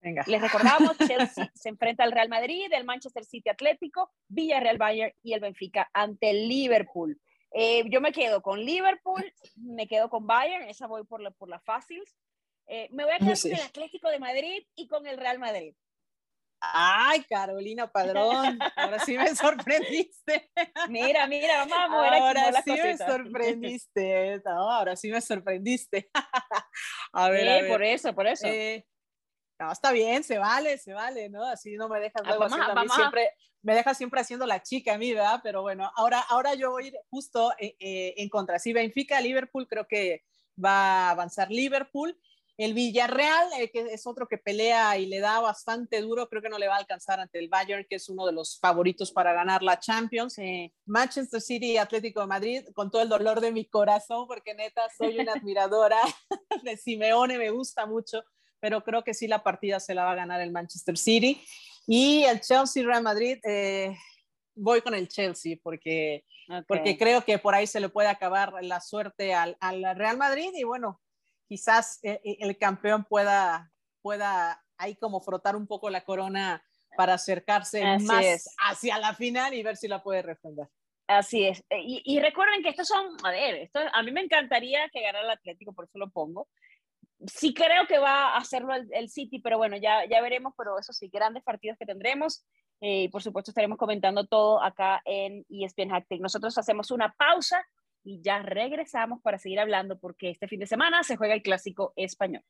Venga. 0.00 0.24
Les 0.26 0.40
recordamos, 0.40 0.96
Chelsea 1.06 1.50
se 1.54 1.68
enfrenta 1.68 2.04
al 2.04 2.12
Real 2.12 2.28
Madrid, 2.28 2.66
el 2.72 2.84
Manchester 2.84 3.24
City 3.24 3.48
Atlético, 3.48 4.10
Villarreal 4.28 4.78
Bayern 4.78 5.12
y 5.22 5.34
el 5.34 5.40
Benfica 5.40 5.88
ante 5.92 6.30
el 6.30 6.48
Liverpool. 6.48 7.20
Eh, 7.52 7.84
yo 7.90 8.00
me 8.00 8.12
quedo 8.12 8.42
con 8.42 8.60
Liverpool, 8.60 9.24
me 9.56 9.86
quedo 9.86 10.08
con 10.08 10.26
Bayern, 10.26 10.68
esa 10.68 10.86
voy 10.86 11.04
por 11.04 11.20
la, 11.20 11.30
por 11.30 11.48
la 11.48 11.60
fácil. 11.60 12.02
Eh, 12.66 12.88
me 12.92 13.04
voy 13.04 13.14
a 13.14 13.18
quedar 13.18 13.38
con 13.42 13.52
el 13.52 13.60
Atlético 13.60 14.08
de 14.10 14.18
Madrid 14.18 14.66
y 14.74 14.86
con 14.86 15.06
el 15.06 15.16
Real 15.16 15.38
Madrid. 15.38 15.74
Ay, 16.60 17.22
Carolina 17.24 17.90
Padrón, 17.90 18.58
ahora 18.76 18.98
sí 18.98 19.16
me 19.16 19.34
sorprendiste. 19.34 20.50
Mira, 20.88 21.26
mira, 21.28 21.64
vamos 21.66 22.04
ahora 22.04 22.62
sí 22.62 22.72
me 22.72 22.96
sorprendiste. 22.96 24.42
ahora 24.44 24.96
sí 24.96 25.10
me 25.10 25.20
sorprendiste. 25.20 26.10
a 27.12 27.28
ver, 27.30 27.48
a 27.48 27.54
ver. 27.62 27.68
por 27.68 27.84
eso, 27.84 28.14
por 28.14 28.26
eso. 28.26 28.46
Eh, 28.48 28.84
no, 29.58 29.72
está 29.72 29.90
bien, 29.90 30.22
se 30.22 30.38
vale, 30.38 30.78
se 30.78 30.92
vale, 30.92 31.28
¿no? 31.28 31.44
Así 31.44 31.76
no 31.76 31.88
me 31.88 31.98
dejas 31.98 32.22
ah, 32.24 32.28
luego 32.28 32.48
vamos, 32.48 32.94
siempre, 32.94 33.32
me 33.62 33.74
dejas 33.74 33.96
siempre 33.96 34.20
haciendo 34.20 34.46
la 34.46 34.62
chica 34.62 34.94
a 34.94 34.98
mí, 34.98 35.12
¿verdad? 35.12 35.40
Pero 35.42 35.62
bueno, 35.62 35.90
ahora, 35.96 36.20
ahora 36.28 36.54
yo 36.54 36.70
voy 36.70 36.84
a 36.84 36.86
ir 36.88 36.94
justo 37.10 37.52
eh, 37.58 37.74
eh, 37.80 38.14
en 38.18 38.28
contra. 38.28 38.60
Si 38.60 38.72
Benfica, 38.72 39.20
Liverpool, 39.20 39.66
creo 39.66 39.86
que 39.88 40.22
va 40.62 41.08
a 41.08 41.10
avanzar 41.10 41.50
Liverpool. 41.50 42.16
El 42.56 42.74
Villarreal, 42.74 43.48
eh, 43.58 43.70
que 43.70 43.80
es 43.80 44.06
otro 44.06 44.26
que 44.28 44.38
pelea 44.38 44.96
y 44.98 45.06
le 45.06 45.20
da 45.20 45.40
bastante 45.40 46.00
duro, 46.00 46.28
creo 46.28 46.42
que 46.42 46.48
no 46.48 46.58
le 46.58 46.66
va 46.66 46.74
a 46.74 46.78
alcanzar 46.78 47.20
ante 47.20 47.38
el 47.38 47.48
Bayern, 47.48 47.86
que 47.88 47.96
es 47.96 48.08
uno 48.08 48.26
de 48.26 48.32
los 48.32 48.58
favoritos 48.60 49.12
para 49.12 49.32
ganar 49.32 49.62
la 49.62 49.78
Champions. 49.80 50.36
Manchester 50.84 51.40
City 51.40 51.72
y 51.72 51.78
Atlético 51.78 52.20
de 52.20 52.26
Madrid, 52.28 52.64
con 52.74 52.90
todo 52.92 53.02
el 53.02 53.08
dolor 53.08 53.40
de 53.40 53.52
mi 53.52 53.64
corazón, 53.64 54.28
porque 54.28 54.54
neta 54.54 54.82
soy 54.96 55.18
una 55.18 55.32
admiradora 55.42 55.98
de 56.62 56.76
Simeone, 56.76 57.38
me 57.38 57.50
gusta 57.50 57.86
mucho 57.86 58.24
pero 58.60 58.82
creo 58.82 59.04
que 59.04 59.14
sí 59.14 59.28
la 59.28 59.42
partida 59.42 59.80
se 59.80 59.94
la 59.94 60.04
va 60.04 60.12
a 60.12 60.16
ganar 60.16 60.40
el 60.40 60.52
Manchester 60.52 60.96
City. 60.96 61.42
Y 61.86 62.24
el 62.24 62.40
Chelsea 62.40 62.84
Real 62.84 63.02
Madrid, 63.02 63.38
eh, 63.44 63.96
voy 64.54 64.82
con 64.82 64.94
el 64.94 65.08
Chelsea 65.08 65.56
porque, 65.62 66.24
porque 66.66 66.98
creo 66.98 67.24
que 67.24 67.38
por 67.38 67.54
ahí 67.54 67.66
se 67.66 67.80
le 67.80 67.88
puede 67.88 68.08
acabar 68.08 68.52
la 68.60 68.80
suerte 68.80 69.32
al, 69.32 69.56
al 69.60 69.96
Real 69.96 70.18
Madrid 70.18 70.50
y 70.54 70.64
bueno, 70.64 71.00
quizás 71.48 71.98
eh, 72.02 72.20
eh, 72.24 72.36
el 72.40 72.58
campeón 72.58 73.04
pueda, 73.04 73.72
pueda 74.02 74.62
ahí 74.76 74.96
como 74.96 75.20
frotar 75.20 75.56
un 75.56 75.66
poco 75.66 75.88
la 75.88 76.04
corona 76.04 76.62
para 76.96 77.14
acercarse 77.14 77.82
más 78.00 78.48
hacia 78.58 78.98
la 78.98 79.14
final 79.14 79.54
y 79.54 79.62
ver 79.62 79.76
si 79.76 79.88
la 79.88 80.02
puede 80.02 80.22
refrendar. 80.22 80.68
Así 81.06 81.46
es. 81.46 81.64
Y, 81.70 82.02
y, 82.04 82.20
recuerden 82.20 82.62
que 82.62 82.68
estos 82.68 82.86
son, 82.86 83.16
a 83.24 83.30
ver, 83.30 83.54
esto, 83.54 83.80
a 83.92 84.02
mí 84.02 84.12
me 84.12 84.20
encantaría 84.20 84.90
que 84.92 85.00
ganara 85.00 85.24
el 85.24 85.30
Atlético, 85.30 85.72
por 85.72 85.86
eso 85.86 85.96
lo 85.96 86.10
pongo, 86.10 86.48
sí 87.26 87.54
creo 87.54 87.86
que 87.86 87.98
va 87.98 88.34
a 88.34 88.38
hacerlo 88.38 88.72
el, 88.74 89.08
City, 89.08 89.40
pero 89.40 89.58
bueno, 89.58 89.76
ya, 89.76 90.04
ya 90.06 90.20
veremos, 90.20 90.54
pero 90.56 90.78
eso 90.78 90.92
sí, 90.92 91.08
grandes 91.08 91.42
partidos 91.42 91.76
que 91.78 91.86
tendremos. 91.86 92.44
Eh, 92.80 93.04
y 93.04 93.08
por 93.08 93.22
supuesto 93.22 93.50
estaremos 93.50 93.76
comentando 93.76 94.26
todo 94.26 94.62
acá 94.62 95.02
en 95.04 95.44
ESPN 95.48 95.90
Hacktick. 95.90 96.20
Nosotros 96.20 96.56
hacemos 96.58 96.90
una 96.90 97.12
pausa 97.14 97.64
y 98.04 98.22
ya 98.22 98.40
regresamos 98.40 99.20
para 99.20 99.38
seguir 99.38 99.58
hablando 99.58 99.98
porque 99.98 100.30
este 100.30 100.46
fin 100.46 100.60
de 100.60 100.66
semana 100.66 101.02
se 101.02 101.16
juega 101.16 101.34
el 101.34 101.42
clásico 101.42 101.92
español. 101.96 102.42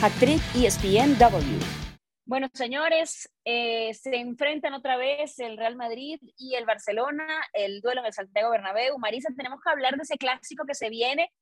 Hacktrick 0.00 0.40
ESPNW. 0.54 1.88
Bueno, 2.24 2.48
señores, 2.52 3.30
eh, 3.44 3.94
se 3.94 4.16
enfrentan 4.16 4.74
otra 4.74 4.96
vez 4.96 5.38
el 5.38 5.56
Real 5.56 5.76
Madrid 5.76 6.20
y 6.36 6.54
el 6.54 6.66
Barcelona, 6.66 7.26
el 7.54 7.80
duelo 7.80 8.02
en 8.02 8.06
el 8.06 8.12
Santiago 8.12 8.50
Bernabéu. 8.50 8.98
Marisa, 8.98 9.30
tenemos 9.34 9.60
que 9.62 9.70
hablar 9.70 9.96
de 9.96 10.02
ese 10.02 10.18
clásico 10.18 10.66
que 10.66 10.74
se 10.74 10.90
viene 10.90 11.32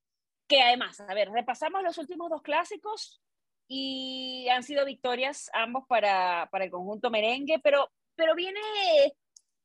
que 0.47 0.63
además, 0.63 1.01
a 1.01 1.15
ver, 1.15 1.31
repasamos 1.31 1.83
los 1.83 1.99
últimos 1.99 2.31
dos 2.31 2.43
clásicos 2.43 3.21
y 3.69 4.49
han 4.49 4.63
sido 4.63 4.85
victorias 4.85 5.51
ambos 5.53 5.85
para, 5.89 6.49
para 6.51 6.65
el 6.65 6.71
conjunto 6.71 7.11
merengue, 7.11 7.59
pero, 7.59 7.91
pero 8.15 8.35
viene 8.35 8.61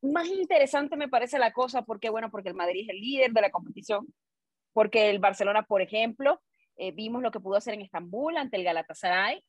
más 0.01 0.27
interesante 0.27 0.95
me 0.95 1.09
parece 1.09 1.37
la 1.37 1.53
cosa 1.53 1.83
porque, 1.83 2.09
bueno, 2.09 2.31
porque 2.31 2.49
el 2.49 2.55
Madrid 2.55 2.83
es 2.83 2.89
el 2.89 3.01
líder 3.01 3.31
de 3.31 3.41
la 3.41 3.51
competición, 3.51 4.07
porque 4.73 5.09
el 5.09 5.19
Barcelona, 5.19 5.63
por 5.63 5.81
ejemplo, 5.81 6.41
eh, 6.77 6.91
vimos 6.91 7.21
lo 7.21 7.31
que 7.31 7.39
pudo 7.39 7.57
hacer 7.57 7.75
en 7.75 7.81
Estambul 7.81 8.37
ante 8.37 8.57
el 8.57 8.63
Galatasaray 8.63 9.43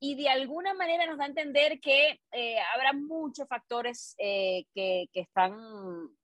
y 0.00 0.16
de 0.16 0.28
alguna 0.28 0.74
manera 0.74 1.06
nos 1.06 1.18
da 1.18 1.24
a 1.24 1.28
entender 1.28 1.80
que 1.80 2.20
eh, 2.32 2.56
habrá 2.74 2.92
muchos 2.92 3.46
factores 3.46 4.14
eh, 4.18 4.64
que, 4.74 5.06
que, 5.12 5.20
están 5.20 5.56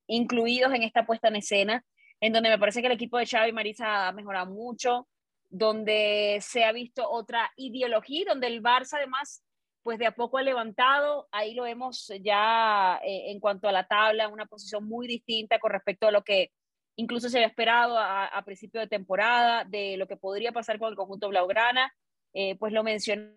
incluidos 0.06 0.74
en 0.74 0.82
esta 0.82 1.06
puesta 1.06 1.28
en 1.28 1.36
escena 1.36 1.84
en 2.20 2.32
donde 2.32 2.50
me 2.50 2.58
parece 2.58 2.80
que 2.80 2.86
el 2.86 2.92
equipo 2.92 3.18
de 3.18 3.26
Xavi 3.26 3.52
Marisa 3.52 4.08
ha 4.08 4.12
mejorado 4.12 4.46
mucho, 4.46 5.08
donde 5.48 6.38
se 6.42 6.64
ha 6.64 6.72
visto 6.72 7.08
otra 7.10 7.50
ideología, 7.56 8.24
donde 8.28 8.46
el 8.46 8.62
Barça 8.62 8.94
además, 8.94 9.42
pues 9.82 9.98
de 9.98 10.06
a 10.06 10.12
poco 10.12 10.38
ha 10.38 10.42
levantado, 10.42 11.28
ahí 11.32 11.54
lo 11.54 11.64
vemos 11.64 12.12
ya 12.22 13.00
eh, 13.02 13.30
en 13.30 13.40
cuanto 13.40 13.68
a 13.68 13.72
la 13.72 13.86
tabla, 13.86 14.28
una 14.28 14.46
posición 14.46 14.84
muy 14.84 15.06
distinta 15.08 15.58
con 15.58 15.72
respecto 15.72 16.06
a 16.06 16.12
lo 16.12 16.22
que 16.22 16.52
incluso 16.96 17.28
se 17.30 17.38
había 17.38 17.48
esperado 17.48 17.98
a, 17.98 18.42
principio 18.44 18.80
de 18.80 18.86
temporada 18.86 19.64
de 19.64 19.96
lo 19.96 20.06
que 20.06 20.16
podría 20.16 20.52
pasar 20.52 20.78
con 20.78 20.90
el 20.90 20.96
conjunto 20.96 21.28
Blaugrana, 21.28 21.94
eh, 22.34 22.56
pues 22.56 22.72
lo 22.74 22.84
mencionado, 22.84 23.32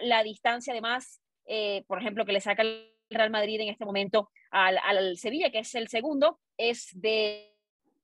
la 0.00 0.22
distancia 0.22 0.72
además, 0.72 1.20
eh, 1.46 1.84
por 1.88 2.00
ejemplo, 2.00 2.24
que 2.24 2.32
le 2.32 2.40
saca 2.40 2.62
el 2.62 2.92
Real 3.10 3.30
Madrid 3.30 3.60
en 3.60 3.68
este 3.68 3.84
momento 3.84 4.30
al, 4.50 4.78
al 4.78 5.16
Sevilla, 5.18 5.50
que 5.50 5.60
es 5.60 5.74
el 5.74 5.88
segundo, 5.88 6.38
es 6.56 6.90
de 6.94 7.55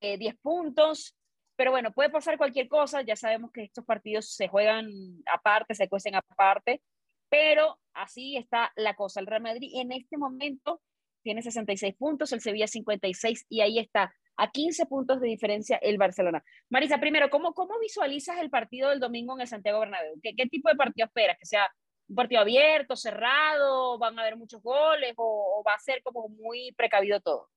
10 0.03 0.37
puntos, 0.43 1.17
pero 1.57 1.71
bueno, 1.71 1.93
puede 1.93 2.11
pasar 2.11 2.39
cualquier 2.39 2.69
cosa, 2.69 3.03
ya 3.03 3.17
sabemos 3.17 3.53
que 3.53 3.63
estos 3.65 3.85
partidos 3.85 4.35
se 4.35 4.49
juegan 4.49 4.89
aparte, 5.33 5.75
se 5.75 5.89
cuecen 5.89 6.15
aparte, 6.15 6.83
pero 7.29 7.79
así 7.95 8.37
está 8.37 8.73
la 8.77 8.95
cosa. 8.95 9.21
El 9.21 9.27
Real 9.27 9.43
Madrid 9.43 9.71
en 9.75 9.93
este 9.93 10.19
momento 10.19 10.81
tiene 11.23 11.43
66 11.43 11.95
puntos, 11.95 12.33
el 12.33 12.41
Sevilla 12.41 12.67
56 12.67 13.47
y 13.49 13.61
ahí 13.61 13.79
está, 13.79 14.15
a 14.37 14.51
15 14.51 14.87
puntos 14.87 15.21
de 15.21 15.29
diferencia 15.29 15.77
el 15.77 15.99
Barcelona. 15.99 16.43
Marisa, 16.69 16.99
primero, 16.99 17.31
¿cómo, 17.31 17.55
cómo 17.55 17.79
visualizas 17.79 18.39
el 18.41 18.51
partido 18.51 18.91
del 18.91 19.01
domingo 19.01 19.35
en 19.35 19.43
el 19.43 19.47
Santiago 19.47 19.81
Bernabéu? 19.81 20.19
¿Qué, 20.23 20.35
qué 20.35 20.47
tipo 20.47 20.69
de 20.69 20.75
partido 20.75 21.07
esperas? 21.07 21.39
¿Que 21.39 21.47
sea 21.47 21.71
un 22.09 22.17
partido 22.17 22.41
abierto, 22.41 22.97
cerrado, 22.97 23.99
van 23.99 24.19
a 24.19 24.23
haber 24.23 24.37
muchos 24.37 24.63
goles 24.63 25.15
o, 25.17 25.63
va 25.67 25.75
a 25.75 25.79
ser 25.79 26.03
como 26.03 26.29
muy 26.29 26.73
precavido 26.73 27.21
todo? 27.21 27.49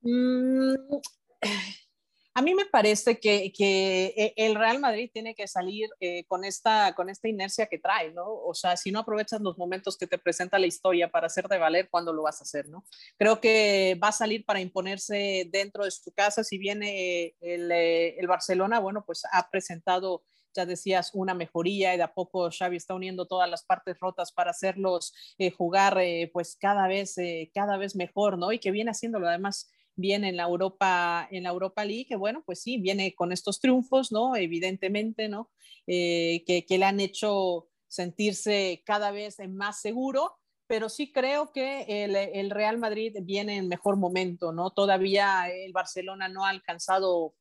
Mm, 0.00 0.74
a 2.38 2.42
mí 2.42 2.54
me 2.54 2.66
parece 2.66 3.18
que, 3.18 3.52
que, 3.52 4.32
el 4.36 4.54
Real 4.54 4.78
Madrid 4.78 5.10
tiene 5.12 5.34
que 5.34 5.48
salir 5.48 5.90
eh, 5.98 6.24
con, 6.28 6.44
esta, 6.44 6.94
con 6.94 7.10
esta 7.10 7.26
inercia 7.26 7.66
que 7.66 7.80
trae, 7.80 8.12
¿no? 8.12 8.26
O 8.28 8.54
sea, 8.54 8.76
si 8.76 8.92
no 8.92 9.00
aprovechas 9.00 9.40
los 9.40 9.58
momentos 9.58 9.98
que 9.98 10.06
te 10.06 10.18
presenta 10.18 10.56
la 10.56 10.68
historia 10.68 11.10
para 11.10 11.26
hacer 11.26 11.48
de 11.48 11.58
valer, 11.58 11.88
¿cuándo 11.90 12.12
lo 12.12 12.22
vas 12.22 12.40
a 12.40 12.44
hacer, 12.44 12.68
no? 12.68 12.84
Creo 13.16 13.40
que 13.40 13.98
va 14.00 14.08
a 14.08 14.12
salir 14.12 14.44
para 14.44 14.60
imponerse 14.60 15.48
dentro 15.50 15.84
de 15.84 15.90
su 15.90 16.12
casa. 16.12 16.44
Si 16.44 16.58
viene 16.58 17.34
el, 17.40 17.72
eh, 17.72 18.16
el 18.20 18.28
Barcelona, 18.28 18.78
bueno, 18.78 19.02
pues 19.04 19.22
ha 19.32 19.50
presentado 19.50 20.22
ya 20.54 20.64
decías, 20.64 21.10
una 21.14 21.34
mejoría 21.34 21.94
y 21.94 21.98
de 21.98 22.02
a 22.04 22.14
poco 22.14 22.50
Xavi 22.50 22.76
está 22.76 22.94
uniendo 22.94 23.26
todas 23.26 23.50
las 23.50 23.64
partes 23.64 23.98
rotas 24.00 24.32
para 24.32 24.50
hacerlos 24.50 25.12
eh, 25.38 25.50
jugar 25.50 25.98
pues 26.32 26.56
cada 26.56 26.88
vez, 26.88 27.16
cada 27.52 27.76
vez 27.76 27.94
mejor, 27.96 28.38
¿no? 28.38 28.50
Y 28.52 28.58
que 28.58 28.70
viene 28.70 28.90
haciéndolo 28.90 29.28
además 29.28 29.70
viene 29.98 30.28
en 30.30 30.36
la 30.36 30.44
Europa, 30.44 31.28
en 31.30 31.42
la 31.42 31.50
Europa 31.50 31.84
League, 31.84 32.06
que 32.06 32.16
bueno, 32.16 32.42
pues 32.46 32.62
sí, 32.62 32.78
viene 32.78 33.14
con 33.14 33.32
estos 33.32 33.60
triunfos, 33.60 34.12
¿no? 34.12 34.36
Evidentemente, 34.36 35.28
¿no? 35.28 35.50
Eh, 35.86 36.44
que, 36.46 36.64
que, 36.64 36.78
le 36.78 36.84
han 36.84 37.00
hecho 37.00 37.68
sentirse 37.88 38.82
cada 38.86 39.10
vez 39.10 39.38
más 39.48 39.80
seguro, 39.80 40.38
pero 40.68 40.88
sí 40.88 41.10
creo 41.12 41.50
que 41.50 42.04
el, 42.04 42.14
el, 42.14 42.50
Real 42.50 42.78
Madrid 42.78 43.16
viene 43.22 43.56
en 43.56 43.68
mejor 43.68 43.96
momento, 43.96 44.52
¿no? 44.52 44.70
Todavía 44.70 45.50
el 45.50 45.72
Barcelona 45.72 46.28
no 46.28 46.44
ha 46.44 46.50
alcanzado, 46.50 47.34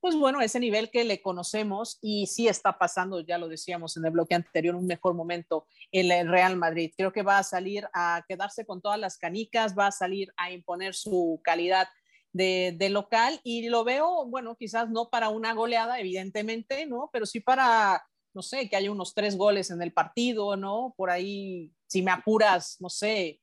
pues 0.00 0.14
bueno, 0.14 0.42
ese 0.42 0.60
nivel 0.60 0.90
que 0.90 1.02
le 1.02 1.22
conocemos 1.22 1.98
y 2.02 2.26
sí 2.26 2.46
está 2.46 2.78
pasando, 2.78 3.20
ya 3.20 3.38
lo 3.38 3.48
decíamos 3.48 3.96
en 3.96 4.04
el 4.04 4.12
bloque 4.12 4.34
anterior, 4.34 4.74
un 4.76 4.86
mejor 4.86 5.14
momento 5.14 5.66
en 5.90 6.12
el 6.12 6.28
Real 6.28 6.56
Madrid. 6.56 6.92
Creo 6.96 7.10
que 7.10 7.22
va 7.22 7.38
a 7.38 7.42
salir 7.42 7.88
a 7.94 8.22
quedarse 8.28 8.66
con 8.66 8.82
todas 8.82 9.00
las 9.00 9.16
canicas, 9.16 9.76
va 9.76 9.86
a 9.86 9.92
salir 9.92 10.32
a 10.36 10.52
imponer 10.52 10.94
su 10.94 11.40
calidad 11.42 11.88
de, 12.34 12.88
local 12.90 13.40
y 13.44 13.68
lo 13.68 13.84
veo, 13.84 14.26
bueno, 14.26 14.56
quizás 14.56 14.90
no 14.90 15.08
para 15.08 15.28
una 15.28 15.54
goleada, 15.54 16.00
evidentemente, 16.00 16.84
¿no? 16.86 17.08
Pero 17.12 17.26
sí 17.26 17.40
para, 17.40 18.04
no 18.34 18.42
sé, 18.42 18.68
que 18.68 18.76
haya 18.76 18.90
unos 18.90 19.14
tres 19.14 19.36
goles 19.36 19.70
en 19.70 19.80
el 19.80 19.92
partido, 19.92 20.56
¿no? 20.56 20.94
Por 20.96 21.10
ahí, 21.10 21.72
si 21.86 22.02
me 22.02 22.10
apuras, 22.10 22.76
no 22.80 22.90
sé. 22.90 23.40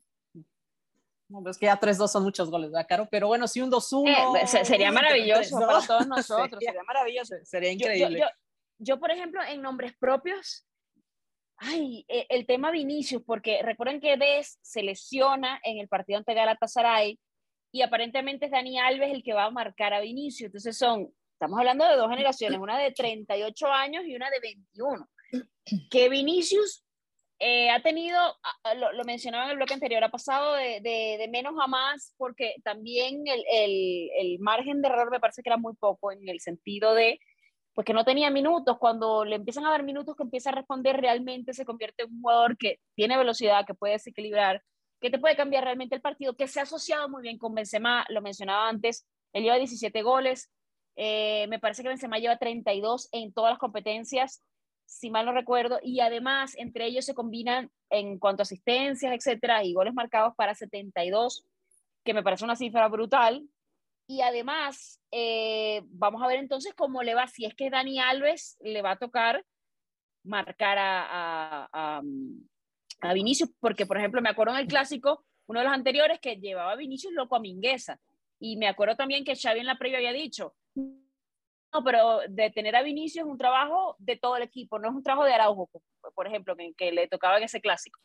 No, 1.30 1.50
es 1.50 1.58
que 1.58 1.68
ya 1.68 1.80
3-2 1.80 2.10
son 2.10 2.24
muchos 2.24 2.52
goles, 2.52 2.72
¿verdad, 2.72 2.88
Caro? 2.90 3.08
Pero 3.10 3.28
bueno, 3.28 3.48
si 3.48 3.62
un 3.62 3.72
2-1. 3.72 4.42
Eh, 4.42 4.66
sería 4.66 4.92
maravilloso 4.92 5.58
para 5.60 5.82
todos 5.88 6.08
nosotros, 6.08 6.62
sería, 6.62 6.84
maravilloso. 6.84 7.36
Sería 7.44 7.72
increíble. 7.72 8.26
Yo, 8.78 9.00
por 9.00 9.12
ejemplo, 9.12 9.42
en 9.42 9.62
nombres 9.62 9.94
propios, 9.98 10.68
ay, 11.56 12.04
e, 12.10 12.26
el 12.28 12.46
tema 12.46 12.72
Vinicius, 12.72 13.24
porque 13.26 13.62
recuerden 13.64 14.02
que 14.02 14.18
Des 14.18 14.60
se 14.62 14.84
lesiona 14.84 15.62
en 15.64 15.78
el 15.78 15.88
partido 15.88 16.18
ante 16.18 16.34
Galatasaray 16.34 17.18
y 17.72 17.82
aparentemente 17.82 18.46
es 18.46 18.52
Dani 18.52 18.80
Alves 18.80 19.14
el 19.14 19.24
que 19.24 19.34
va 19.34 19.46
a 19.46 19.52
marcar 19.52 19.94
a 19.94 20.02
Vinicius. 20.02 20.48
Entonces 20.48 20.78
son, 20.78 21.14
estamos 21.34 21.58
hablando 21.58 21.88
de 21.88 21.96
dos 21.96 22.10
generaciones, 22.10 22.60
una 22.60 22.78
de 22.78 22.92
38 22.92 23.68
años 23.68 24.04
y 24.06 24.16
una 24.16 24.30
de 24.30 24.40
21. 24.40 25.10
Que 25.90 26.10
Vinicius 26.10 26.84
eh, 27.40 27.70
ha 27.72 27.82
tenido, 27.82 28.20
lo, 28.76 28.92
lo, 28.92 29.04
mencionaba 29.06 29.46
en 29.46 29.52
el 29.52 29.56
bloque 29.56 29.74
anterior, 29.74 30.04
ha 30.04 30.12
pasado 30.12 30.54
de, 30.54 30.82
de, 30.82 31.28
menos 31.32 31.56
a 31.60 31.68
más 31.68 32.14
porque 32.18 32.56
también 32.64 33.24
el, 33.26 33.44
el, 33.52 34.10
el, 34.20 34.40
margen 34.40 34.82
de 34.82 34.90
error 34.90 35.10
me 35.10 35.20
parece 35.20 35.42
que 35.42 35.50
era 35.50 35.58
muy 35.58 35.74
poco 35.74 36.12
en 36.12 36.28
el 36.30 36.40
sentido 36.40 36.94
de 36.94 37.20
pues 37.74 37.86
que 37.86 37.94
no 37.94 38.04
tenía 38.04 38.30
minutos, 38.30 38.78
cuando 38.78 39.24
le 39.26 39.38
empiezan 39.38 39.66
a 39.66 39.72
dar 39.72 39.84
minutos 39.84 40.16
que 40.16 40.24
empieza 40.24 40.50
a 40.50 40.56
responder 40.56 41.00
realmente 41.00 41.54
se 41.54 41.66
convierte 41.66 42.04
en 42.04 42.12
un 42.12 42.22
jugador 42.22 42.58
que 42.58 42.80
tiene 42.96 43.18
velocidad, 43.18 43.66
que 43.66 43.74
puede 43.74 43.94
desequilibrar, 43.94 44.62
que 45.02 45.10
te 45.10 45.20
puede 45.20 45.36
cambiar 45.36 45.64
realmente 45.64 45.96
el 45.96 46.02
partido, 46.02 46.36
que 46.36 46.48
se 46.48 46.60
ha 46.60 46.64
asociado 46.64 47.10
muy 47.10 47.24
bien 47.24 47.40
con 47.40 47.56
Benzema, 47.56 48.06
lo 48.10 48.22
mencionaba 48.22 48.70
antes, 48.70 49.08
él 49.34 49.44
lleva 49.44 49.58
17 49.58 50.02
goles, 50.04 50.52
eh, 50.96 51.48
me 51.50 51.60
parece 51.60 51.82
que 51.82 51.90
Benzema 51.90 52.20
lleva 52.20 52.38
32 52.38 53.10
en 53.12 53.34
todas 53.34 53.52
las 53.52 53.60
competencias, 53.60 54.44
si 54.86 55.10
mal 55.10 55.26
no 55.26 55.34
recuerdo, 55.34 55.80
y 55.82 56.02
además 56.02 56.54
entre 56.58 56.86
ellos 56.86 57.06
se 57.06 57.16
combinan 57.16 57.72
en 57.90 58.20
cuanto 58.20 58.42
a 58.42 58.44
asistencias, 58.44 59.14
etcétera, 59.14 59.64
y 59.64 59.74
goles 59.74 59.94
marcados 59.94 60.36
para 60.36 60.54
72, 60.54 61.48
que 62.04 62.14
me 62.14 62.24
parece 62.24 62.44
una 62.44 62.56
cifra 62.56 62.88
brutal. 62.88 63.48
Y 64.08 64.22
además, 64.22 65.02
eh, 65.12 65.82
vamos 65.86 66.22
a 66.22 66.28
ver 66.28 66.40
entonces 66.40 66.74
cómo 66.76 67.02
le 67.04 67.16
va, 67.16 67.28
si 67.28 67.46
es 67.46 67.56
que 67.56 67.70
Dani 67.70 68.00
Alves 68.00 68.58
le 68.60 68.82
va 68.82 68.92
a 68.92 68.98
tocar 68.98 69.46
marcar 70.24 70.78
a, 70.78 71.70
a 71.72 72.02
Vinicius, 73.14 73.50
porque 73.60 73.86
por 73.86 73.98
ejemplo 73.98 74.22
me 74.22 74.30
acuerdo 74.30 74.54
en 74.54 74.62
el 74.62 74.68
clásico, 74.68 75.26
uno 75.48 75.60
de 75.60 75.66
los 75.66 75.74
anteriores 75.74 76.20
que 76.20 76.36
llevaba 76.36 76.72
a 76.72 76.76
Vinicius 76.76 77.14
loco 77.14 77.36
a 77.36 77.40
Mingueza, 77.40 78.00
y 78.40 78.58
me 78.58 78.68
acuerdo 78.68 78.96
también 78.96 79.24
que 79.24 79.36
Xavi 79.36 79.60
en 79.60 79.66
la 79.66 79.78
previa 79.78 79.98
había 80.00 80.14
dicho, 80.14 80.56
no, 80.76 81.84
pero 81.86 82.20
de 82.28 82.50
tener 82.52 82.76
a 82.76 82.82
Vinicius 82.82 83.26
es 83.26 83.32
un 83.32 83.38
trabajo 83.38 83.96
de 84.00 84.18
todo 84.18 84.36
el 84.38 84.44
equipo, 84.44 84.78
no 84.78 84.90
es 84.90 84.96
un 84.96 85.04
trabajo 85.04 85.26
de 85.26 85.34
Araujo, 85.34 85.70
por 86.16 86.28
ejemplo, 86.28 86.56
que, 86.78 86.92
le 86.92 87.08
tocaba 87.08 87.38
en 87.38 87.44
ese 87.44 87.62
clásico. 87.62 88.00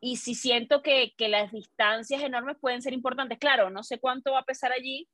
Y 0.00 0.16
si 0.16 0.34
siento 0.34 0.82
que, 0.82 1.12
que 1.16 1.28
las 1.28 1.52
distancias 1.52 2.22
enormes 2.22 2.56
pueden 2.60 2.82
ser 2.82 2.92
importantes, 2.92 3.38
claro, 3.38 3.70
no 3.70 3.82
sé 3.82 3.98
cuánto 3.98 4.32
va 4.32 4.40
a 4.40 4.44
pesar 4.44 4.72
allí, 4.72 5.08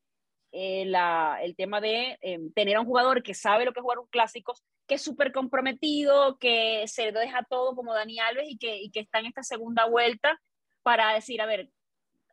eh, 0.53 0.85
la, 0.87 1.39
el 1.43 1.55
tema 1.55 1.81
de 1.81 2.19
eh, 2.23 2.39
tener 2.55 2.77
a 2.77 2.81
un 2.81 2.87
jugador 2.87 3.23
que 3.23 3.35
sabe 3.35 3.65
lo 3.65 3.73
que 3.73 3.81
jugar 3.81 3.99
un 3.99 4.07
clásico, 4.07 4.55
que 4.87 4.95
es 4.97 5.03
súper 5.03 5.33
comprometido, 5.33 6.39
que 6.39 6.85
se 6.87 7.13
deja 7.13 7.45
todo 7.49 7.75
como 7.75 7.95
Dani 7.95 8.19
Alves 8.19 8.47
y 8.49 8.59
que, 8.59 8.89
que 8.93 9.01
está 9.01 9.19
en 9.19 9.27
esta 9.27 9.43
segunda 9.43 9.87
vuelta 9.87 10.41
para 10.83 11.13
decir, 11.15 11.41
a 11.41 11.47
ver, 11.47 11.71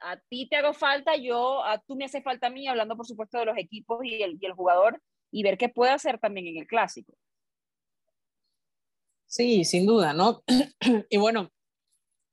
a 0.01 0.19
ti 0.19 0.47
te 0.47 0.57
hago 0.57 0.73
falta, 0.73 1.15
yo, 1.15 1.63
a 1.63 1.79
tú 1.81 1.95
me 1.95 2.05
hace 2.05 2.21
falta 2.21 2.47
a 2.47 2.49
mí, 2.49 2.67
hablando 2.67 2.95
por 2.95 3.07
supuesto 3.07 3.39
de 3.39 3.45
los 3.45 3.57
equipos 3.57 3.99
y 4.03 4.21
el, 4.21 4.37
y 4.39 4.45
el 4.45 4.53
jugador, 4.53 5.01
y 5.31 5.43
ver 5.43 5.57
qué 5.57 5.69
puede 5.69 5.91
hacer 5.91 6.19
también 6.19 6.47
en 6.47 6.57
el 6.57 6.67
clásico. 6.67 7.13
Sí, 9.25 9.65
sin 9.65 9.87
duda, 9.87 10.13
¿no? 10.13 10.43
y 11.09 11.17
bueno, 11.17 11.51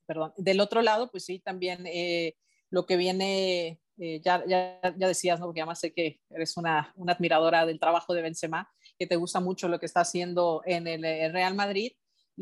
perdón, 0.06 0.35
del 0.37 0.61
otro 0.61 0.83
lado, 0.83 1.11
pues 1.11 1.24
sí, 1.24 1.38
también 1.38 1.87
eh, 1.87 2.35
lo 2.68 2.85
que 2.85 2.96
viene 2.96 3.80
eh, 3.98 4.20
ya, 4.22 4.44
ya, 4.46 4.80
ya, 4.83 5.09
decías, 5.09 5.38
¿no? 5.38 5.46
porque 5.46 5.61
además 5.61 5.80
sé 5.80 5.92
que 5.92 6.20
eres 6.30 6.56
una, 6.56 6.92
una, 6.96 7.12
admiradora 7.12 7.64
del 7.64 7.78
trabajo 7.78 8.12
de 8.12 8.22
Benzema, 8.22 8.70
que 9.00 9.06
te 9.06 9.16
gusta 9.16 9.40
mucho 9.40 9.66
lo 9.66 9.80
que 9.80 9.86
está 9.86 10.02
haciendo 10.02 10.60
en 10.66 10.86
el, 10.86 11.02
eh, 11.06 11.32
Real 11.32 11.54
Madrid. 11.54 11.92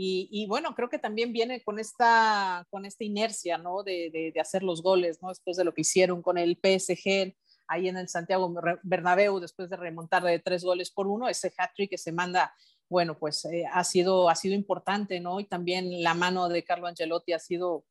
Y, 0.00 0.46
bueno, 0.46 0.76
creo 0.76 0.88
que 0.88 1.00
también 1.00 1.32
viene 1.32 1.60
con 1.64 1.80
esta, 1.80 2.64
con 2.70 2.84
esta 2.84 3.02
inercia, 3.02 3.58
¿no? 3.58 3.82
De, 3.82 4.10
de, 4.32 4.40
hacer 4.40 4.62
los 4.62 4.80
goles, 4.80 5.18
¿no? 5.20 5.28
Después 5.28 5.56
de 5.56 5.64
lo 5.64 5.74
que 5.74 5.80
hicieron 5.80 6.22
con 6.22 6.38
el 6.38 6.56
PSG 6.56 7.34
ahí 7.66 7.88
en 7.88 7.96
el 7.96 8.08
Santiago 8.08 8.54
Bernabéu, 8.84 9.40
después 9.40 9.70
de 9.70 9.76
remontar 9.76 10.22
de 10.22 10.38
tres 10.38 10.62
goles 10.62 10.92
por 10.92 11.08
uno, 11.08 11.28
ese 11.28 11.52
hat-trick 11.56 11.90
que 11.90 11.98
se 11.98 12.12
manda, 12.12 12.54
bueno, 12.88 13.18
pues 13.18 13.44
eh, 13.46 13.64
ha, 13.72 13.82
sido, 13.82 14.30
ha 14.30 14.36
sido 14.36 14.54
importante, 14.54 15.18
¿no? 15.18 15.40
Y 15.40 15.46
también 15.46 16.00
la 16.00 16.14
mano 16.14 16.48
de 16.48 16.62
Carlo 16.62 16.86
Ancelotti 16.86 17.32
ha 17.32 17.40
sido 17.40 17.84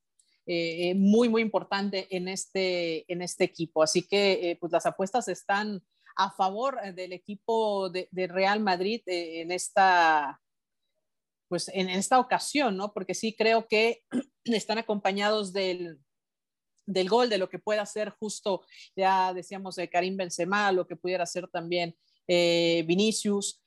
eh, 0.46 0.96
muy, 0.96 1.28
muy 1.28 1.42
importante 1.42 2.08
en 2.16 2.30
este, 2.30 3.12
en 3.12 3.22
este 3.22 3.44
equipo. 3.44 3.84
Así 3.84 4.08
que 4.08 4.58
pues 4.62 4.72
las 4.72 4.86
apuestas 4.86 5.28
están 5.28 5.84
a 6.18 6.32
favor 6.32 6.80
eh, 6.84 6.94
del 6.94 7.14
equipo 7.14 7.90
de, 7.90 8.08
de 8.12 8.28
Real 8.28 8.60
Madrid 8.60 9.02
en 9.06 9.52
esta 9.52 10.42
pues 11.50 11.70
en 11.74 11.88
esta 11.90 12.20
ocasión, 12.20 12.76
¿no? 12.76 12.92
Porque 12.92 13.14
sí 13.14 13.34
creo 13.34 13.68
que 13.68 14.04
están 14.44 14.80
acompañados 14.80 15.54
del, 15.54 15.98
del 16.86 17.08
gol, 17.08 17.30
de 17.30 17.38
lo 17.38 17.48
que 17.48 17.60
pueda 17.60 17.84
hacer 17.84 18.10
justo, 18.10 18.66
ya 18.98 19.34
decíamos 19.34 19.76
de 19.76 19.90
Karim 19.90 20.18
Benzema, 20.18 20.74
lo 20.74 20.86
que 20.86 20.98
pudiera 20.98 21.24
hacer 21.24 21.48
también 21.48 21.96
Vinicius. 22.28 23.62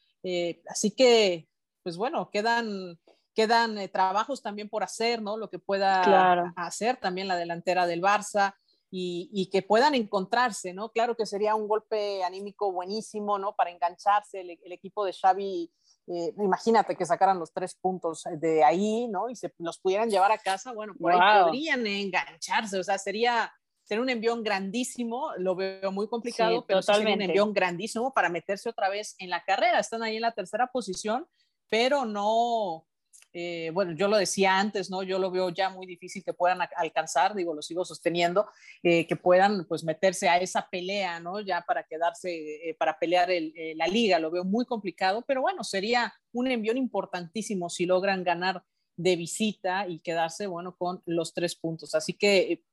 así 0.69 0.91
que, 0.91 1.49
pues 1.83 1.97
bueno, 1.97 2.29
quedan 2.31 2.99
quedan 3.35 3.79
eh, 3.79 3.89
trabajos 3.89 4.43
también 4.43 4.69
por 4.69 4.83
hacer, 4.83 5.23
¿no? 5.23 5.37
Lo 5.37 5.49
que 5.49 5.59
pueda 5.59 6.53
hacer 6.57 6.97
también 6.97 7.29
la 7.29 7.37
delantera 7.37 7.87
del 7.87 8.03
Barça. 8.03 8.55
Y, 8.93 9.49
que 9.53 9.63
puedan 9.63 9.95
encontrarse, 9.95 10.75
¿no? 10.75 10.91
Claro 10.91 11.17
que 11.17 11.27
sería 11.27 11.55
un 11.55 11.69
golpe 11.69 12.25
anímico 12.25 12.73
buenísimo, 12.73 13.39
¿no? 13.39 13.55
Para 13.55 13.71
engancharse 13.71 14.41
el, 14.41 14.73
equipo 14.73 15.05
de 15.05 15.13
Xavi. 15.13 15.73
Eh, 16.09 16.35
imagínate 16.39 16.97
que 16.97 17.07
sacaran 17.07 17.39
los 17.39 17.53
tres 17.53 17.75
puntos 17.75 18.25
de 18.39 18.65
ahí, 18.65 19.07
¿no? 19.09 19.31
Y 19.31 19.37
se 19.37 19.53
los 19.59 19.79
pudieran 19.79 20.11
llevar 20.11 20.33
a 20.33 20.39
casa, 20.39 20.73
bueno, 20.73 20.95
por 20.99 21.13
ahí 21.13 21.43
podrían 21.45 21.87
engancharse, 21.87 22.81
o 22.81 22.83
sea, 22.83 22.99
sería, 22.99 23.53
sería 23.85 24.03
un 24.03 24.11
envión 24.11 24.43
grandísimo, 24.43 25.31
lo 25.39 25.55
veo 25.55 25.93
muy 25.93 26.09
complicado, 26.09 26.65
pero 26.67 26.83
sería 26.83 27.15
un 27.15 27.23
envión 27.23 27.53
grandísimo 27.53 28.13
para 28.13 28.29
meterse 28.29 28.69
otra 28.69 28.89
vez 28.89 29.15
en 29.19 29.31
la 29.31 29.45
carrera. 29.45 29.79
Están 29.79 30.03
ahí 30.03 30.17
en 30.17 30.23
la 30.23 30.33
tercera 30.33 30.67
posición, 30.67 31.29
pero 31.69 32.05
no, 32.05 32.89
eh, 33.33 33.71
bueno, 33.73 33.93
yo 33.93 34.09
lo 34.09 34.17
decía 34.17 34.59
antes, 34.59 34.91
¿no? 34.91 35.03
Yo 35.03 35.19
lo 35.19 35.31
veo 35.31 35.51
ya 35.51 35.71
muy 35.71 35.87
difícil 35.87 36.25
que 36.25 36.33
puedan 36.33 36.59
alcanzar, 36.77 37.35
digo, 37.35 37.55
lo 37.55 37.63
sigo 37.63 37.85
sosteniendo, 37.85 38.49
eh, 38.83 39.07
que 39.07 39.17
puedan 39.17 39.67
pues 39.67 39.85
meterse 39.85 40.29
a 40.29 40.39
esa 40.39 40.69
pelea, 40.69 41.21
¿no? 41.21 41.41
Ya 41.41 41.63
para 41.67 41.85
quedarse, 41.85 42.71
eh, 42.71 42.75
para 42.75 42.99
pelear 42.99 43.29
la 43.77 43.87
liga, 43.87 44.19
lo 44.19 44.31
veo 44.31 44.45
muy 44.45 44.65
complicado, 44.65 45.23
pero 45.27 45.43
bueno, 45.43 45.63
sería 45.63 46.13
un 46.33 46.49
envión 46.49 46.77
importantísimo 46.77 47.71
si 47.71 47.87
logran 47.87 48.25
ganar 48.25 48.65
de 48.97 49.17
visita 49.17 49.87
y 49.87 50.01
quedarse, 50.01 50.47
bueno, 50.47 50.77
con 50.77 51.03
los 51.07 51.33
tres 51.33 51.55
puntos. 51.55 51.95
Así 51.95 52.15
que 52.15 52.65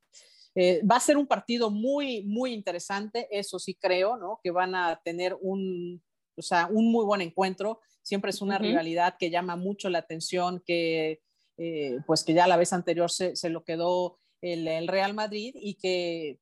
va 0.90 0.96
a 0.96 1.00
ser 1.00 1.18
un 1.18 1.28
partido 1.28 1.70
muy, 1.70 2.24
muy 2.24 2.52
interesante, 2.52 3.28
eso 3.30 3.60
sí 3.60 3.76
creo, 3.76 4.18
¿no? 4.18 4.40
Que 4.44 4.50
van 4.50 4.74
a 4.74 5.00
tener 5.04 5.38
un, 5.40 6.02
o 6.38 6.42
sea, 6.42 6.68
un 6.72 6.92
muy 6.92 7.06
buen 7.06 7.22
encuentro 7.22 7.82
siempre 8.08 8.30
es 8.32 8.42
una 8.42 8.58
rivalidad 8.58 9.18
que 9.20 9.30
llama 9.30 9.58
mucho 9.58 9.90
la 9.90 10.00
atención, 10.00 10.64
que 10.66 11.20
eh, 11.58 11.98
pues 12.06 12.24
que 12.24 12.34
ya 12.34 12.48
la 12.48 12.56
vez 12.56 12.72
anterior 12.72 13.12
se, 13.12 13.36
se 13.36 13.50
lo 13.50 13.66
quedó 13.66 14.20
el, 14.42 14.88
Real 14.88 15.14
Madrid 15.14 15.54
y 15.56 15.76
que 15.76 16.40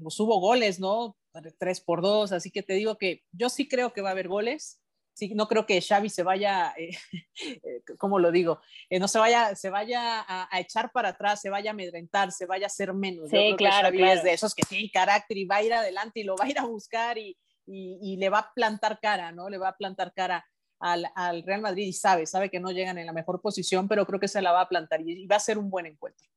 pues, 0.00 0.18
hubo 0.20 0.38
goles, 0.38 0.78
¿no? 0.78 1.16
Tres 1.58 1.80
por 1.80 2.02
dos, 2.02 2.30
así 2.32 2.50
que 2.50 2.62
te 2.62 2.74
digo 2.74 2.98
que 2.98 3.24
yo 3.32 3.48
sí 3.48 3.68
creo 3.68 3.92
que 3.92 4.00
va 4.00 4.10
a 4.10 4.12
haber 4.12 4.28
goles. 4.28 4.80
Sí, 5.12 5.32
no 5.34 5.48
creo 5.48 5.66
que 5.66 5.80
Xavi 5.80 6.08
se 6.08 6.22
vaya, 6.22 6.72
eh, 6.78 6.90
eh 7.64 7.82
¿cómo 7.98 8.20
lo 8.20 8.30
digo? 8.30 8.60
Eh, 8.88 9.00
no 9.00 9.08
se 9.08 9.18
vaya, 9.18 9.56
se 9.56 9.70
vaya 9.70 10.24
a, 10.28 10.60
echar 10.60 10.92
para 10.92 11.10
atrás, 11.10 11.40
se 11.40 11.50
vaya 11.50 11.70
a 11.70 11.72
amedrentar, 11.72 12.30
se 12.30 12.46
vaya 12.46 12.66
a 12.66 12.68
hacer 12.68 12.94
menos. 12.94 13.28
Sí, 13.28 13.54
claro, 13.56 13.90
que 13.90 13.98
Xavi 13.98 14.10
es 14.10 14.22
de 14.22 14.32
esos 14.34 14.54
que 14.54 14.62
tienen 14.62 14.88
carácter 14.92 15.36
y 15.36 15.46
va 15.46 15.56
a 15.56 15.62
ir 15.64 15.74
adelante 15.74 16.20
y 16.20 16.22
lo 16.22 16.36
va 16.36 16.44
a 16.44 16.50
ir 16.50 16.58
a 16.60 16.64
buscar 16.64 17.18
y, 17.18 17.36
y, 17.70 18.16
le 18.16 18.30
va 18.30 18.38
a 18.38 18.52
plantar 18.54 18.98
cara, 19.00 19.32
¿no? 19.32 19.48
Le 19.48 19.58
va 19.58 19.68
a 19.68 19.76
plantar 19.76 20.12
cara 20.14 20.46
al, 20.80 21.06
al, 21.14 21.42
Real 21.42 21.60
Madrid 21.60 21.86
y 21.86 21.92
sabe, 21.92 22.26
sabe 22.26 22.50
que 22.50 22.60
no 22.60 22.70
llegan 22.70 22.98
en 22.98 23.06
la 23.06 23.12
mejor 23.12 23.40
posición, 23.40 23.88
pero 23.88 24.06
creo 24.06 24.20
que 24.20 24.28
se 24.28 24.42
la 24.42 24.52
va 24.52 24.62
a 24.62 24.68
plantar 24.68 25.00
y, 25.02 25.26
va 25.26 25.36
a 25.36 25.40
ser 25.40 25.58
un 25.58 25.70
buen 25.70 25.86
encuentro. 25.86 26.28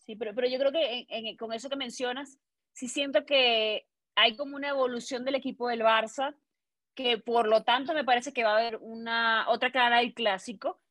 Sí, 0.00 0.16
pero, 0.16 0.34
pero 0.34 0.48
yo 0.48 0.58
creo 0.58 0.72
que 0.72 1.36
con 1.38 1.52
eso 1.52 1.68
que 1.68 1.76
mencionas, 1.76 2.38
sí 2.72 2.88
siento 2.88 3.24
que 3.24 3.86
hay 4.16 4.36
como 4.36 4.56
una 4.56 4.70
evolución 4.70 5.24
del 5.24 5.36
equipo 5.36 5.68
del 5.68 5.82
Barça, 5.82 6.34
que 6.94 7.18
por 7.18 7.46
lo 7.46 7.62
tanto 7.62 7.94
me 7.94 8.04
parece 8.04 8.32
que 8.32 8.44
va 8.44 8.50
a 8.50 8.58
haber 8.58 8.76
una 8.80 9.48
otra 9.48 9.72
cara 9.72 9.98
del 9.98 10.12
clásico. 10.12 10.81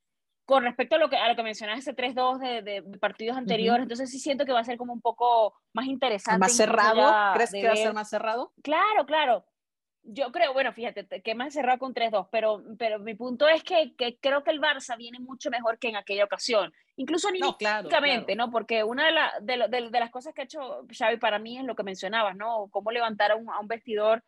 Con 0.52 0.64
respecto 0.64 0.96
a 0.96 1.00
lo 1.00 1.10
que, 1.10 1.16
a 1.16 1.30
lo 1.30 1.36
que 1.36 1.44
mencionaste, 1.44 1.96
3-2 1.96 2.40
de, 2.40 2.62
de, 2.62 2.98
partidos 3.00 3.38
anteriores, 3.38 3.84
entonces 3.84 4.12
sí 4.12 4.20
siento 4.20 4.46
que 4.46 4.52
va 4.52 4.60
a 4.60 4.66
ser 4.66 4.78
como 4.78 4.92
un 4.92 5.00
poco 5.00 5.54
más 5.72 5.86
interesante. 5.86 6.40
¿Más 6.40 6.56
cerrado? 6.56 7.34
¿Crees 7.36 7.52
que 7.52 7.68
va 7.68 7.74
a 7.74 7.76
ser 7.78 7.94
más 7.94 8.10
cerrado? 8.10 8.52
Claro, 8.62 9.06
claro 9.06 9.46
yo 10.04 10.32
creo, 10.32 10.54
bueno, 10.54 10.74
fíjate, 10.74 11.22
que 11.22 11.36
más 11.36 11.54
cerrado 11.54 11.78
con 11.78 11.94
3-2, 11.94 12.28
pero, 12.32 12.64
pero 12.78 13.00
mi 13.00 13.14
punto 13.14 13.48
es 13.48 13.64
que, 13.64 13.94
que, 13.96 14.18
creo 14.20 14.44
que 14.44 14.52
el 14.52 14.60
Barça 14.60 14.98
viene 14.98 15.20
mucho 15.20 15.50
mejor 15.50 15.78
que 15.78 15.90
en 15.90 15.96
aquella 15.96 16.26
ocasión, 16.26 16.74
incluso 16.96 17.28
anímicamente, 17.28 18.36
no, 18.36 18.50
Porque 18.50 18.84
una 18.84 19.06
de, 19.42 19.58
de, 19.70 19.90
de, 19.90 20.00
las 20.00 20.10
cosas 20.10 20.34
que 20.34 20.42
ha 20.42 20.46
hecho 20.46 20.86
Xavi 20.92 21.18
para 21.18 21.40
mí 21.40 21.58
es 21.58 21.66
lo 21.66 21.76
que 21.76 21.84
mencionabas, 21.84 22.36
¿no? 22.36 22.68
Cómo 22.72 22.92
levantar 22.92 23.32
a 23.32 23.36
un, 23.36 23.50
a 23.50 23.60
un 23.60 23.68
vestidor 23.68 24.24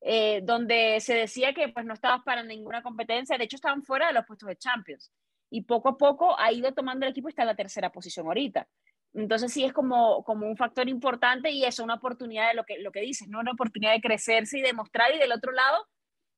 eh, 0.00 0.40
donde 0.44 1.00
se 1.00 1.14
decía 1.14 1.52
que 1.52 1.68
pues 1.68 1.84
no 1.84 1.94
estabas 1.94 2.22
para 2.22 2.42
ninguna 2.42 2.82
competencia, 2.82 3.36
de 3.36 3.44
hecho 3.44 3.56
estaban 3.56 3.82
fuera 3.82 4.08
de 4.08 4.12
los 4.12 4.26
puestos 4.26 4.48
de 4.48 4.56
Champions, 4.56 5.12
y 5.50 5.62
poco 5.62 5.90
a 5.90 5.98
poco 5.98 6.38
ha 6.38 6.52
ido 6.52 6.72
tomando 6.74 7.06
el 7.06 7.12
equipo 7.12 7.28
y 7.28 7.30
está 7.30 7.42
en 7.42 7.48
la 7.48 7.56
tercera 7.56 7.90
posición 7.90 8.26
ahorita. 8.26 8.68
Entonces 9.14 9.52
sí 9.52 9.64
es 9.64 9.72
como, 9.72 10.22
como 10.24 10.46
un 10.46 10.56
factor 10.56 10.88
importante 10.88 11.50
y 11.50 11.64
eso, 11.64 11.82
una 11.82 11.94
oportunidad 11.94 12.48
de 12.48 12.54
lo 12.54 12.64
que, 12.64 12.78
lo 12.78 12.92
que 12.92 13.00
dices, 13.00 13.28
¿no? 13.28 13.40
Una 13.40 13.52
oportunidad 13.52 13.92
de 13.92 14.00
crecerse 14.00 14.58
y 14.58 14.62
demostrar 14.62 15.14
y 15.14 15.18
del 15.18 15.32
otro 15.32 15.52
lado, 15.52 15.86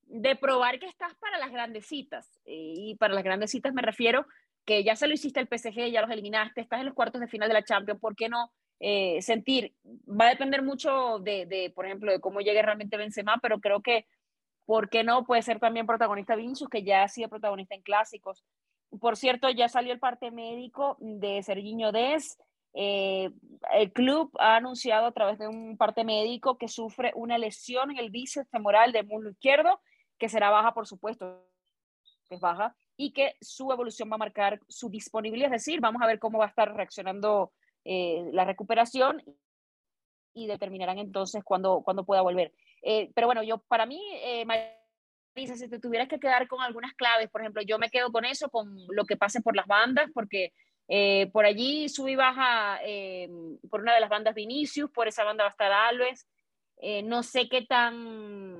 de 0.02 0.36
probar 0.36 0.78
que 0.78 0.86
estás 0.86 1.14
para 1.16 1.38
las 1.38 1.50
grandes 1.50 1.86
citas. 1.86 2.38
Y 2.44 2.96
para 2.96 3.14
las 3.14 3.24
grandes 3.24 3.50
citas 3.50 3.74
me 3.74 3.82
refiero 3.82 4.26
que 4.64 4.84
ya 4.84 4.96
se 4.96 5.08
lo 5.08 5.14
hiciste 5.14 5.40
el 5.40 5.48
PSG, 5.48 5.90
ya 5.90 6.02
los 6.02 6.10
eliminaste, 6.10 6.60
estás 6.60 6.80
en 6.80 6.86
los 6.86 6.94
cuartos 6.94 7.20
de 7.20 7.26
final 7.26 7.48
de 7.48 7.54
la 7.54 7.64
Champions, 7.64 8.00
¿por 8.00 8.14
qué 8.14 8.28
no 8.28 8.52
eh, 8.80 9.20
sentir? 9.22 9.74
Va 10.08 10.26
a 10.26 10.30
depender 10.30 10.62
mucho 10.62 11.18
de, 11.20 11.46
de, 11.46 11.72
por 11.74 11.86
ejemplo, 11.86 12.12
de 12.12 12.20
cómo 12.20 12.40
llegue 12.40 12.62
realmente 12.62 12.96
Benzema, 12.96 13.38
pero 13.42 13.60
creo 13.60 13.82
que, 13.82 14.06
¿por 14.66 14.88
qué 14.88 15.04
no? 15.04 15.24
Puede 15.24 15.42
ser 15.42 15.58
también 15.58 15.86
protagonista 15.86 16.36
Vinicius, 16.36 16.68
que 16.68 16.84
ya 16.84 17.02
ha 17.02 17.08
sido 17.08 17.28
protagonista 17.28 17.74
en 17.74 17.82
clásicos. 17.82 18.44
Por 19.00 19.16
cierto, 19.16 19.50
ya 19.50 19.68
salió 19.68 19.92
el 19.92 19.98
parte 19.98 20.30
médico 20.30 20.96
de 21.00 21.42
Serginho 21.42 21.92
Dez, 21.92 22.38
eh, 22.74 23.30
el 23.72 23.92
club 23.92 24.30
ha 24.38 24.56
anunciado 24.56 25.06
a 25.06 25.12
través 25.12 25.38
de 25.38 25.48
un 25.48 25.76
parte 25.76 26.04
médico 26.04 26.58
que 26.58 26.68
sufre 26.68 27.12
una 27.14 27.38
lesión 27.38 27.90
en 27.90 27.98
el 27.98 28.10
bíceps 28.10 28.50
femoral 28.50 28.92
del 28.92 29.06
muslo 29.06 29.30
izquierdo, 29.30 29.80
que 30.18 30.28
será 30.28 30.50
baja, 30.50 30.74
por 30.74 30.86
supuesto, 30.86 31.44
es 32.30 32.40
baja, 32.40 32.76
y 32.96 33.12
que 33.12 33.34
su 33.40 33.72
evolución 33.72 34.10
va 34.10 34.16
a 34.16 34.18
marcar 34.18 34.60
su 34.68 34.90
disponibilidad. 34.90 35.52
Es 35.52 35.64
decir, 35.64 35.80
vamos 35.80 36.02
a 36.02 36.06
ver 36.06 36.18
cómo 36.18 36.38
va 36.38 36.46
a 36.46 36.48
estar 36.48 36.72
reaccionando 36.74 37.52
eh, 37.84 38.28
la 38.32 38.44
recuperación 38.44 39.22
y 40.34 40.46
determinarán 40.46 40.98
entonces 40.98 41.42
cuándo, 41.42 41.82
cuándo 41.82 42.04
pueda 42.04 42.22
volver. 42.22 42.52
Eh, 42.82 43.10
pero 43.14 43.26
bueno, 43.26 43.42
yo 43.42 43.58
para 43.58 43.86
mí, 43.86 44.00
Marisa, 45.38 45.54
si 45.54 45.68
te 45.68 45.78
tuvieras 45.78 46.08
que 46.08 46.18
quedar 46.18 46.48
con 46.48 46.60
algunas 46.62 46.94
claves, 46.94 47.30
por 47.30 47.40
ejemplo, 47.40 47.62
yo 47.62 47.78
me 47.78 47.90
quedo 47.90 48.10
con 48.10 48.24
eso, 48.24 48.48
con 48.48 48.76
lo 48.88 49.04
que 49.04 49.16
pase 49.16 49.40
por 49.40 49.54
las 49.54 49.68
bandas, 49.68 50.10
porque 50.12 50.52
eh, 50.88 51.30
por 51.32 51.46
allí 51.46 51.88
sube 51.88 52.12
y 52.12 52.16
baja 52.16 52.80
eh, 52.82 53.28
por 53.70 53.82
una 53.82 53.94
de 53.94 54.00
las 54.00 54.10
bandas 54.10 54.34
Vinicius, 54.34 54.90
por 54.90 55.06
esa 55.06 55.22
banda 55.22 55.44
va 55.44 55.50
a 55.50 55.52
estar 55.52 55.70
Alves. 55.70 56.26
Eh, 56.78 57.04
no 57.04 57.22
sé 57.22 57.48
qué 57.48 57.62
tan 57.62 58.56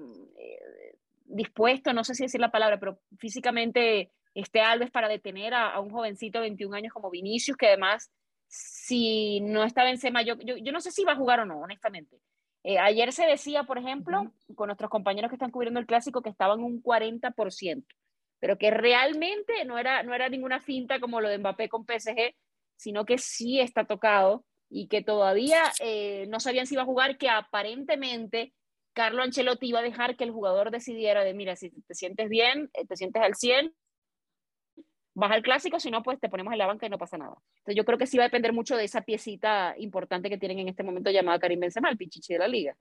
dispuesto, 1.25 1.93
no 1.93 2.05
sé 2.05 2.15
si 2.15 2.23
decir 2.23 2.41
la 2.41 2.53
palabra, 2.53 2.79
pero 2.79 3.01
físicamente 3.19 4.13
esté 4.33 4.61
Alves 4.61 4.93
para 4.93 5.09
detener 5.09 5.55
a, 5.55 5.81
un 5.81 5.91
jovencito 5.91 6.39
de 6.39 6.43
21 6.43 6.77
años 6.77 6.93
como 6.93 7.11
Vinicius, 7.11 7.57
que 7.57 7.67
además, 7.67 8.13
si 8.47 9.41
no 9.41 9.65
está 9.65 9.83
Benzema, 9.83 10.23
yo, 10.23 10.37
yo, 10.45 10.57
yo 10.57 10.71
no 10.71 10.81
sé 10.81 10.93
si 10.93 11.05
va 11.05 11.13
a 11.13 11.17
jugar 11.17 11.41
o 11.41 11.45
no, 11.45 11.59
honestamente. 11.59 12.21
Ayer 12.77 13.13
se 13.13 13.25
decía, 13.25 13.65
por 13.65 13.79
ejemplo, 13.79 14.33
con 14.55 14.67
nuestros 14.67 14.91
compañeros 14.91 15.31
que 15.31 15.37
están 15.37 15.51
cubriendo 15.51 15.81
el 15.81 15.87
clásico, 15.87 16.21
que 16.21 16.31
estaban 16.31 16.61
un 16.61 16.83
40% 16.83 17.85
pero 18.41 18.59
que 18.59 18.71
realmente 18.71 19.65
no 19.65 19.79
era, 19.79 20.03
no 20.03 20.15
era 20.15 20.29
ninguna 20.29 20.61
finta 20.61 21.01
como 21.01 21.21
lo 21.21 21.29
de 21.29 21.39
Mbappé 21.39 21.69
con 21.69 21.85
PSG, 21.85 22.35
sino 22.77 23.05
que 23.05 23.19
sí 23.19 23.61
está 23.61 23.85
tocado 23.85 24.45
y 24.71 24.89
que 24.89 25.03
todavía 25.03 25.63
eh, 25.81 26.27
no 26.29 26.41
sabían 26.41 26.67
si 26.67 26.75
iba 26.75 26.83
a 26.83 26.87
jugar, 26.87 27.19
que 27.19 27.29
aparentemente 27.29 28.53
Carlo 28.93 29.23
Ancelotti 29.23 29.69
iba 29.69 29.81
a 29.81 29.83
dejar 29.83 30.17
que 30.17 30.25
el 30.25 30.31
jugador 30.31 30.71
decidiera 30.71 31.25
de, 31.25 31.35
mira, 31.35 31.57
si 31.57 31.71
te 31.71 31.95
sientes 31.95 32.29
bien, 32.29 32.71
eh, 32.75 32.87
te 32.87 32.97
sientes 32.97 33.23
al 33.23 33.35
100, 33.35 33.75
vas 35.19 35.33
al 35.33 35.43
clásico, 35.43 35.81
si 35.81 35.91
no, 35.91 36.03
pues 36.03 36.21
te 36.21 36.29
ponemos 36.29 36.53
en 36.53 36.59
la 36.59 36.67
banca 36.67 36.87
y 36.87 36.91
no 36.91 36.97
pasa 36.97 37.19
nada. 37.19 37.35
Entonces 37.59 37.75
yo 37.75 37.85
creo 37.85 37.99
que 37.99 38.07
sí 38.07 38.17
va 38.17 38.25
a 38.25 38.29
depender 38.29 38.53
mucho 38.53 38.77
de 38.77 38.85
esa 38.85 39.03
piecita 39.03 39.75
importante 39.79 40.31
que 40.31 40.39
tienen 40.39 40.61
en 40.61 40.69
este 40.69 40.85
momento 40.85 41.11
llamada 41.11 41.41
Karim 41.41 41.59
Benzema, 41.59 41.91
el 41.91 41.97
pichichi 41.97 42.35
de 42.35 42.39
la 42.39 42.49
liga. 42.49 42.77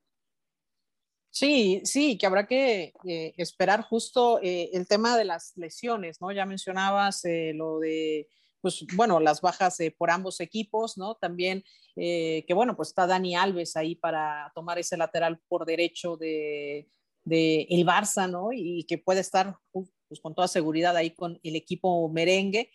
Sí, 1.31 1.81
sí, 1.83 2.17
que 2.17 2.25
habrá 2.25 2.45
que 2.47 2.93
eh, 3.05 3.33
esperar 3.37 3.81
justo 3.81 4.39
eh, 4.41 4.69
el 4.73 4.87
tema 4.87 5.17
de 5.17 5.25
las 5.25 5.57
lesiones, 5.57 6.21
¿no? 6.21 6.31
Ya 6.31 6.45
mencionabas 6.45 7.25
eh, 7.25 7.53
lo 7.55 7.79
de, 7.79 8.27
pues 8.61 8.85
bueno, 8.95 9.19
las 9.19 9.41
bajas 9.41 9.77
por 9.97 10.11
ambos 10.11 10.39
equipos, 10.39 10.97
¿no? 10.97 11.15
También 11.15 11.63
que, 11.95 12.53
bueno, 12.53 12.75
pues 12.75 12.89
está 12.89 13.07
Dani 13.07 13.35
Alves 13.35 13.75
ahí 13.75 13.95
para 13.95 14.51
tomar 14.53 14.77
ese 14.77 14.97
lateral 14.97 15.39
por 15.47 15.65
derecho 15.65 16.15
de, 16.15 16.87
de 17.23 17.65
el 17.71 17.87
Barça, 17.87 18.29
¿no? 18.29 18.49
Y 18.53 18.83
que 18.83 18.99
puede 18.99 19.21
estar 19.21 19.57
pues, 20.07 20.19
con 20.21 20.35
toda 20.35 20.47
seguridad 20.47 20.95
ahí 20.95 21.11
con 21.11 21.39
el 21.43 21.55
equipo 21.55 22.09
merengue. 22.09 22.71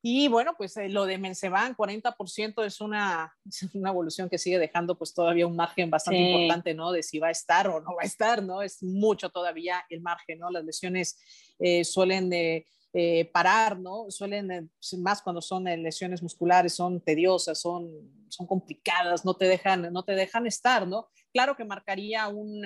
Y 0.00 0.28
bueno, 0.28 0.54
pues 0.56 0.76
eh, 0.76 0.88
lo 0.88 1.06
de 1.06 1.18
Menseban, 1.18 1.76
40% 1.76 2.64
es 2.64 2.80
una, 2.80 3.34
una 3.74 3.90
evolución 3.90 4.28
que 4.28 4.38
sigue 4.38 4.58
dejando 4.58 4.96
pues 4.96 5.12
todavía 5.12 5.46
un 5.46 5.56
margen 5.56 5.90
bastante 5.90 6.20
importante, 6.20 6.74
¿no? 6.74 6.92
De 6.92 7.02
si 7.02 7.18
va 7.18 7.28
a 7.28 7.32
estar 7.32 7.68
o 7.68 7.80
no 7.80 7.96
va 7.96 8.02
a 8.02 8.06
estar, 8.06 8.42
¿no? 8.42 8.62
Es 8.62 8.82
mucho 8.82 9.30
todavía 9.30 9.84
el 9.90 10.00
margen, 10.00 10.38
¿no? 10.38 10.50
Las 10.50 10.64
lesiones 10.64 11.18
eh, 11.58 11.84
suelen 11.84 12.30
de, 12.30 12.66
eh, 12.92 13.28
parar, 13.32 13.78
¿no? 13.78 14.10
Suelen, 14.10 14.70
más 14.98 15.20
cuando 15.20 15.42
son 15.42 15.64
lesiones 15.64 16.22
musculares, 16.22 16.74
son 16.74 17.00
tediosas, 17.00 17.60
son, 17.60 17.90
son 18.28 18.46
complicadas, 18.46 19.24
no 19.24 19.34
te, 19.34 19.46
dejan, 19.46 19.92
no 19.92 20.04
te 20.04 20.12
dejan 20.12 20.46
estar, 20.46 20.86
¿no? 20.86 21.08
Claro 21.32 21.56
que 21.56 21.64
marcaría 21.64 22.28
un... 22.28 22.62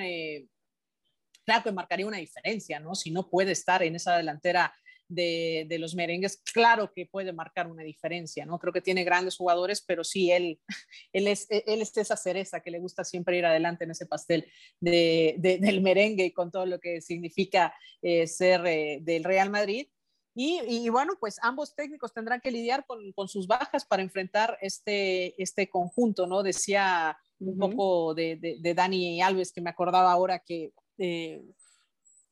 claro 1.44 1.64
que 1.64 1.72
marcaría 1.72 2.06
una 2.06 2.18
diferencia, 2.18 2.80
¿no? 2.80 2.94
Si 2.94 3.10
no 3.10 3.28
puede 3.28 3.52
estar 3.52 3.82
en 3.82 3.96
esa 3.96 4.16
delantera 4.16 4.74
de, 5.08 5.66
de, 5.68 5.78
los 5.78 5.94
merengues, 5.94 6.42
claro 6.52 6.92
que 6.92 7.06
puede 7.06 7.32
marcar 7.32 7.66
una 7.66 7.82
diferencia, 7.82 8.46
¿no? 8.46 8.58
Creo 8.58 8.72
que 8.72 8.80
tiene 8.80 9.04
grandes 9.04 9.36
jugadores, 9.36 9.82
pero 9.86 10.04
sí, 10.04 10.30
él, 10.30 10.58
él, 11.12 11.26
es, 11.28 11.46
él 11.50 11.82
es 11.82 11.96
esa 11.96 12.16
cereza 12.16 12.60
que 12.60 12.70
le 12.70 12.78
gusta 12.78 13.04
siempre 13.04 13.38
ir 13.38 13.46
adelante 13.46 13.84
en 13.84 13.90
ese 13.90 14.06
pastel 14.06 14.50
de, 14.80 15.34
de, 15.38 15.58
del 15.58 15.82
merengue 15.82 16.24
y 16.24 16.32
con 16.32 16.50
todo 16.50 16.66
lo 16.66 16.80
que 16.80 17.00
significa 17.00 17.74
eh, 18.00 18.26
ser 18.26 18.66
eh, 18.66 18.98
del 19.02 19.24
Real 19.24 19.50
Madrid. 19.50 19.88
Y, 20.34 20.60
y, 20.66 20.88
bueno, 20.88 21.12
pues 21.20 21.38
ambos 21.42 21.74
técnicos 21.74 22.14
tendrán 22.14 22.40
que 22.40 22.50
lidiar 22.50 22.86
con, 22.86 23.12
con, 23.12 23.28
sus 23.28 23.46
bajas 23.46 23.84
para 23.84 24.02
enfrentar 24.02 24.56
este, 24.62 25.40
este 25.42 25.68
conjunto, 25.68 26.26
¿no? 26.26 26.42
Decía 26.42 27.18
un 27.38 27.58
poco 27.58 28.14
de, 28.14 28.36
de, 28.36 28.56
de, 28.58 28.74
Dani 28.74 29.20
Alves, 29.20 29.52
que 29.52 29.60
me 29.60 29.68
acordaba 29.68 30.10
ahora 30.10 30.38
que, 30.38 30.72
eh, 31.04 31.42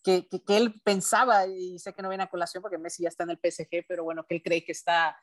que, 0.05 0.29
que, 0.29 0.43
que, 0.45 0.57
él 0.57 0.81
pensaba, 0.85 1.45
y 1.47 1.79
sé 1.81 1.93
que 1.93 2.03
no 2.03 2.09
viene 2.09 2.25
a 2.25 2.31
colación 2.31 2.63
porque 2.63 2.79
Messi 2.79 3.03
ya 3.03 3.09
está 3.09 3.25
en 3.25 3.31
el 3.31 3.39
PSG, 3.39 3.85
pero 3.87 4.05
bueno, 4.05 4.25
que 4.27 4.37
él 4.37 4.43
cree 4.43 4.65
que 4.65 4.71
está, 4.71 5.21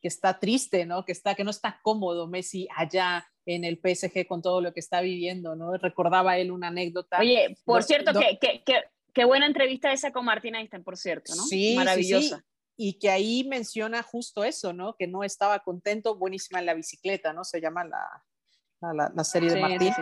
que 0.00 0.06
está 0.06 0.38
triste, 0.38 0.86
¿no? 0.86 1.04
Que, 1.04 1.10
está, 1.10 1.34
que 1.34 1.42
no 1.42 1.50
está 1.50 1.80
cómodo 1.82 2.28
Messi 2.28 2.68
allá 2.74 3.26
en 3.46 3.64
el 3.64 3.80
PSG 3.82 4.26
con 4.28 4.42
todo 4.42 4.60
lo 4.60 4.72
que 4.72 4.80
está 4.80 5.00
viviendo, 5.00 5.56
¿no? 5.56 5.76
Recordaba 5.76 6.38
él 6.38 6.52
una 6.52 6.68
anécdota. 6.68 7.18
Oye, 7.18 7.58
por 7.64 7.82
do, 7.82 7.86
cierto, 7.86 8.12
do, 8.12 8.20
que, 8.20 8.38
que, 8.38 8.62
que, 8.64 8.84
qué 9.12 9.24
buena 9.24 9.46
entrevista 9.46 9.92
esa 9.92 10.12
con 10.12 10.24
Martín 10.24 10.54
Einstein, 10.54 10.84
por 10.84 10.96
cierto, 10.96 11.34
¿no? 11.34 11.42
Sí, 11.42 11.74
maravillosa. 11.76 12.36
Sí, 12.36 12.42
sí. 12.42 12.50
Y 12.76 12.98
que 13.00 13.10
ahí 13.10 13.44
menciona 13.44 14.02
justo 14.02 14.44
eso, 14.44 14.72
¿no? 14.72 14.94
Que 14.96 15.08
no 15.08 15.24
estaba 15.24 15.58
contento, 15.58 16.16
buenísima 16.16 16.60
en 16.60 16.66
la 16.66 16.74
bicicleta, 16.74 17.32
¿no? 17.32 17.44
Se 17.44 17.60
llama 17.60 17.84
la, 17.84 18.24
la, 18.80 19.12
la 19.14 19.24
serie 19.24 19.50
de 19.50 19.60
Martín. 19.60 19.92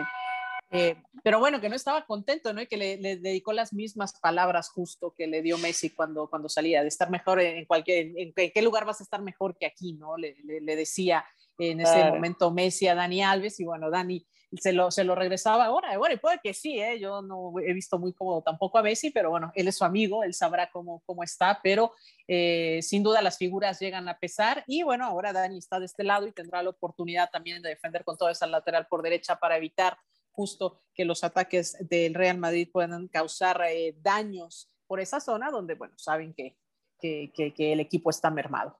Eh, 0.75 0.95
pero 1.23 1.39
bueno, 1.39 1.61
que 1.61 1.69
no 1.69 1.75
estaba 1.75 2.05
contento, 2.05 2.51
¿no? 2.51 2.61
Y 2.61 2.67
que 2.67 2.77
le, 2.77 2.97
le, 2.97 3.17
dedicó 3.17 3.53
las 3.53 3.73
mismas 3.73 4.19
palabras 4.19 4.69
justo 4.69 5.13
que 5.15 5.27
le 5.27 5.43
dio 5.43 5.57
Messi 5.59 5.91
cuando, 5.91 6.27
cuando 6.27 6.49
salía, 6.49 6.81
de 6.81 6.87
estar 6.87 7.11
mejor 7.11 7.39
en 7.39 7.65
cualquier, 7.65 8.07
en, 8.17 8.33
en 8.35 8.51
qué 8.51 8.61
lugar 8.63 8.83
vas 8.83 8.99
a 8.99 9.03
estar 9.03 9.21
mejor 9.21 9.55
que 9.55 9.67
aquí, 9.67 9.93
¿no? 9.93 10.17
Le, 10.17 10.35
le, 10.43 10.61
le 10.61 10.75
decía 10.75 11.23
en 11.59 11.79
ese 11.79 11.93
claro. 11.93 12.15
momento 12.15 12.51
Messi 12.51 12.87
a 12.87 12.95
Dani 12.95 13.21
Alves 13.21 13.59
y 13.59 13.65
bueno, 13.65 13.91
Dani 13.91 14.25
se 14.59 14.73
lo, 14.73 14.91
se 14.91 15.03
lo 15.03 15.15
regresaba 15.15 15.65
ahora, 15.65 15.97
bueno, 15.97 16.15
y 16.15 16.17
puede 16.17 16.39
que 16.43 16.53
sí, 16.53 16.79
¿eh? 16.79 16.99
yo 16.99 17.21
no 17.21 17.53
he 17.59 17.73
visto 17.73 17.97
muy 17.97 18.13
cómodo 18.13 18.41
tampoco 18.41 18.77
a 18.77 18.83
Messi, 18.83 19.09
pero 19.11 19.29
bueno, 19.29 19.51
él 19.55 19.67
es 19.67 19.77
su 19.77 19.83
amigo, 19.83 20.23
él 20.23 20.33
sabrá 20.33 20.69
cómo, 20.71 21.01
cómo 21.05 21.23
está, 21.23 21.59
pero 21.63 21.93
eh, 22.27 22.79
sin 22.81 23.03
duda 23.03 23.21
las 23.21 23.37
figuras 23.37 23.79
llegan 23.79 24.07
a 24.07 24.17
pesar 24.19 24.63
y 24.67 24.83
bueno, 24.83 25.05
ahora 25.05 25.33
Dani 25.33 25.57
está 25.57 25.79
de 25.79 25.85
este 25.85 26.03
lado 26.03 26.27
y 26.27 26.31
tendrá 26.31 26.61
la 26.61 26.69
oportunidad 26.69 27.29
también 27.31 27.61
de 27.61 27.69
defender 27.69 28.03
con 28.03 28.17
toda 28.17 28.31
esa 28.31 28.47
lateral 28.47 28.87
por 28.87 29.01
derecha 29.01 29.37
para 29.37 29.57
evitar 29.57 29.97
justo 30.33 30.81
que 30.93 31.05
los 31.05 31.23
ataques 31.23 31.77
del 31.87 32.13
Real 32.13 32.37
Madrid 32.37 32.69
puedan 32.71 33.07
causar 33.07 33.61
eh, 33.69 33.95
daños 34.01 34.69
por 34.87 34.99
esa 34.99 35.19
zona 35.19 35.49
donde, 35.49 35.75
bueno, 35.75 35.93
saben 35.97 36.33
que, 36.33 36.57
que, 36.99 37.31
que, 37.33 37.73
el 37.73 37.79
equipo 37.79 38.09
está 38.09 38.29
mermado. 38.29 38.79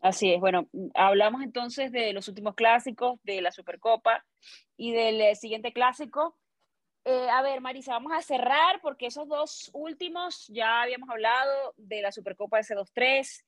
Así 0.00 0.32
es, 0.32 0.40
bueno, 0.40 0.68
hablamos 0.94 1.42
entonces 1.42 1.92
de 1.92 2.12
los 2.12 2.28
últimos 2.28 2.54
clásicos, 2.54 3.20
de 3.22 3.42
la 3.42 3.52
Supercopa 3.52 4.24
y 4.76 4.92
del 4.92 5.20
eh, 5.20 5.34
siguiente 5.34 5.72
clásico. 5.72 6.38
Eh, 7.04 7.28
a 7.30 7.42
ver, 7.42 7.60
Marisa, 7.60 7.92
vamos 7.92 8.12
a 8.12 8.22
cerrar 8.22 8.80
porque 8.82 9.06
esos 9.06 9.28
dos 9.28 9.70
últimos 9.72 10.46
ya 10.48 10.82
habíamos 10.82 11.08
hablado 11.10 11.74
de 11.76 12.02
la 12.02 12.12
Supercopa 12.12 12.58
de 12.58 12.64
C2-3 12.64 13.44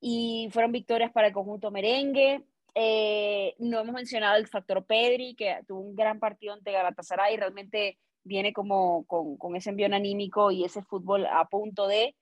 y 0.00 0.48
fueron 0.52 0.72
victorias 0.72 1.12
para 1.12 1.28
el 1.28 1.32
conjunto 1.32 1.70
merengue. 1.70 2.44
Eh, 2.78 3.54
no 3.58 3.80
hemos 3.80 3.94
mencionado 3.94 4.36
el 4.36 4.48
factor 4.48 4.84
Pedri, 4.84 5.34
que 5.34 5.60
tuvo 5.66 5.80
un 5.80 5.96
gran 5.96 6.20
partido 6.20 6.52
ante 6.52 6.72
Galatasaray 6.72 7.32
y 7.32 7.36
realmente 7.38 7.98
viene 8.22 8.52
como 8.52 9.06
con, 9.06 9.38
con 9.38 9.56
ese 9.56 9.70
envión 9.70 9.94
anímico 9.94 10.50
y 10.50 10.62
ese 10.62 10.82
fútbol 10.82 11.24
a 11.24 11.48
punto 11.48 11.88
de. 11.88 12.14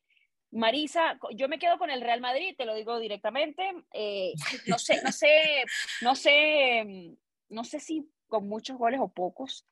Marisa, 0.52 1.18
yo 1.34 1.48
me 1.48 1.58
quedo 1.58 1.76
con 1.76 1.90
el 1.90 2.00
Real 2.00 2.20
Madrid, 2.20 2.54
te 2.56 2.66
lo 2.66 2.74
digo 2.76 3.00
directamente. 3.00 3.68
Eh, 3.92 4.32
no 4.68 4.78
sé, 4.78 5.00
no 5.02 5.10
sé, 5.10 5.64
no 6.02 6.14
sé, 6.14 7.16
no 7.48 7.64
sé 7.64 7.80
si 7.80 8.08
con 8.28 8.46
muchos 8.46 8.78
goles 8.78 9.00
o 9.02 9.08
pocos. 9.08 9.66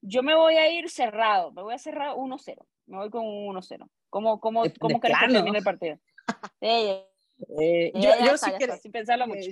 Yo 0.00 0.24
me 0.24 0.34
voy 0.34 0.56
a 0.56 0.68
ir 0.68 0.90
cerrado, 0.90 1.52
me 1.52 1.62
voy 1.62 1.74
a 1.74 1.78
cerrar 1.78 2.16
1-0. 2.16 2.66
Me 2.86 2.96
voy 2.96 3.10
con 3.10 3.24
un 3.24 3.54
1-0. 3.54 3.88
¿Cómo, 4.10 4.40
cómo, 4.40 4.64
cómo 4.80 4.98
crees 4.98 5.18
que 5.20 5.32
termine 5.32 5.58
el 5.58 5.64
partido? 5.64 6.00
Eh, 6.60 7.06
eh, 7.60 7.92
yo, 7.94 8.10
yo 8.24 8.34
está, 8.34 8.50
sí 8.50 8.56
está, 8.58 8.76
sin 8.76 8.90
pensarlo 8.90 9.28
mucho. 9.28 9.50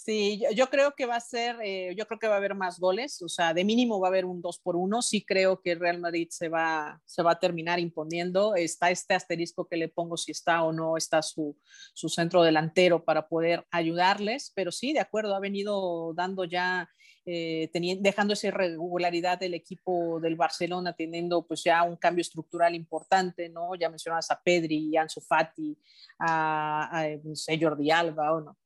Sí, 0.00 0.40
yo, 0.54 0.68
creo 0.70 0.94
que 0.94 1.06
va 1.06 1.16
a 1.16 1.20
ser, 1.20 1.56
eh, 1.60 1.92
yo 1.96 2.06
creo 2.06 2.20
que 2.20 2.28
va 2.28 2.34
a 2.34 2.36
haber 2.36 2.54
más 2.54 2.78
goles, 2.78 3.20
o 3.20 3.28
sea, 3.28 3.52
de 3.52 3.64
mínimo 3.64 3.98
va 3.98 4.06
a 4.06 4.10
haber 4.10 4.26
un 4.26 4.40
2 4.40 4.60
por 4.60 4.76
1. 4.76 5.02
Sí 5.02 5.24
creo 5.24 5.60
que 5.60 5.72
el 5.72 5.80
Real 5.80 5.98
Madrid 5.98 6.28
se 6.30 6.48
va, 6.48 7.02
se 7.04 7.20
va 7.20 7.32
a 7.32 7.40
terminar 7.40 7.80
imponiendo. 7.80 8.54
Está 8.54 8.92
este 8.92 9.14
asterisco 9.14 9.66
que 9.66 9.76
le 9.76 9.88
pongo 9.88 10.16
si 10.16 10.30
está 10.30 10.62
o 10.62 10.72
no 10.72 10.96
está 10.96 11.20
su, 11.20 11.58
su 11.94 12.08
centro 12.08 12.44
delantero 12.44 13.04
para 13.04 13.28
poder 13.28 13.66
ayudarles, 13.72 14.52
pero 14.54 14.70
sí, 14.70 14.92
de 14.92 15.00
acuerdo, 15.00 15.34
ha 15.34 15.40
venido 15.40 16.14
dando 16.14 16.44
ya, 16.44 16.88
eh, 17.26 17.68
teniendo, 17.72 18.00
dejando 18.00 18.34
esa 18.34 18.46
irregularidad 18.46 19.36
del 19.36 19.54
equipo 19.54 20.20
del 20.20 20.36
Barcelona, 20.36 20.92
teniendo 20.92 21.44
pues 21.44 21.64
ya 21.64 21.82
un 21.82 21.96
cambio 21.96 22.22
estructural 22.22 22.76
importante, 22.76 23.48
¿no? 23.48 23.74
Ya 23.74 23.90
mencionabas 23.90 24.30
a 24.30 24.40
Pedri, 24.40 24.96
a 24.96 25.02
Ansu 25.02 25.20
Fati, 25.20 25.76
a, 26.20 27.00
a, 27.00 27.04
a 27.04 27.58
Jordi 27.60 27.90
Alba, 27.90 28.32
¿o 28.32 28.40
no? 28.42 28.56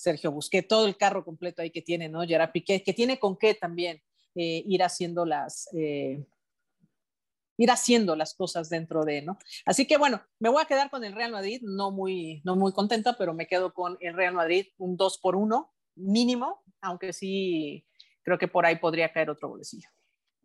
Sergio 0.00 0.32
Busqué, 0.32 0.62
todo 0.62 0.86
el 0.86 0.96
carro 0.96 1.24
completo 1.24 1.60
ahí 1.60 1.70
que 1.70 1.82
tiene, 1.82 2.08
¿no? 2.08 2.22
Gerard 2.22 2.52
Piqué, 2.52 2.82
que 2.82 2.94
tiene 2.94 3.18
con 3.18 3.36
qué 3.36 3.54
también 3.54 4.02
eh, 4.34 4.62
ir 4.66 4.82
haciendo 4.82 5.26
las, 5.26 5.68
eh, 5.74 6.24
ir 7.58 7.70
haciendo 7.70 8.16
las 8.16 8.32
cosas 8.32 8.70
dentro 8.70 9.04
de, 9.04 9.20
¿no? 9.20 9.38
Así 9.66 9.86
que 9.86 9.98
bueno, 9.98 10.22
me 10.38 10.48
voy 10.48 10.62
a 10.62 10.66
quedar 10.66 10.88
con 10.88 11.04
el 11.04 11.14
Real 11.14 11.32
Madrid, 11.32 11.60
no 11.62 11.90
muy, 11.90 12.40
no 12.44 12.56
muy 12.56 12.72
contenta, 12.72 13.18
pero 13.18 13.34
me 13.34 13.46
quedo 13.46 13.74
con 13.74 13.98
el 14.00 14.14
Real 14.14 14.32
Madrid, 14.32 14.68
un 14.78 14.96
2 14.96 15.18
por 15.18 15.36
1 15.36 15.70
mínimo, 15.96 16.62
aunque 16.80 17.12
sí 17.12 17.86
creo 18.22 18.38
que 18.38 18.48
por 18.48 18.64
ahí 18.64 18.76
podría 18.76 19.12
caer 19.12 19.28
otro 19.28 19.50
golecillo. 19.50 19.88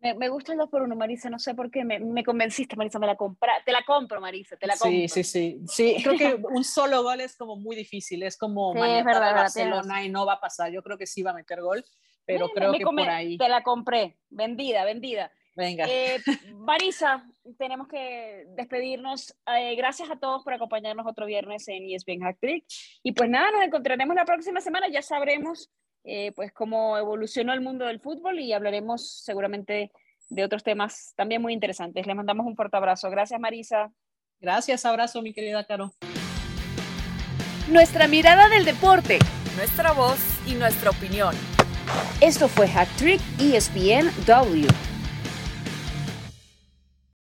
Me, 0.06 0.14
me, 0.14 0.28
gusta 0.28 0.52
el 0.52 0.58
2 0.58 0.68
por 0.68 0.82
1 0.82 0.94
Marisa, 0.94 1.28
no 1.28 1.40
sé 1.40 1.54
por 1.54 1.68
qué, 1.68 1.84
me, 1.84 1.98
me, 1.98 2.22
convenciste, 2.22 2.76
Marisa, 2.76 3.00
me 3.00 3.08
la 3.08 3.16
compra, 3.16 3.54
te 3.64 3.72
la 3.72 3.82
compro, 3.84 4.20
Marisa, 4.20 4.56
te 4.56 4.68
la 4.68 4.76
compro. 4.76 4.96
Sí, 4.96 5.08
sí, 5.08 5.24
sí, 5.24 5.60
sí, 5.66 5.96
creo 6.00 6.16
que 6.16 6.34
un 6.48 6.62
solo 6.62 7.02
gol 7.02 7.20
es 7.20 7.36
como 7.36 7.56
muy 7.56 7.74
difícil, 7.74 8.22
es 8.22 8.36
como 8.36 8.72
sí, 8.72 8.78
es 8.78 9.04
verdad, 9.04 9.34
Barcelona 9.34 10.04
y 10.04 10.08
no 10.08 10.24
va 10.24 10.34
a 10.34 10.40
pasar, 10.40 10.70
yo 10.70 10.80
creo 10.84 10.96
que 10.96 11.08
sí 11.08 11.24
va 11.24 11.32
a 11.32 11.34
meter 11.34 11.60
gol, 11.60 11.84
pero 12.24 12.46
sí, 12.46 12.52
creo 12.54 12.72
que 12.72 12.84
come, 12.84 13.02
por 13.02 13.10
ahí. 13.10 13.36
Te 13.36 13.48
la 13.48 13.64
compré, 13.64 14.16
vendida, 14.30 14.84
vendida. 14.84 15.32
Venga. 15.56 15.86
Eh, 15.88 16.18
Marisa, 16.54 17.26
tenemos 17.58 17.88
que 17.88 18.44
despedirnos. 18.56 19.34
Eh, 19.58 19.74
gracias 19.74 20.08
a 20.10 20.20
todos 20.20 20.44
por 20.44 20.52
acompañarnos 20.52 21.06
otro 21.06 21.26
viernes 21.26 21.66
en 21.68 21.90
ESPN 21.90 22.20
Hack 22.20 22.38
Trick. 22.38 22.64
Y 23.02 23.12
pues 23.12 23.28
nada, 23.28 23.50
nos 23.50 23.62
encontraremos 23.62 24.14
la 24.14 24.26
próxima 24.26 24.60
semana, 24.60 24.88
ya 24.88 25.02
sabremos 25.02 25.70
eh, 26.06 26.32
pues 26.36 26.52
cómo 26.52 26.96
evolucionó 26.96 27.52
el 27.52 27.60
mundo 27.60 27.84
del 27.84 28.00
fútbol 28.00 28.38
y 28.38 28.52
hablaremos 28.52 29.22
seguramente 29.24 29.90
de 30.28 30.44
otros 30.44 30.62
temas 30.62 31.12
también 31.16 31.42
muy 31.42 31.52
interesantes. 31.52 32.06
Les 32.06 32.16
mandamos 32.16 32.46
un 32.46 32.56
fuerte 32.56 32.76
abrazo. 32.76 33.10
Gracias, 33.10 33.40
Marisa. 33.40 33.92
Gracias, 34.40 34.84
abrazo, 34.84 35.20
mi 35.20 35.32
querida 35.32 35.64
Caro. 35.64 35.92
Nuestra 37.68 38.06
mirada 38.06 38.48
del 38.48 38.64
deporte, 38.64 39.18
nuestra 39.56 39.92
voz 39.92 40.18
y 40.46 40.54
nuestra 40.54 40.90
opinión. 40.90 41.34
Esto 42.20 42.48
fue 42.48 42.68
Hack 42.68 42.88
Trick 42.96 43.20
ESPN 43.40 44.10
W. 44.26 44.95